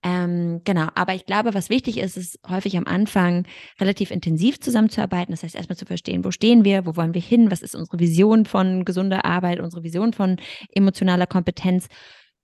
Ähm, 0.03 0.61
genau, 0.63 0.87
aber 0.95 1.15
ich 1.15 1.25
glaube, 1.25 1.53
was 1.53 1.69
wichtig 1.69 1.97
ist, 1.97 2.17
ist 2.17 2.39
häufig 2.47 2.77
am 2.77 2.85
Anfang 2.85 3.47
relativ 3.79 4.11
intensiv 4.11 4.59
zusammenzuarbeiten. 4.59 5.33
Das 5.33 5.43
heißt, 5.43 5.55
erstmal 5.55 5.77
zu 5.77 5.85
verstehen, 5.85 6.23
wo 6.23 6.31
stehen 6.31 6.63
wir, 6.63 6.85
wo 6.85 6.95
wollen 6.95 7.13
wir 7.13 7.21
hin, 7.21 7.49
was 7.51 7.61
ist 7.61 7.75
unsere 7.75 7.99
Vision 7.99 8.45
von 8.45 8.85
gesunder 8.85 9.25
Arbeit, 9.25 9.59
unsere 9.59 9.83
Vision 9.83 10.13
von 10.13 10.37
emotionaler 10.73 11.27
Kompetenz. 11.27 11.87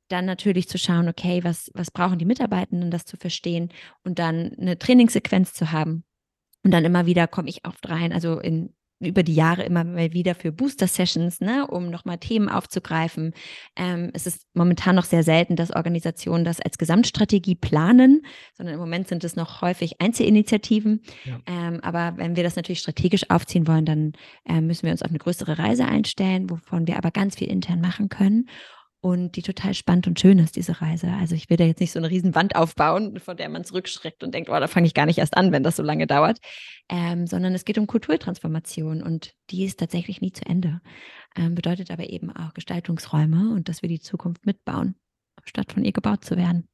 Dann 0.07 0.25
natürlich 0.25 0.67
zu 0.67 0.77
schauen, 0.77 1.07
okay, 1.07 1.43
was, 1.43 1.69
was 1.73 1.91
brauchen 1.91 2.19
die 2.19 2.25
Mitarbeitenden, 2.25 2.91
das 2.91 3.05
zu 3.05 3.17
verstehen 3.17 3.69
und 4.03 4.19
dann 4.19 4.53
eine 4.59 4.77
Trainingssequenz 4.77 5.53
zu 5.53 5.71
haben. 5.71 6.03
Und 6.63 6.71
dann 6.71 6.85
immer 6.85 7.05
wieder 7.05 7.27
komme 7.27 7.49
ich 7.49 7.65
oft 7.65 7.89
rein, 7.89 8.13
also 8.13 8.39
in 8.39 8.73
über 9.01 9.23
die 9.23 9.33
Jahre 9.33 9.63
immer 9.63 9.83
mal 9.83 10.13
wieder 10.13 10.35
für 10.35 10.51
Booster-Sessions, 10.51 11.41
ne, 11.41 11.67
um 11.67 11.89
nochmal 11.89 12.17
Themen 12.17 12.49
aufzugreifen. 12.49 13.33
Ähm, 13.75 14.11
es 14.13 14.27
ist 14.27 14.47
momentan 14.53 14.95
noch 14.95 15.05
sehr 15.05 15.23
selten, 15.23 15.55
dass 15.55 15.71
Organisationen 15.71 16.45
das 16.45 16.59
als 16.59 16.77
Gesamtstrategie 16.77 17.55
planen, 17.55 18.25
sondern 18.53 18.75
im 18.75 18.79
Moment 18.79 19.07
sind 19.07 19.23
es 19.23 19.35
noch 19.35 19.61
häufig 19.61 19.99
Einzelinitiativen. 19.99 21.01
Ja. 21.25 21.39
Ähm, 21.45 21.79
aber 21.81 22.17
wenn 22.17 22.35
wir 22.35 22.43
das 22.43 22.55
natürlich 22.55 22.79
strategisch 22.79 23.29
aufziehen 23.29 23.67
wollen, 23.67 23.85
dann 23.85 24.13
äh, 24.45 24.61
müssen 24.61 24.83
wir 24.83 24.91
uns 24.91 25.01
auf 25.01 25.09
eine 25.09 25.19
größere 25.19 25.57
Reise 25.57 25.85
einstellen, 25.85 26.49
wovon 26.49 26.87
wir 26.87 26.97
aber 26.97 27.11
ganz 27.11 27.35
viel 27.35 27.49
intern 27.49 27.81
machen 27.81 28.09
können 28.09 28.47
und 29.01 29.35
die 29.35 29.41
total 29.41 29.73
spannend 29.73 30.07
und 30.07 30.19
schön 30.19 30.37
ist, 30.37 30.55
diese 30.55 30.79
Reise. 30.79 31.11
Also 31.11 31.33
ich 31.33 31.49
will 31.49 31.57
da 31.57 31.63
jetzt 31.63 31.79
nicht 31.79 31.91
so 31.91 31.99
eine 31.99 32.09
riesen 32.09 32.35
Wand 32.35 32.55
aufbauen, 32.55 33.19
von 33.19 33.35
der 33.35 33.49
man 33.49 33.63
zurückschreckt 33.63 34.23
und 34.23 34.33
denkt, 34.33 34.49
oh, 34.49 34.59
da 34.59 34.67
fange 34.67 34.85
ich 34.85 34.93
gar 34.93 35.07
nicht 35.07 35.17
erst 35.17 35.35
an, 35.35 35.51
wenn 35.51 35.63
das 35.63 35.75
so 35.75 35.83
lange 35.83 36.05
dauert, 36.05 36.39
ähm, 36.87 37.25
sondern 37.25 37.55
es 37.55 37.65
geht 37.65 37.79
um 37.79 37.87
Kulturtransformation 37.87 39.01
und 39.01 39.33
die 39.49 39.65
ist 39.65 39.79
tatsächlich 39.79 40.21
nie 40.21 40.31
zu 40.31 40.45
Ende. 40.45 40.81
Ähm, 41.35 41.55
bedeutet 41.55 41.89
aber 41.89 42.09
eben 42.09 42.31
auch 42.31 42.53
Gestaltungsräume 42.53 43.51
und 43.53 43.69
dass 43.69 43.81
wir 43.81 43.89
die 43.89 43.99
Zukunft 43.99 44.45
mitbauen, 44.45 44.95
statt 45.45 45.71
von 45.71 45.83
ihr 45.83 45.93
gebaut 45.93 46.23
zu 46.23 46.37
werden. 46.37 46.67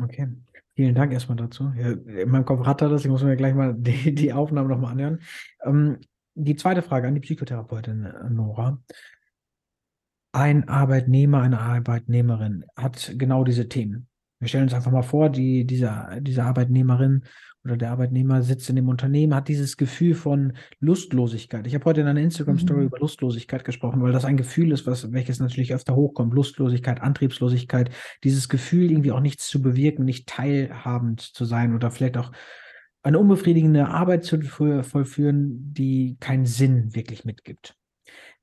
Okay, 0.00 0.28
vielen 0.76 0.94
Dank 0.94 1.12
erstmal 1.12 1.36
dazu. 1.36 1.72
Ja, 1.76 1.90
in 1.90 2.30
meinem 2.30 2.44
Kopf 2.44 2.64
rattert 2.64 2.92
das, 2.92 3.04
ich 3.04 3.10
muss 3.10 3.24
mir 3.24 3.36
gleich 3.36 3.54
mal 3.54 3.74
die, 3.76 4.14
die 4.14 4.32
Aufnahme 4.32 4.68
nochmal 4.68 4.92
anhören. 4.92 5.20
Ähm, 5.64 5.98
die 6.40 6.54
zweite 6.54 6.82
Frage 6.82 7.08
an 7.08 7.14
die 7.14 7.20
Psychotherapeutin 7.20 8.04
äh, 8.04 8.30
Nora 8.30 8.80
ein 10.38 10.68
Arbeitnehmer, 10.68 11.42
eine 11.42 11.60
Arbeitnehmerin 11.60 12.64
hat 12.76 13.14
genau 13.16 13.42
diese 13.42 13.68
Themen. 13.68 14.06
Wir 14.38 14.48
stellen 14.48 14.64
uns 14.64 14.74
einfach 14.74 14.92
mal 14.92 15.02
vor, 15.02 15.30
die, 15.30 15.66
diese, 15.66 16.20
diese 16.20 16.44
Arbeitnehmerin 16.44 17.24
oder 17.64 17.76
der 17.76 17.90
Arbeitnehmer 17.90 18.42
sitzt 18.42 18.70
in 18.70 18.76
dem 18.76 18.88
Unternehmen, 18.88 19.34
hat 19.34 19.48
dieses 19.48 19.76
Gefühl 19.76 20.14
von 20.14 20.52
Lustlosigkeit. 20.78 21.66
Ich 21.66 21.74
habe 21.74 21.84
heute 21.86 22.02
in 22.02 22.06
einer 22.06 22.20
Instagram-Story 22.20 22.80
mhm. 22.80 22.86
über 22.86 23.00
Lustlosigkeit 23.00 23.64
gesprochen, 23.64 24.00
weil 24.00 24.12
das 24.12 24.24
ein 24.24 24.36
Gefühl 24.36 24.70
ist, 24.70 24.86
was, 24.86 25.12
welches 25.12 25.40
natürlich 25.40 25.74
öfter 25.74 25.96
hochkommt. 25.96 26.32
Lustlosigkeit, 26.32 27.02
Antriebslosigkeit, 27.02 27.90
dieses 28.22 28.48
Gefühl, 28.48 28.92
irgendwie 28.92 29.10
auch 29.10 29.20
nichts 29.20 29.48
zu 29.48 29.60
bewirken, 29.60 30.04
nicht 30.04 30.28
teilhabend 30.28 31.20
zu 31.20 31.44
sein 31.44 31.74
oder 31.74 31.90
vielleicht 31.90 32.16
auch 32.16 32.30
eine 33.02 33.18
unbefriedigende 33.18 33.88
Arbeit 33.88 34.24
zu 34.24 34.40
vollführen, 34.40 35.74
die 35.74 36.16
keinen 36.20 36.46
Sinn 36.46 36.94
wirklich 36.94 37.24
mitgibt. 37.24 37.77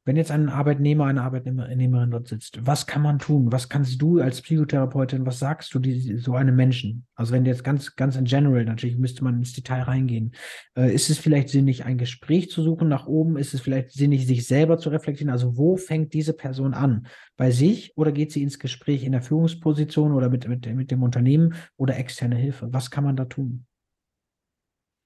Wenn 0.08 0.18
jetzt 0.18 0.30
ein 0.30 0.50
Arbeitnehmer, 0.50 1.06
eine 1.06 1.24
Arbeitnehmerin 1.24 2.12
dort 2.12 2.28
sitzt, 2.28 2.64
was 2.64 2.86
kann 2.86 3.02
man 3.02 3.18
tun? 3.18 3.52
Was 3.52 3.70
kannst 3.70 4.00
du 4.00 4.22
als 4.22 4.40
Psychotherapeutin, 4.40 5.26
was 5.26 5.40
sagst 5.40 5.74
du 5.74 5.80
die, 5.80 6.18
so 6.18 6.36
einem 6.36 6.56
Menschen? 6.56 7.08
Also 7.16 7.34
wenn 7.34 7.44
jetzt 7.44 7.64
ganz, 7.64 7.96
ganz 7.96 8.16
in 8.16 8.26
general, 8.26 8.66
natürlich 8.66 9.00
müsste 9.00 9.24
man 9.24 9.38
ins 9.38 9.54
Detail 9.54 9.82
reingehen. 9.82 10.36
Äh, 10.78 10.94
ist 10.94 11.10
es 11.10 11.18
vielleicht 11.18 11.50
sinnig, 11.50 11.86
ein 11.86 11.98
Gespräch 11.98 12.52
zu 12.52 12.62
suchen 12.62 12.88
nach 12.88 13.08
oben? 13.08 13.36
Ist 13.36 13.56
es 13.56 13.62
vielleicht 13.62 13.94
sinnig, 13.94 14.28
sich 14.28 14.46
selber 14.46 14.78
zu 14.78 14.90
reflektieren? 14.90 15.32
Also 15.32 15.58
wo 15.58 15.76
fängt 15.76 16.14
diese 16.14 16.34
Person 16.34 16.76
an? 16.76 17.08
Bei 17.36 17.50
sich 17.50 17.98
oder 17.98 18.12
geht 18.12 18.32
sie 18.32 18.44
ins 18.44 18.60
Gespräch 18.60 19.04
in 19.04 19.12
der 19.12 19.24
Führungsposition 19.24 20.14
oder 20.14 20.30
mit, 20.30 20.48
mit, 20.48 20.68
mit 20.76 20.92
dem 20.92 21.02
Unternehmen 21.02 21.56
oder 21.78 21.98
externe 21.98 22.36
Hilfe? 22.36 22.68
Was 22.72 22.92
kann 22.92 23.06
man 23.06 23.16
da 23.16 23.26
tun? 23.26 23.66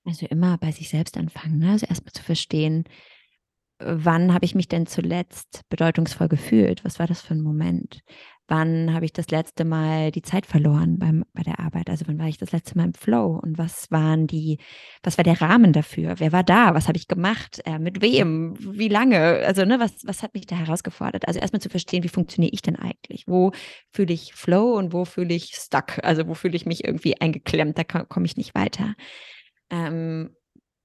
Also 0.03 0.25
immer 0.25 0.57
bei 0.57 0.71
sich 0.71 0.89
selbst 0.89 1.17
anfangen, 1.17 1.59
ne? 1.59 1.71
also 1.71 1.85
erstmal 1.85 2.11
zu 2.11 2.23
verstehen, 2.23 2.83
wann 3.79 4.33
habe 4.33 4.45
ich 4.45 4.55
mich 4.55 4.67
denn 4.67 4.85
zuletzt 4.85 5.61
bedeutungsvoll 5.69 6.27
gefühlt? 6.27 6.83
Was 6.83 6.99
war 6.99 7.07
das 7.07 7.21
für 7.21 7.33
ein 7.33 7.41
Moment? 7.41 8.01
Wann 8.47 8.93
habe 8.93 9.05
ich 9.05 9.13
das 9.13 9.29
letzte 9.29 9.63
Mal 9.63 10.09
die 10.11 10.23
Zeit 10.23 10.47
verloren 10.47 10.97
beim, 10.97 11.23
bei 11.33 11.43
der 11.43 11.59
Arbeit? 11.59 11.89
Also 11.89 12.07
wann 12.07 12.17
war 12.17 12.27
ich 12.27 12.39
das 12.39 12.51
letzte 12.51 12.75
Mal 12.77 12.85
im 12.85 12.93
Flow? 12.95 13.39
Und 13.41 13.57
was 13.59 13.91
waren 13.91 14.25
die, 14.25 14.57
was 15.03 15.17
war 15.17 15.23
der 15.23 15.39
Rahmen 15.39 15.71
dafür? 15.71 16.15
Wer 16.17 16.31
war 16.31 16.43
da? 16.43 16.73
Was 16.73 16.87
habe 16.87 16.97
ich 16.97 17.07
gemacht? 17.07 17.61
Äh, 17.65 17.77
mit 17.77 18.01
wem? 18.01 18.55
Wie 18.57 18.87
lange? 18.87 19.19
Also, 19.45 19.65
ne, 19.65 19.79
was, 19.79 19.93
was 20.03 20.23
hat 20.23 20.33
mich 20.33 20.47
da 20.47 20.55
herausgefordert? 20.55 21.27
Also 21.27 21.39
erstmal 21.39 21.61
zu 21.61 21.69
verstehen, 21.69 22.03
wie 22.03 22.09
funktioniere 22.09 22.51
ich 22.51 22.63
denn 22.63 22.75
eigentlich? 22.75 23.25
Wo 23.27 23.51
fühle 23.93 24.13
ich 24.13 24.33
Flow 24.33 24.77
und 24.77 24.93
wo 24.93 25.05
fühle 25.05 25.33
ich 25.35 25.55
stuck? 25.55 26.03
Also 26.03 26.27
wo 26.27 26.33
fühle 26.33 26.55
ich 26.55 26.65
mich 26.65 26.83
irgendwie 26.83 27.21
eingeklemmt? 27.21 27.77
Da 27.77 27.83
komme 27.83 28.25
ich 28.25 28.35
nicht 28.35 28.55
weiter. 28.55 28.95
Ähm, 29.69 30.35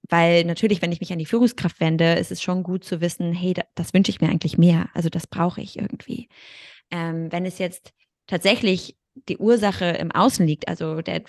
weil 0.09 0.45
natürlich, 0.45 0.83
wenn 0.83 0.93
ich 0.93 1.01
mich 1.01 1.13
an 1.13 1.19
die 1.19 1.27
Führungskraft 1.27 1.81
wende, 1.81 2.15
ist 2.15 2.31
es 2.31 2.43
schon 2.43 2.63
gut 2.63 2.85
zu 2.85 3.01
wissen, 3.01 3.33
hey, 3.33 3.55
das, 3.55 3.65
das 3.75 3.95
wünsche 3.95 4.11
ich 4.11 4.21
mir 4.21 4.29
eigentlich 4.29 4.59
mehr. 4.59 4.89
Also 4.95 5.09
das 5.09 5.27
brauche 5.27 5.61
ich 5.61 5.79
irgendwie. 5.79 6.29
Ähm, 6.91 7.31
wenn 7.33 7.47
es 7.47 7.59
jetzt 7.59 7.93
tatsächlich 8.27 8.97
die 9.29 9.39
Ursache 9.39 9.85
im 9.85 10.11
Außen 10.11 10.45
liegt, 10.45 10.67
also 10.67 11.01
der 11.01 11.23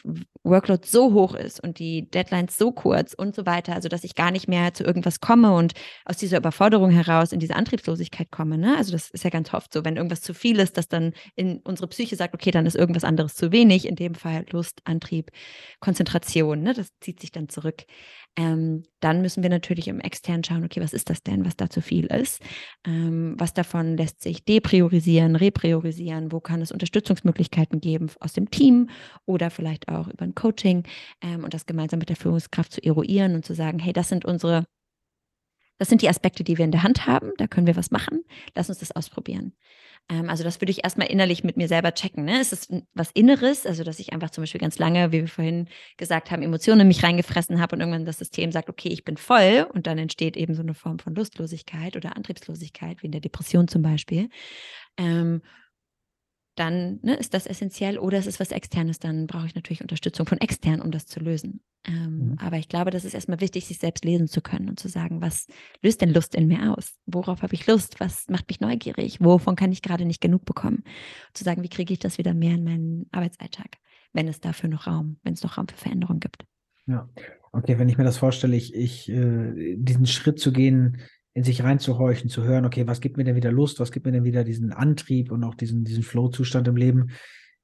Workload 0.44 0.88
so 0.88 1.14
hoch 1.14 1.36
ist 1.36 1.60
und 1.60 1.78
die 1.78 2.10
Deadlines 2.10 2.58
so 2.58 2.72
kurz 2.72 3.14
und 3.14 3.36
so 3.36 3.46
weiter, 3.46 3.74
also 3.74 3.90
dass 3.90 4.04
ich 4.04 4.16
gar 4.16 4.32
nicht 4.32 4.48
mehr 4.48 4.74
zu 4.74 4.84
irgendwas 4.84 5.20
komme 5.20 5.54
und 5.54 5.74
aus 6.04 6.18
dieser 6.18 6.38
Überforderung 6.38 6.90
heraus 6.90 7.32
in 7.32 7.40
diese 7.40 7.56
Antriebslosigkeit 7.56 8.32
komme. 8.32 8.58
Ne? 8.58 8.76
Also 8.76 8.92
das 8.92 9.12
ist 9.12 9.24
ja 9.24 9.30
ganz 9.30 9.54
oft 9.54 9.72
so, 9.72 9.86
wenn 9.86 9.98
irgendwas 9.98 10.22
zu 10.22 10.34
viel 10.34 10.60
ist, 10.60 10.78
dass 10.78 10.88
dann 10.88 11.14
in 11.36 11.60
unsere 11.60 11.88
Psyche 11.88 12.16
sagt, 12.16 12.34
okay, 12.34 12.50
dann 12.50 12.66
ist 12.66 12.76
irgendwas 12.76 13.04
anderes 13.04 13.36
zu 13.36 13.52
wenig, 13.52 13.88
in 13.88 13.96
dem 13.96 14.16
Fall 14.16 14.46
Lust, 14.50 14.82
Antrieb, 14.86 15.30
Konzentration, 15.80 16.64
ne? 16.64 16.74
das 16.74 16.90
zieht 17.02 17.20
sich 17.20 17.32
dann 17.32 17.50
zurück 17.50 17.84
ähm, 18.38 18.84
dann 19.00 19.22
müssen 19.22 19.44
wir 19.44 19.50
natürlich 19.50 19.88
im 19.88 20.00
externen 20.00 20.44
schauen, 20.44 20.64
okay, 20.66 20.82
was 20.82 20.94
ist 20.94 21.10
das 21.10 21.24
denn, 21.24 21.46
was 21.46 21.56
da 21.56 21.70
zu 21.70 21.82
viel 21.82 22.06
ist? 22.08 22.42
Ähm, 22.86 23.36
was 23.38 23.54
davon 23.54 23.98
lässt 23.98 24.22
sich 24.22 24.44
depriorisieren, 24.44 25.36
repriorisieren? 25.36 26.32
Wo 26.32 26.40
kann 26.40 26.62
es 26.62 26.72
Unterstützungsmöglichkeiten 26.72 27.80
geben 27.80 28.10
aus 28.20 28.34
dem 28.34 28.52
Team 28.52 28.90
oder 29.26 29.50
vielleicht 29.50 29.88
auch 29.88 30.08
über 30.08 30.24
ein 30.26 30.36
Coaching 30.36 30.84
ähm, 31.22 31.44
und 31.44 31.54
das 31.54 31.66
gemeinsam 31.66 32.00
mit 32.00 32.10
der 32.10 32.18
Führungskraft 32.18 32.74
zu 32.74 32.84
eruieren 32.84 33.36
und 33.36 33.46
zu 33.46 33.54
sagen, 33.54 33.80
hey, 33.80 33.94
das 33.94 34.10
sind 34.10 34.26
unsere 34.26 34.66
das 35.78 35.90
sind 35.90 36.02
die 36.02 36.10
Aspekte, 36.10 36.44
die 36.44 36.58
wir 36.58 36.66
in 36.66 36.72
der 36.72 36.84
Hand 36.84 37.06
haben. 37.06 37.32
Da 37.38 37.48
können 37.48 37.68
wir 37.68 37.76
was 37.76 37.92
machen. 37.92 38.24
Lass 38.56 38.70
uns 38.70 38.80
das 38.80 38.92
ausprobieren. 38.92 39.54
Ähm, 40.10 40.30
also 40.30 40.44
das 40.44 40.62
würde 40.62 40.72
ich 40.72 40.84
erstmal 40.84 41.08
innerlich 41.08 41.44
mit 41.44 41.58
mir 41.58 41.68
selber 41.68 41.94
checken. 41.94 42.26
Ne? 42.26 42.40
Ist 42.40 42.54
es 42.54 42.70
was 42.94 43.12
Inneres, 43.12 43.66
also 43.66 43.84
dass 43.84 44.00
ich 44.00 44.14
einfach 44.14 44.30
zum 44.30 44.44
Beispiel 44.44 44.62
ganz 44.62 44.78
lange, 44.78 45.12
wie 45.12 45.22
wir 45.22 45.28
vorhin 45.28 45.68
gesagt 45.98 46.32
haben, 46.32 46.44
Emotionen 46.44 46.82
in 46.82 46.88
mich 46.88 47.04
reingefressen 47.04 47.60
habe 47.60 47.76
und 47.76 47.82
irgendwann 47.82 48.06
das 48.06 48.20
System 48.20 48.52
sagt, 48.52 48.70
okay, 48.70 48.90
ich 48.90 49.04
bin 49.04 49.18
voll 49.18 49.68
und 49.74 49.88
dann 49.88 49.98
entsteht 49.98 50.38
eben 50.38 50.54
so 50.54 50.62
eine 50.62 50.74
Form 50.74 51.00
von 51.00 51.16
Lustlosigkeit 51.16 51.96
oder 51.96 52.16
Antriebslosigkeit, 52.16 53.02
wie 53.02 53.08
in 53.08 53.12
der 53.12 53.22
Depression 53.22 53.68
zum 53.68 53.82
Beispiel. 53.82 54.30
Ähm, 54.98 55.42
dann 56.56 57.00
ne, 57.04 57.16
ist 57.16 57.34
das 57.34 57.48
essentiell 57.48 57.98
oder 58.00 58.18
es 58.18 58.28
ist 58.28 58.40
was 58.40 58.52
Externes, 58.52 59.00
dann 59.00 59.28
brauche 59.28 59.46
ich 59.46 59.56
natürlich 59.56 59.82
Unterstützung 59.82 60.26
von 60.26 60.40
extern, 60.40 60.82
um 60.82 60.92
das 60.92 61.06
zu 61.06 61.20
lösen. 61.20 61.62
Ähm, 61.88 62.30
mhm. 62.30 62.38
Aber 62.40 62.58
ich 62.58 62.70
glaube, 62.70 62.92
das 62.92 63.06
ist 63.06 63.14
erstmal 63.14 63.42
wichtig, 63.42 63.66
sich 63.66 63.78
selbst 63.78 64.06
lesen 64.06 64.28
zu 64.28 64.42
können 64.42 64.70
und 64.70 64.80
zu 64.80 64.88
sagen, 64.88 65.22
was 65.22 65.48
löst 65.82 66.02
denn 66.02 66.14
Lust 66.14 66.34
in 66.34 66.48
mir 66.48 66.74
aus? 66.74 66.96
Worauf 67.06 67.42
habe 67.42 67.54
ich 67.54 67.68
Lust? 67.68 68.00
Was 68.00 68.28
macht 68.30 68.48
mich 68.48 68.60
neugierig? 68.60 69.20
Wovon 69.22 69.56
kann 69.56 69.72
ich 69.72 69.82
gerade 69.82 70.06
nicht 70.06 70.22
genug 70.22 70.46
bekommen? 70.46 70.84
zu 71.34 71.44
sagen, 71.44 71.64
wie 71.64 71.70
kriege 71.70 71.94
ich 71.94 72.00
das 72.00 72.18
wieder 72.18 72.34
mehr 72.34 72.56
in 72.56 72.64
meinen 72.64 73.06
Arbeitsalltag, 73.12 73.78
wenn 74.14 74.28
es 74.28 74.40
dafür 74.40 74.70
noch 74.70 74.88
Raum, 74.88 75.18
wenn 75.24 75.34
es 75.34 75.44
noch 75.44 75.58
Raum 75.58 75.68
für 75.68 75.78
Veränderung 75.78 76.20
gibt. 76.20 76.46
Ja, 76.88 77.10
okay, 77.52 77.78
wenn 77.80 77.90
ich 77.90 77.98
mir 77.98 78.04
das 78.04 78.18
vorstelle, 78.18 78.56
ich, 78.56 78.74
ich 78.74 79.10
äh, 79.10 79.76
diesen 79.78 80.06
Schritt 80.06 80.40
zu 80.40 80.52
gehen, 80.52 81.02
in 81.36 81.44
sich 81.44 81.64
reinzuhorchen, 81.64 82.30
zu 82.30 82.44
hören, 82.44 82.66
okay, 82.66 82.88
was 82.88 83.02
gibt 83.02 83.18
mir 83.18 83.26
denn 83.26 83.36
wieder 83.36 83.52
Lust, 83.52 83.82
was 83.82 83.92
gibt 83.92 84.06
mir 84.06 84.14
denn 84.14 84.24
wieder 84.24 84.46
diesen 84.46 84.72
Antrieb 84.72 85.32
und 85.32 85.44
auch 85.44 85.54
diesen, 85.54 85.84
diesen 85.84 86.02
Flow-Zustand 86.02 86.68
im 86.70 86.78
Leben. 86.78 87.10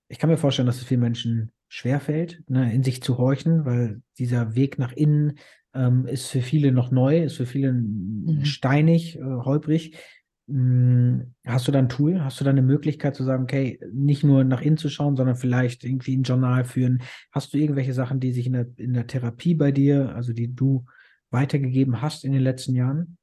Ich 0.09 0.19
kann 0.19 0.29
mir 0.29 0.37
vorstellen, 0.37 0.65
dass 0.65 0.77
es 0.77 0.83
vielen 0.83 0.99
Menschen 0.99 1.51
schwerfällt, 1.69 2.43
ne, 2.49 2.73
in 2.73 2.83
sich 2.83 3.01
zu 3.01 3.17
horchen, 3.17 3.63
weil 3.63 4.01
dieser 4.19 4.55
Weg 4.55 4.77
nach 4.77 4.91
innen 4.91 5.39
ähm, 5.73 6.05
ist 6.05 6.27
für 6.27 6.41
viele 6.41 6.73
noch 6.73 6.91
neu, 6.91 7.23
ist 7.23 7.37
für 7.37 7.45
viele 7.45 7.71
mhm. 7.71 8.43
steinig, 8.43 9.17
äh, 9.17 9.21
holprig. 9.21 9.95
Hm, 10.49 11.33
hast 11.45 11.65
du 11.69 11.71
da 11.71 11.79
ein 11.79 11.87
Tool? 11.87 12.21
Hast 12.21 12.41
du 12.41 12.43
da 12.43 12.49
eine 12.49 12.61
Möglichkeit 12.61 13.15
zu 13.15 13.23
sagen, 13.23 13.43
okay, 13.43 13.79
nicht 13.93 14.25
nur 14.25 14.43
nach 14.43 14.61
innen 14.61 14.75
zu 14.75 14.89
schauen, 14.89 15.15
sondern 15.15 15.37
vielleicht 15.37 15.85
irgendwie 15.85 16.17
ein 16.17 16.23
Journal 16.23 16.65
führen? 16.65 17.03
Hast 17.31 17.53
du 17.53 17.57
irgendwelche 17.57 17.93
Sachen, 17.93 18.19
die 18.19 18.33
sich 18.33 18.47
in 18.47 18.53
der, 18.53 18.67
in 18.75 18.93
der 18.93 19.07
Therapie 19.07 19.55
bei 19.55 19.71
dir, 19.71 20.13
also 20.13 20.33
die 20.33 20.53
du 20.53 20.83
weitergegeben 21.29 22.01
hast 22.01 22.25
in 22.25 22.33
den 22.33 22.41
letzten 22.41 22.75
Jahren? 22.75 23.17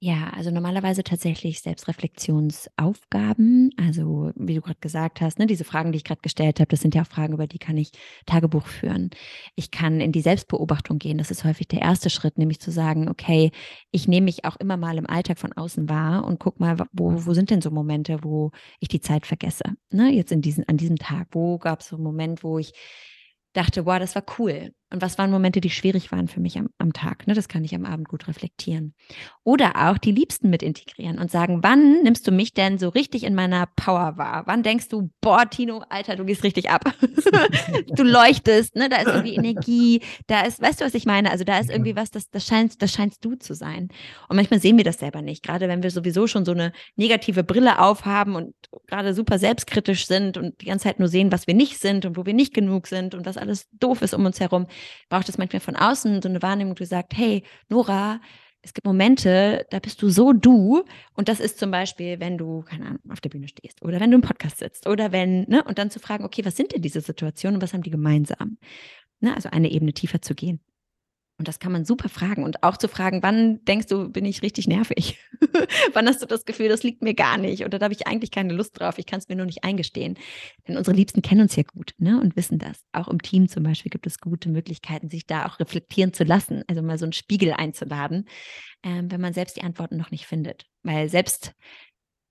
Ja, 0.00 0.30
also 0.34 0.50
normalerweise 0.50 1.02
tatsächlich 1.02 1.62
Selbstreflexionsaufgaben. 1.62 3.70
Also 3.78 4.32
wie 4.36 4.54
du 4.54 4.60
gerade 4.60 4.78
gesagt 4.80 5.22
hast, 5.22 5.38
ne, 5.38 5.46
diese 5.46 5.64
Fragen, 5.64 5.92
die 5.92 5.96
ich 5.96 6.04
gerade 6.04 6.20
gestellt 6.20 6.60
habe, 6.60 6.68
das 6.68 6.80
sind 6.80 6.94
ja 6.94 7.02
auch 7.02 7.06
Fragen, 7.06 7.32
über 7.32 7.46
die 7.46 7.58
kann 7.58 7.78
ich 7.78 7.90
Tagebuch 8.26 8.66
führen. 8.66 9.08
Ich 9.56 9.70
kann 9.70 10.00
in 10.00 10.12
die 10.12 10.20
Selbstbeobachtung 10.20 10.98
gehen. 10.98 11.16
Das 11.16 11.30
ist 11.30 11.44
häufig 11.44 11.68
der 11.68 11.80
erste 11.80 12.10
Schritt, 12.10 12.36
nämlich 12.36 12.60
zu 12.60 12.70
sagen, 12.70 13.08
okay, 13.08 13.50
ich 13.92 14.06
nehme 14.06 14.26
mich 14.26 14.44
auch 14.44 14.56
immer 14.56 14.76
mal 14.76 14.98
im 14.98 15.08
Alltag 15.08 15.38
von 15.38 15.54
außen 15.54 15.88
wahr 15.88 16.26
und 16.26 16.38
guck 16.38 16.60
mal, 16.60 16.76
wo, 16.92 17.24
wo 17.24 17.32
sind 17.32 17.48
denn 17.48 17.62
so 17.62 17.70
Momente, 17.70 18.18
wo 18.22 18.50
ich 18.80 18.88
die 18.88 19.00
Zeit 19.00 19.24
vergesse. 19.26 19.64
Ne? 19.90 20.12
Jetzt 20.12 20.32
in 20.32 20.42
diesen, 20.42 20.68
an 20.68 20.76
diesem 20.76 20.96
Tag, 20.96 21.28
wo 21.30 21.56
gab 21.56 21.80
es 21.80 21.88
so 21.88 21.96
einen 21.96 22.04
Moment, 22.04 22.44
wo 22.44 22.58
ich 22.58 22.74
dachte, 23.54 23.86
wow, 23.86 23.98
das 23.98 24.14
war 24.14 24.24
cool. 24.38 24.74
Und 24.94 25.02
was 25.02 25.18
waren 25.18 25.32
Momente, 25.32 25.60
die 25.60 25.70
schwierig 25.70 26.12
waren 26.12 26.28
für 26.28 26.38
mich 26.38 26.56
am, 26.56 26.68
am 26.78 26.92
Tag? 26.92 27.26
Ne? 27.26 27.34
Das 27.34 27.48
kann 27.48 27.64
ich 27.64 27.74
am 27.74 27.84
Abend 27.84 28.08
gut 28.08 28.28
reflektieren. 28.28 28.94
Oder 29.42 29.90
auch 29.90 29.98
die 29.98 30.12
Liebsten 30.12 30.50
mit 30.50 30.62
integrieren 30.62 31.18
und 31.18 31.32
sagen, 31.32 31.64
wann 31.64 32.04
nimmst 32.04 32.28
du 32.28 32.30
mich 32.30 32.54
denn 32.54 32.78
so 32.78 32.90
richtig 32.90 33.24
in 33.24 33.34
meiner 33.34 33.66
Power 33.74 34.16
wahr? 34.18 34.44
Wann 34.46 34.62
denkst 34.62 34.88
du, 34.90 35.10
boah, 35.20 35.50
Tino, 35.50 35.82
Alter, 35.88 36.14
du 36.14 36.24
gehst 36.24 36.44
richtig 36.44 36.70
ab. 36.70 36.84
du 37.88 38.04
leuchtest, 38.04 38.76
ne? 38.76 38.88
Da 38.88 38.98
ist 38.98 39.08
irgendwie 39.08 39.34
Energie, 39.34 40.00
da 40.28 40.42
ist, 40.42 40.62
weißt 40.62 40.80
du, 40.80 40.84
was 40.84 40.94
ich 40.94 41.06
meine? 41.06 41.32
Also 41.32 41.42
da 41.42 41.58
ist 41.58 41.70
irgendwie 41.70 41.96
was, 41.96 42.12
das, 42.12 42.30
das, 42.30 42.46
scheinst, 42.46 42.80
das 42.80 42.92
scheinst 42.92 43.24
du 43.24 43.34
zu 43.34 43.54
sein. 43.54 43.88
Und 44.28 44.36
manchmal 44.36 44.60
sehen 44.60 44.76
wir 44.76 44.84
das 44.84 45.00
selber 45.00 45.22
nicht, 45.22 45.42
gerade 45.42 45.66
wenn 45.66 45.82
wir 45.82 45.90
sowieso 45.90 46.28
schon 46.28 46.44
so 46.44 46.52
eine 46.52 46.70
negative 46.94 47.42
Brille 47.42 47.80
aufhaben 47.80 48.36
und 48.36 48.54
gerade 48.86 49.12
super 49.12 49.40
selbstkritisch 49.40 50.06
sind 50.06 50.36
und 50.36 50.60
die 50.60 50.66
ganze 50.66 50.84
Zeit 50.84 51.00
nur 51.00 51.08
sehen, 51.08 51.32
was 51.32 51.48
wir 51.48 51.54
nicht 51.54 51.80
sind 51.80 52.06
und 52.06 52.16
wo 52.16 52.24
wir 52.26 52.34
nicht 52.34 52.54
genug 52.54 52.86
sind 52.86 53.16
und 53.16 53.26
was 53.26 53.36
alles 53.36 53.66
doof 53.72 54.00
ist 54.00 54.14
um 54.14 54.24
uns 54.24 54.38
herum, 54.38 54.68
braucht 55.08 55.28
es 55.28 55.38
manchmal 55.38 55.60
von 55.60 55.76
außen 55.76 56.22
so 56.22 56.28
eine 56.28 56.42
Wahrnehmung, 56.42 56.74
die 56.74 56.84
sagt, 56.84 57.16
hey, 57.16 57.42
Nora, 57.68 58.20
es 58.64 58.72
gibt 58.72 58.86
Momente, 58.86 59.66
da 59.70 59.78
bist 59.78 60.00
du 60.00 60.08
so 60.08 60.32
du. 60.32 60.84
Und 61.14 61.28
das 61.28 61.38
ist 61.38 61.58
zum 61.58 61.70
Beispiel, 61.70 62.18
wenn 62.18 62.38
du, 62.38 62.62
keine 62.62 62.86
Ahnung, 62.86 63.00
auf 63.10 63.20
der 63.20 63.28
Bühne 63.28 63.48
stehst 63.48 63.82
oder 63.82 64.00
wenn 64.00 64.10
du 64.10 64.16
im 64.16 64.22
Podcast 64.22 64.58
sitzt 64.58 64.88
oder 64.88 65.12
wenn, 65.12 65.42
ne, 65.48 65.62
und 65.64 65.78
dann 65.78 65.90
zu 65.90 66.00
fragen, 66.00 66.24
okay, 66.24 66.44
was 66.44 66.56
sind 66.56 66.72
denn 66.72 66.82
diese 66.82 67.00
Situationen 67.00 67.56
und 67.56 67.62
was 67.62 67.74
haben 67.74 67.82
die 67.82 67.90
gemeinsam? 67.90 68.58
Ne, 69.20 69.34
also 69.34 69.50
eine 69.50 69.70
Ebene 69.70 69.92
tiefer 69.92 70.22
zu 70.22 70.34
gehen. 70.34 70.60
Und 71.36 71.48
das 71.48 71.58
kann 71.58 71.72
man 71.72 71.84
super 71.84 72.08
fragen 72.08 72.44
und 72.44 72.62
auch 72.62 72.76
zu 72.76 72.86
fragen, 72.86 73.22
wann 73.22 73.64
denkst 73.64 73.88
du, 73.88 74.08
bin 74.08 74.24
ich 74.24 74.42
richtig 74.42 74.68
nervig? 74.68 75.18
wann 75.92 76.06
hast 76.06 76.22
du 76.22 76.26
das 76.26 76.44
Gefühl, 76.44 76.68
das 76.68 76.84
liegt 76.84 77.02
mir 77.02 77.14
gar 77.14 77.38
nicht 77.38 77.64
oder 77.64 77.80
da 77.80 77.84
habe 77.84 77.94
ich 77.94 78.06
eigentlich 78.06 78.30
keine 78.30 78.52
Lust 78.52 78.78
drauf, 78.78 78.98
ich 78.98 79.06
kann 79.06 79.18
es 79.18 79.28
mir 79.28 79.34
nur 79.34 79.46
nicht 79.46 79.64
eingestehen. 79.64 80.16
Denn 80.68 80.76
unsere 80.76 80.96
Liebsten 80.96 81.22
kennen 81.22 81.40
uns 81.40 81.56
ja 81.56 81.64
gut 81.64 81.92
ne? 81.98 82.20
und 82.20 82.36
wissen 82.36 82.58
das. 82.58 82.84
Auch 82.92 83.08
im 83.08 83.20
Team 83.20 83.48
zum 83.48 83.64
Beispiel 83.64 83.90
gibt 83.90 84.06
es 84.06 84.20
gute 84.20 84.48
Möglichkeiten, 84.48 85.10
sich 85.10 85.26
da 85.26 85.46
auch 85.46 85.58
reflektieren 85.58 86.12
zu 86.12 86.22
lassen, 86.22 86.62
also 86.68 86.82
mal 86.82 86.98
so 86.98 87.04
einen 87.04 87.12
Spiegel 87.12 87.52
einzuladen, 87.52 88.26
ähm, 88.84 89.10
wenn 89.10 89.20
man 89.20 89.32
selbst 89.32 89.56
die 89.56 89.62
Antworten 89.62 89.96
noch 89.96 90.12
nicht 90.12 90.26
findet. 90.26 90.66
Weil 90.84 91.08
selbst 91.08 91.52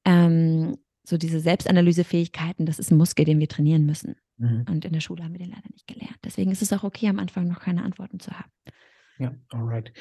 ähm, 0.06 0.78
so 1.06 1.18
diese 1.18 1.42
Selbstanalysefähigkeiten, 1.42 2.66
das 2.66 2.80
ist 2.80 2.92
ein 2.92 2.98
Muskel, 2.98 3.26
den 3.26 3.40
wir 3.40 3.50
trainieren 3.50 3.86
müssen. 3.86 4.16
Mhm. 4.38 4.66
Und 4.70 4.86
in 4.86 4.94
der 4.94 5.02
Schule 5.02 5.24
haben 5.24 5.34
wir 5.34 5.40
den 5.40 5.52
leider 5.52 5.70
nicht 5.72 5.88
gelernt. 5.88 6.20
Deswegen 6.24 6.52
ist 6.52 6.62
es 6.62 6.72
auch 6.72 6.84
okay, 6.84 7.10
am 7.10 7.20
Anfang 7.20 7.48
noch 7.48 7.60
keine 7.60 7.84
Antworten 7.84 8.20
zu 8.20 8.32
haben. 8.32 8.50
Ja, 9.20 9.34
alright. 9.50 9.94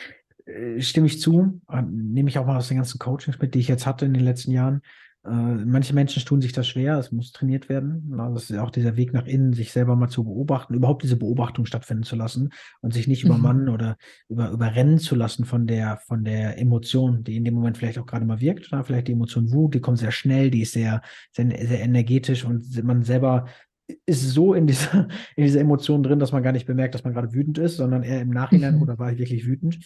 Äh, 0.44 0.80
stimme 0.80 1.06
ich 1.06 1.20
zu. 1.20 1.60
Äh, 1.68 1.82
nehme 1.82 2.28
ich 2.28 2.38
auch 2.38 2.46
mal 2.46 2.56
aus 2.56 2.68
den 2.68 2.78
ganzen 2.78 2.98
Coachings 2.98 3.38
mit, 3.38 3.54
die 3.54 3.60
ich 3.60 3.68
jetzt 3.68 3.86
hatte 3.86 4.04
in 4.04 4.14
den 4.14 4.24
letzten 4.24 4.52
Jahren. 4.52 4.82
Äh, 5.24 5.30
manche 5.30 5.94
Menschen 5.94 6.24
tun 6.24 6.40
sich 6.40 6.52
das 6.52 6.66
schwer, 6.66 6.98
es 6.98 7.12
muss 7.12 7.30
trainiert 7.30 7.68
werden. 7.68 8.12
Das 8.34 8.50
ist 8.50 8.58
auch 8.58 8.70
dieser 8.70 8.96
Weg 8.96 9.12
nach 9.12 9.26
innen, 9.26 9.52
sich 9.52 9.70
selber 9.70 9.94
mal 9.94 10.08
zu 10.08 10.24
beobachten, 10.24 10.74
überhaupt 10.74 11.04
diese 11.04 11.16
Beobachtung 11.16 11.64
stattfinden 11.64 12.02
zu 12.02 12.16
lassen 12.16 12.50
und 12.80 12.92
sich 12.92 13.06
nicht 13.06 13.24
mhm. 13.24 13.30
übermannen 13.30 13.68
oder 13.68 13.96
über, 14.28 14.50
überrennen 14.50 14.98
zu 14.98 15.14
lassen 15.14 15.44
von 15.44 15.68
der, 15.68 15.98
von 15.98 16.24
der 16.24 16.58
Emotion, 16.58 17.22
die 17.22 17.36
in 17.36 17.44
dem 17.44 17.54
Moment 17.54 17.78
vielleicht 17.78 17.98
auch 17.98 18.06
gerade 18.06 18.24
mal 18.24 18.40
wirkt. 18.40 18.72
Oder 18.72 18.82
vielleicht 18.82 19.06
die 19.06 19.12
Emotion 19.12 19.52
Wut, 19.52 19.74
die 19.74 19.80
kommt 19.80 19.98
sehr 19.98 20.10
schnell, 20.10 20.50
die 20.50 20.62
ist 20.62 20.72
sehr, 20.72 21.02
sehr, 21.30 21.46
sehr 21.46 21.80
energetisch 21.82 22.44
und 22.44 22.82
man 22.82 23.04
selber 23.04 23.46
ist 24.06 24.30
so 24.30 24.54
in 24.54 24.66
dieser, 24.66 25.08
in 25.36 25.44
dieser 25.44 25.60
Emotion 25.60 26.02
drin, 26.02 26.18
dass 26.18 26.32
man 26.32 26.42
gar 26.42 26.52
nicht 26.52 26.66
bemerkt, 26.66 26.94
dass 26.94 27.04
man 27.04 27.12
gerade 27.12 27.32
wütend 27.32 27.58
ist, 27.58 27.76
sondern 27.76 28.02
eher 28.02 28.20
im 28.20 28.30
Nachhinein, 28.30 28.76
mhm. 28.76 28.82
oder 28.82 28.98
war 28.98 29.12
ich 29.12 29.18
wirklich 29.18 29.46
wütend? 29.46 29.78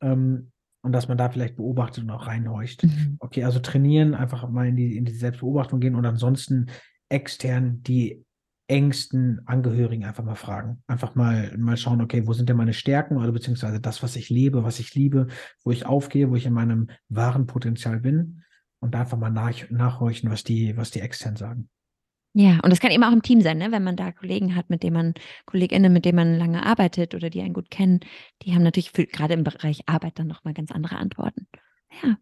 Ähm, 0.00 0.50
und 0.82 0.92
dass 0.92 1.08
man 1.08 1.16
da 1.16 1.30
vielleicht 1.30 1.56
beobachtet 1.56 2.04
und 2.04 2.10
auch 2.10 2.26
reinhorcht. 2.26 2.84
Mhm. 2.84 3.16
Okay, 3.18 3.44
also 3.44 3.58
trainieren, 3.58 4.14
einfach 4.14 4.48
mal 4.50 4.68
in 4.68 4.76
die, 4.76 4.96
in 4.96 5.06
die 5.06 5.14
Selbstbeobachtung 5.14 5.80
gehen 5.80 5.94
und 5.94 6.04
ansonsten 6.04 6.66
extern 7.08 7.82
die 7.82 8.24
engsten 8.66 9.40
Angehörigen 9.46 10.04
einfach 10.04 10.24
mal 10.24 10.34
fragen. 10.34 10.82
Einfach 10.86 11.14
mal, 11.14 11.56
mal 11.56 11.76
schauen, 11.76 12.00
okay, 12.00 12.26
wo 12.26 12.32
sind 12.32 12.48
denn 12.48 12.56
meine 12.56 12.72
Stärken 12.72 13.16
oder 13.16 13.32
beziehungsweise 13.32 13.80
das, 13.80 14.02
was 14.02 14.16
ich 14.16 14.30
lebe, 14.30 14.64
was 14.64 14.78
ich 14.78 14.94
liebe, 14.94 15.28
wo 15.64 15.70
ich 15.70 15.86
aufgehe, 15.86 16.30
wo 16.30 16.36
ich 16.36 16.46
in 16.46 16.52
meinem 16.52 16.88
wahren 17.08 17.46
Potenzial 17.46 18.00
bin 18.00 18.42
und 18.80 18.94
da 18.94 19.00
einfach 19.00 19.18
mal 19.18 19.30
nach, 19.30 19.70
nachhorchen, 19.70 20.30
was 20.30 20.44
die, 20.44 20.76
was 20.76 20.90
die 20.90 21.00
extern 21.00 21.36
sagen. 21.36 21.68
Ja, 22.36 22.58
und 22.64 22.70
das 22.70 22.80
kann 22.80 22.90
eben 22.90 23.04
auch 23.04 23.12
im 23.12 23.22
Team 23.22 23.42
sein, 23.42 23.58
ne? 23.58 23.70
wenn 23.70 23.84
man 23.84 23.94
da 23.94 24.10
Kollegen 24.10 24.56
hat, 24.56 24.68
mit 24.68 24.82
denen 24.82 24.94
man, 24.94 25.14
KollegInnen, 25.46 25.92
mit 25.92 26.04
denen 26.04 26.16
man 26.16 26.36
lange 26.36 26.66
arbeitet 26.66 27.14
oder 27.14 27.30
die 27.30 27.40
einen 27.40 27.54
gut 27.54 27.70
kennen, 27.70 28.00
die 28.42 28.54
haben 28.54 28.64
natürlich 28.64 28.90
für, 28.90 29.06
gerade 29.06 29.34
im 29.34 29.44
Bereich 29.44 29.82
Arbeit 29.86 30.18
dann 30.18 30.26
nochmal 30.26 30.52
ganz 30.52 30.72
andere 30.72 30.96
Antworten. 30.96 31.46
Ja. 32.02 32.16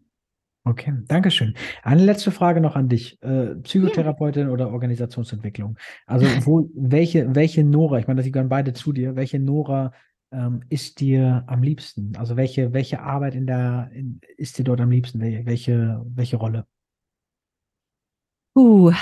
Okay, 0.65 0.93
danke 1.07 1.31
schön. 1.31 1.55
Eine 1.81 2.05
letzte 2.05 2.31
Frage 2.31 2.61
noch 2.61 2.75
an 2.75 2.89
dich. 2.89 3.21
Äh, 3.23 3.55
Psychotherapeutin 3.55 4.47
ja. 4.47 4.53
oder 4.53 4.71
Organisationsentwicklung? 4.71 5.77
Also 6.05 6.27
wo, 6.45 6.69
welche, 6.75 7.33
welche 7.33 7.63
Nora, 7.63 7.97
ich 7.97 8.07
meine, 8.07 8.21
die 8.21 8.31
gehören 8.31 8.49
beide 8.49 8.71
zu 8.73 8.93
dir, 8.93 9.15
welche 9.15 9.39
Nora 9.39 9.93
ähm, 10.31 10.63
ist 10.69 10.99
dir 10.99 11.43
am 11.47 11.63
liebsten? 11.63 12.15
Also 12.17 12.37
welche, 12.37 12.71
welche 12.71 13.01
Arbeit 13.01 13.33
in 13.33 13.47
der, 13.47 13.89
in, 13.93 14.21
ist 14.37 14.59
dir 14.59 14.63
dort 14.63 14.79
am 14.79 14.91
liebsten? 14.91 15.19
Welche, 15.19 16.01
welche 16.05 16.37
Rolle? 16.37 16.65
Uh, 18.55 18.93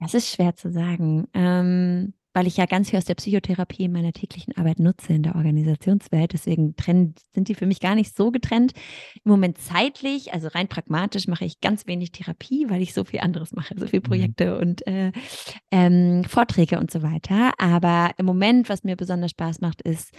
das 0.00 0.14
ist 0.14 0.34
schwer 0.34 0.56
zu 0.56 0.70
sagen, 0.70 1.28
ähm, 1.34 2.14
weil 2.32 2.46
ich 2.46 2.56
ja 2.56 2.66
ganz 2.66 2.90
viel 2.90 2.98
aus 2.98 3.04
der 3.04 3.16
Psychotherapie 3.16 3.84
in 3.84 3.92
meiner 3.92 4.12
täglichen 4.12 4.56
Arbeit 4.56 4.78
nutze 4.78 5.12
in 5.12 5.22
der 5.22 5.34
Organisationswelt. 5.34 6.32
Deswegen 6.32 6.76
trennen, 6.76 7.14
sind 7.34 7.48
die 7.48 7.54
für 7.54 7.66
mich 7.66 7.80
gar 7.80 7.94
nicht 7.94 8.16
so 8.16 8.30
getrennt. 8.30 8.72
Im 9.24 9.30
Moment 9.32 9.58
zeitlich, 9.58 10.32
also 10.32 10.48
rein 10.48 10.68
pragmatisch, 10.68 11.26
mache 11.26 11.44
ich 11.44 11.60
ganz 11.60 11.86
wenig 11.86 12.12
Therapie, 12.12 12.66
weil 12.68 12.82
ich 12.82 12.94
so 12.94 13.04
viel 13.04 13.20
anderes 13.20 13.52
mache, 13.52 13.74
so 13.76 13.86
viele 13.86 14.00
mhm. 14.00 14.06
Projekte 14.06 14.54
mhm. 14.54 14.60
und 14.60 14.86
äh, 14.86 15.12
ähm, 15.72 16.24
Vorträge 16.24 16.78
und 16.78 16.90
so 16.90 17.02
weiter. 17.02 17.52
Aber 17.58 18.12
im 18.16 18.26
Moment, 18.26 18.68
was 18.68 18.84
mir 18.84 18.96
besonders 18.96 19.32
Spaß 19.32 19.60
macht, 19.60 19.82
ist 19.82 20.14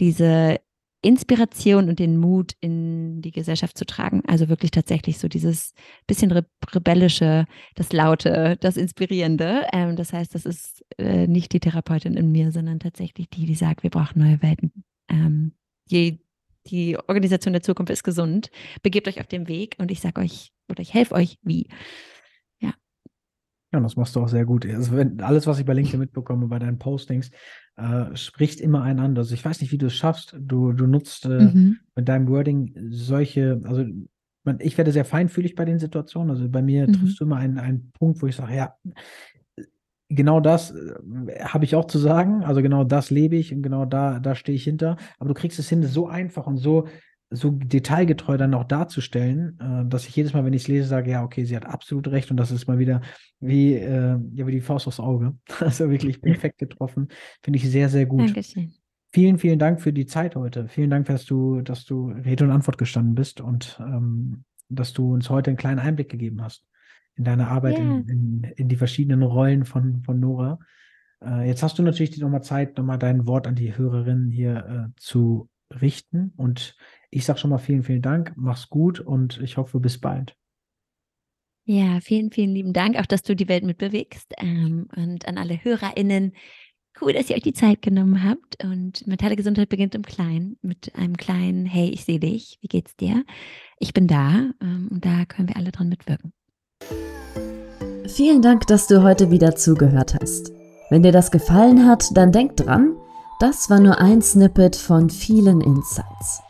diese 0.00 0.58
Inspiration 1.00 1.88
und 1.88 1.98
den 1.98 2.16
Mut 2.16 2.54
in 2.60 3.22
die 3.22 3.30
Gesellschaft 3.30 3.78
zu 3.78 3.86
tragen. 3.86 4.22
Also 4.26 4.48
wirklich 4.48 4.72
tatsächlich 4.72 5.18
so 5.18 5.28
dieses 5.28 5.72
bisschen 6.06 6.32
re 6.32 6.44
rebellische, 6.74 7.46
das 7.76 7.92
Laute, 7.92 8.56
das 8.60 8.76
Inspirierende. 8.76 9.66
Ähm, 9.72 9.96
das 9.96 10.12
heißt, 10.12 10.34
das 10.34 10.44
ist 10.44 10.84
äh, 10.98 11.26
nicht 11.26 11.52
die 11.52 11.60
Therapeutin 11.60 12.14
in 12.14 12.32
mir, 12.32 12.50
sondern 12.50 12.80
tatsächlich 12.80 13.28
die, 13.30 13.46
die 13.46 13.54
sagt, 13.54 13.84
wir 13.84 13.90
brauchen 13.90 14.20
neue 14.20 14.42
Welten. 14.42 14.72
Ähm, 15.08 15.52
je, 15.88 16.18
die 16.66 16.98
Organisation 16.98 17.52
der 17.52 17.62
Zukunft 17.62 17.90
ist 17.90 18.02
gesund. 18.02 18.50
Begebt 18.82 19.08
euch 19.08 19.20
auf 19.20 19.26
den 19.26 19.48
Weg 19.48 19.76
und 19.78 19.90
ich 19.90 20.00
sage 20.00 20.20
euch 20.20 20.52
oder 20.68 20.82
ich 20.82 20.94
helfe 20.94 21.14
euch, 21.14 21.38
wie. 21.42 21.68
Ja, 23.72 23.80
das 23.80 23.96
machst 23.96 24.16
du 24.16 24.20
auch 24.20 24.28
sehr 24.28 24.46
gut. 24.46 24.64
Also 24.66 24.96
wenn, 24.96 25.20
alles, 25.20 25.46
was 25.46 25.58
ich 25.58 25.66
bei 25.66 25.74
LinkedIn 25.74 26.00
mitbekomme, 26.00 26.46
bei 26.48 26.58
deinen 26.58 26.78
Postings, 26.78 27.30
äh, 27.76 28.16
spricht 28.16 28.60
immer 28.60 28.82
einander. 28.82 29.20
Also 29.20 29.34
ich 29.34 29.44
weiß 29.44 29.60
nicht, 29.60 29.72
wie 29.72 29.78
du 29.78 29.86
es 29.86 29.94
schaffst. 29.94 30.34
Du, 30.40 30.72
du 30.72 30.86
nutzt 30.86 31.26
äh, 31.26 31.40
mhm. 31.40 31.78
mit 31.94 32.08
deinem 32.08 32.28
Wording 32.28 32.74
solche, 32.90 33.60
also 33.64 33.84
man, 34.44 34.58
ich 34.60 34.78
werde 34.78 34.92
sehr 34.92 35.04
feinfühlig 35.04 35.54
bei 35.54 35.66
den 35.66 35.78
Situationen. 35.78 36.30
Also 36.30 36.48
bei 36.48 36.62
mir 36.62 36.88
mhm. 36.88 36.94
triffst 36.94 37.20
du 37.20 37.24
immer 37.24 37.36
einen, 37.36 37.58
einen 37.58 37.90
Punkt, 37.92 38.22
wo 38.22 38.26
ich 38.26 38.36
sage, 38.36 38.56
ja, 38.56 38.74
genau 40.08 40.40
das 40.40 40.70
äh, 40.70 41.44
habe 41.44 41.66
ich 41.66 41.74
auch 41.74 41.84
zu 41.84 41.98
sagen. 41.98 42.44
Also 42.44 42.62
genau 42.62 42.84
das 42.84 43.10
lebe 43.10 43.36
ich 43.36 43.54
und 43.54 43.62
genau 43.62 43.84
da, 43.84 44.18
da 44.18 44.34
stehe 44.34 44.56
ich 44.56 44.64
hinter. 44.64 44.96
Aber 45.18 45.28
du 45.28 45.34
kriegst 45.34 45.58
es 45.58 45.68
hin, 45.68 45.82
so 45.82 46.08
einfach 46.08 46.46
und 46.46 46.56
so 46.56 46.88
so 47.30 47.50
detailgetreu 47.50 48.36
dann 48.38 48.54
auch 48.54 48.64
darzustellen, 48.64 49.58
äh, 49.60 49.88
dass 49.88 50.06
ich 50.06 50.16
jedes 50.16 50.32
Mal, 50.32 50.44
wenn 50.44 50.52
ich 50.52 50.62
es 50.62 50.68
lese, 50.68 50.88
sage, 50.88 51.10
ja, 51.10 51.22
okay, 51.22 51.44
sie 51.44 51.56
hat 51.56 51.66
absolut 51.66 52.08
recht 52.08 52.30
und 52.30 52.36
das 52.38 52.50
ist 52.50 52.66
mal 52.66 52.78
wieder 52.78 53.02
wie, 53.40 53.74
äh, 53.74 54.18
ja, 54.32 54.46
wie 54.46 54.52
die 54.52 54.60
Faust 54.60 54.86
aufs 54.86 55.00
Auge. 55.00 55.36
Also 55.60 55.90
wirklich 55.90 56.20
perfekt 56.20 56.58
getroffen. 56.58 57.08
Finde 57.42 57.58
ich 57.58 57.68
sehr, 57.68 57.88
sehr 57.88 58.06
gut. 58.06 58.28
Dankeschön. 58.28 58.72
Vielen, 59.10 59.38
vielen 59.38 59.58
Dank 59.58 59.80
für 59.80 59.92
die 59.92 60.06
Zeit 60.06 60.36
heute. 60.36 60.68
Vielen 60.68 60.90
Dank, 60.90 61.06
dass 61.06 61.24
du, 61.24 61.62
dass 61.62 61.84
du 61.84 62.10
Rede 62.10 62.44
und 62.44 62.50
Antwort 62.50 62.78
gestanden 62.78 63.14
bist 63.14 63.40
und 63.40 63.78
ähm, 63.80 64.44
dass 64.68 64.92
du 64.92 65.14
uns 65.14 65.30
heute 65.30 65.50
einen 65.50 65.56
kleinen 65.56 65.78
Einblick 65.78 66.10
gegeben 66.10 66.42
hast 66.42 66.66
in 67.16 67.24
deine 67.24 67.48
Arbeit, 67.48 67.78
yeah. 67.78 67.86
in, 67.86 68.08
in, 68.08 68.52
in, 68.56 68.68
die 68.68 68.76
verschiedenen 68.76 69.22
Rollen 69.22 69.64
von, 69.64 70.02
von 70.02 70.20
Nora. 70.20 70.58
Äh, 71.24 71.48
jetzt 71.48 71.62
hast 71.62 71.78
du 71.78 71.82
natürlich 71.82 72.18
nochmal 72.18 72.42
Zeit, 72.42 72.76
nochmal 72.76 72.98
dein 72.98 73.26
Wort 73.26 73.46
an 73.46 73.54
die 73.54 73.76
Hörerinnen 73.76 74.30
hier 74.30 74.56
äh, 74.66 75.00
zu 75.00 75.48
richten 75.80 76.32
und 76.36 76.76
ich 77.10 77.24
sage 77.24 77.38
schon 77.38 77.50
mal 77.50 77.58
vielen, 77.58 77.82
vielen 77.82 78.02
Dank. 78.02 78.32
Mach's 78.36 78.68
gut 78.68 79.00
und 79.00 79.40
ich 79.40 79.56
hoffe, 79.56 79.80
bis 79.80 80.00
bald. 80.00 80.36
Ja, 81.64 82.00
vielen, 82.00 82.30
vielen 82.30 82.54
lieben 82.54 82.72
Dank, 82.72 82.96
auch 82.98 83.06
dass 83.06 83.22
du 83.22 83.36
die 83.36 83.48
Welt 83.48 83.62
mitbewegst. 83.62 84.32
Ähm, 84.38 84.88
und 84.96 85.28
an 85.28 85.36
alle 85.36 85.62
HörerInnen, 85.62 86.32
cool, 87.00 87.12
dass 87.12 87.28
ihr 87.28 87.36
euch 87.36 87.42
die 87.42 87.52
Zeit 87.52 87.82
genommen 87.82 88.24
habt. 88.24 88.64
Und 88.64 89.06
mentale 89.06 89.36
Gesundheit 89.36 89.68
beginnt 89.68 89.94
im 89.94 90.02
Kleinen, 90.02 90.56
mit 90.62 90.94
einem 90.94 91.16
kleinen 91.18 91.66
Hey, 91.66 91.90
ich 91.90 92.04
sehe 92.04 92.20
dich, 92.20 92.58
wie 92.62 92.68
geht's 92.68 92.96
dir? 92.96 93.22
Ich 93.78 93.92
bin 93.92 94.06
da 94.06 94.50
ähm, 94.62 94.88
und 94.90 95.04
da 95.04 95.26
können 95.26 95.48
wir 95.48 95.56
alle 95.56 95.70
dran 95.70 95.90
mitwirken. 95.90 96.32
Vielen 98.06 98.40
Dank, 98.40 98.66
dass 98.66 98.86
du 98.86 99.02
heute 99.02 99.30
wieder 99.30 99.54
zugehört 99.54 100.16
hast. 100.18 100.50
Wenn 100.88 101.02
dir 101.02 101.12
das 101.12 101.30
gefallen 101.30 101.86
hat, 101.86 102.16
dann 102.16 102.32
denk 102.32 102.56
dran, 102.56 102.96
das 103.40 103.68
war 103.68 103.78
nur 103.78 104.00
ein 104.00 104.22
Snippet 104.22 104.74
von 104.74 105.10
vielen 105.10 105.60
Insights. 105.60 106.40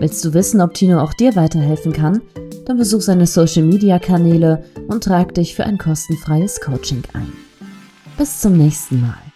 Willst 0.00 0.24
du 0.24 0.32
wissen, 0.32 0.60
ob 0.60 0.74
Tino 0.74 1.00
auch 1.00 1.12
dir 1.12 1.34
weiterhelfen 1.34 1.92
kann? 1.92 2.22
Dann 2.66 2.76
besuch 2.76 3.00
seine 3.00 3.26
Social 3.26 3.64
Media 3.64 3.98
Kanäle 3.98 4.64
und 4.86 5.02
trag 5.02 5.34
dich 5.34 5.56
für 5.56 5.64
ein 5.64 5.76
kostenfreies 5.76 6.60
Coaching 6.60 7.02
ein. 7.14 7.32
Bis 8.16 8.40
zum 8.40 8.56
nächsten 8.56 9.00
Mal. 9.00 9.27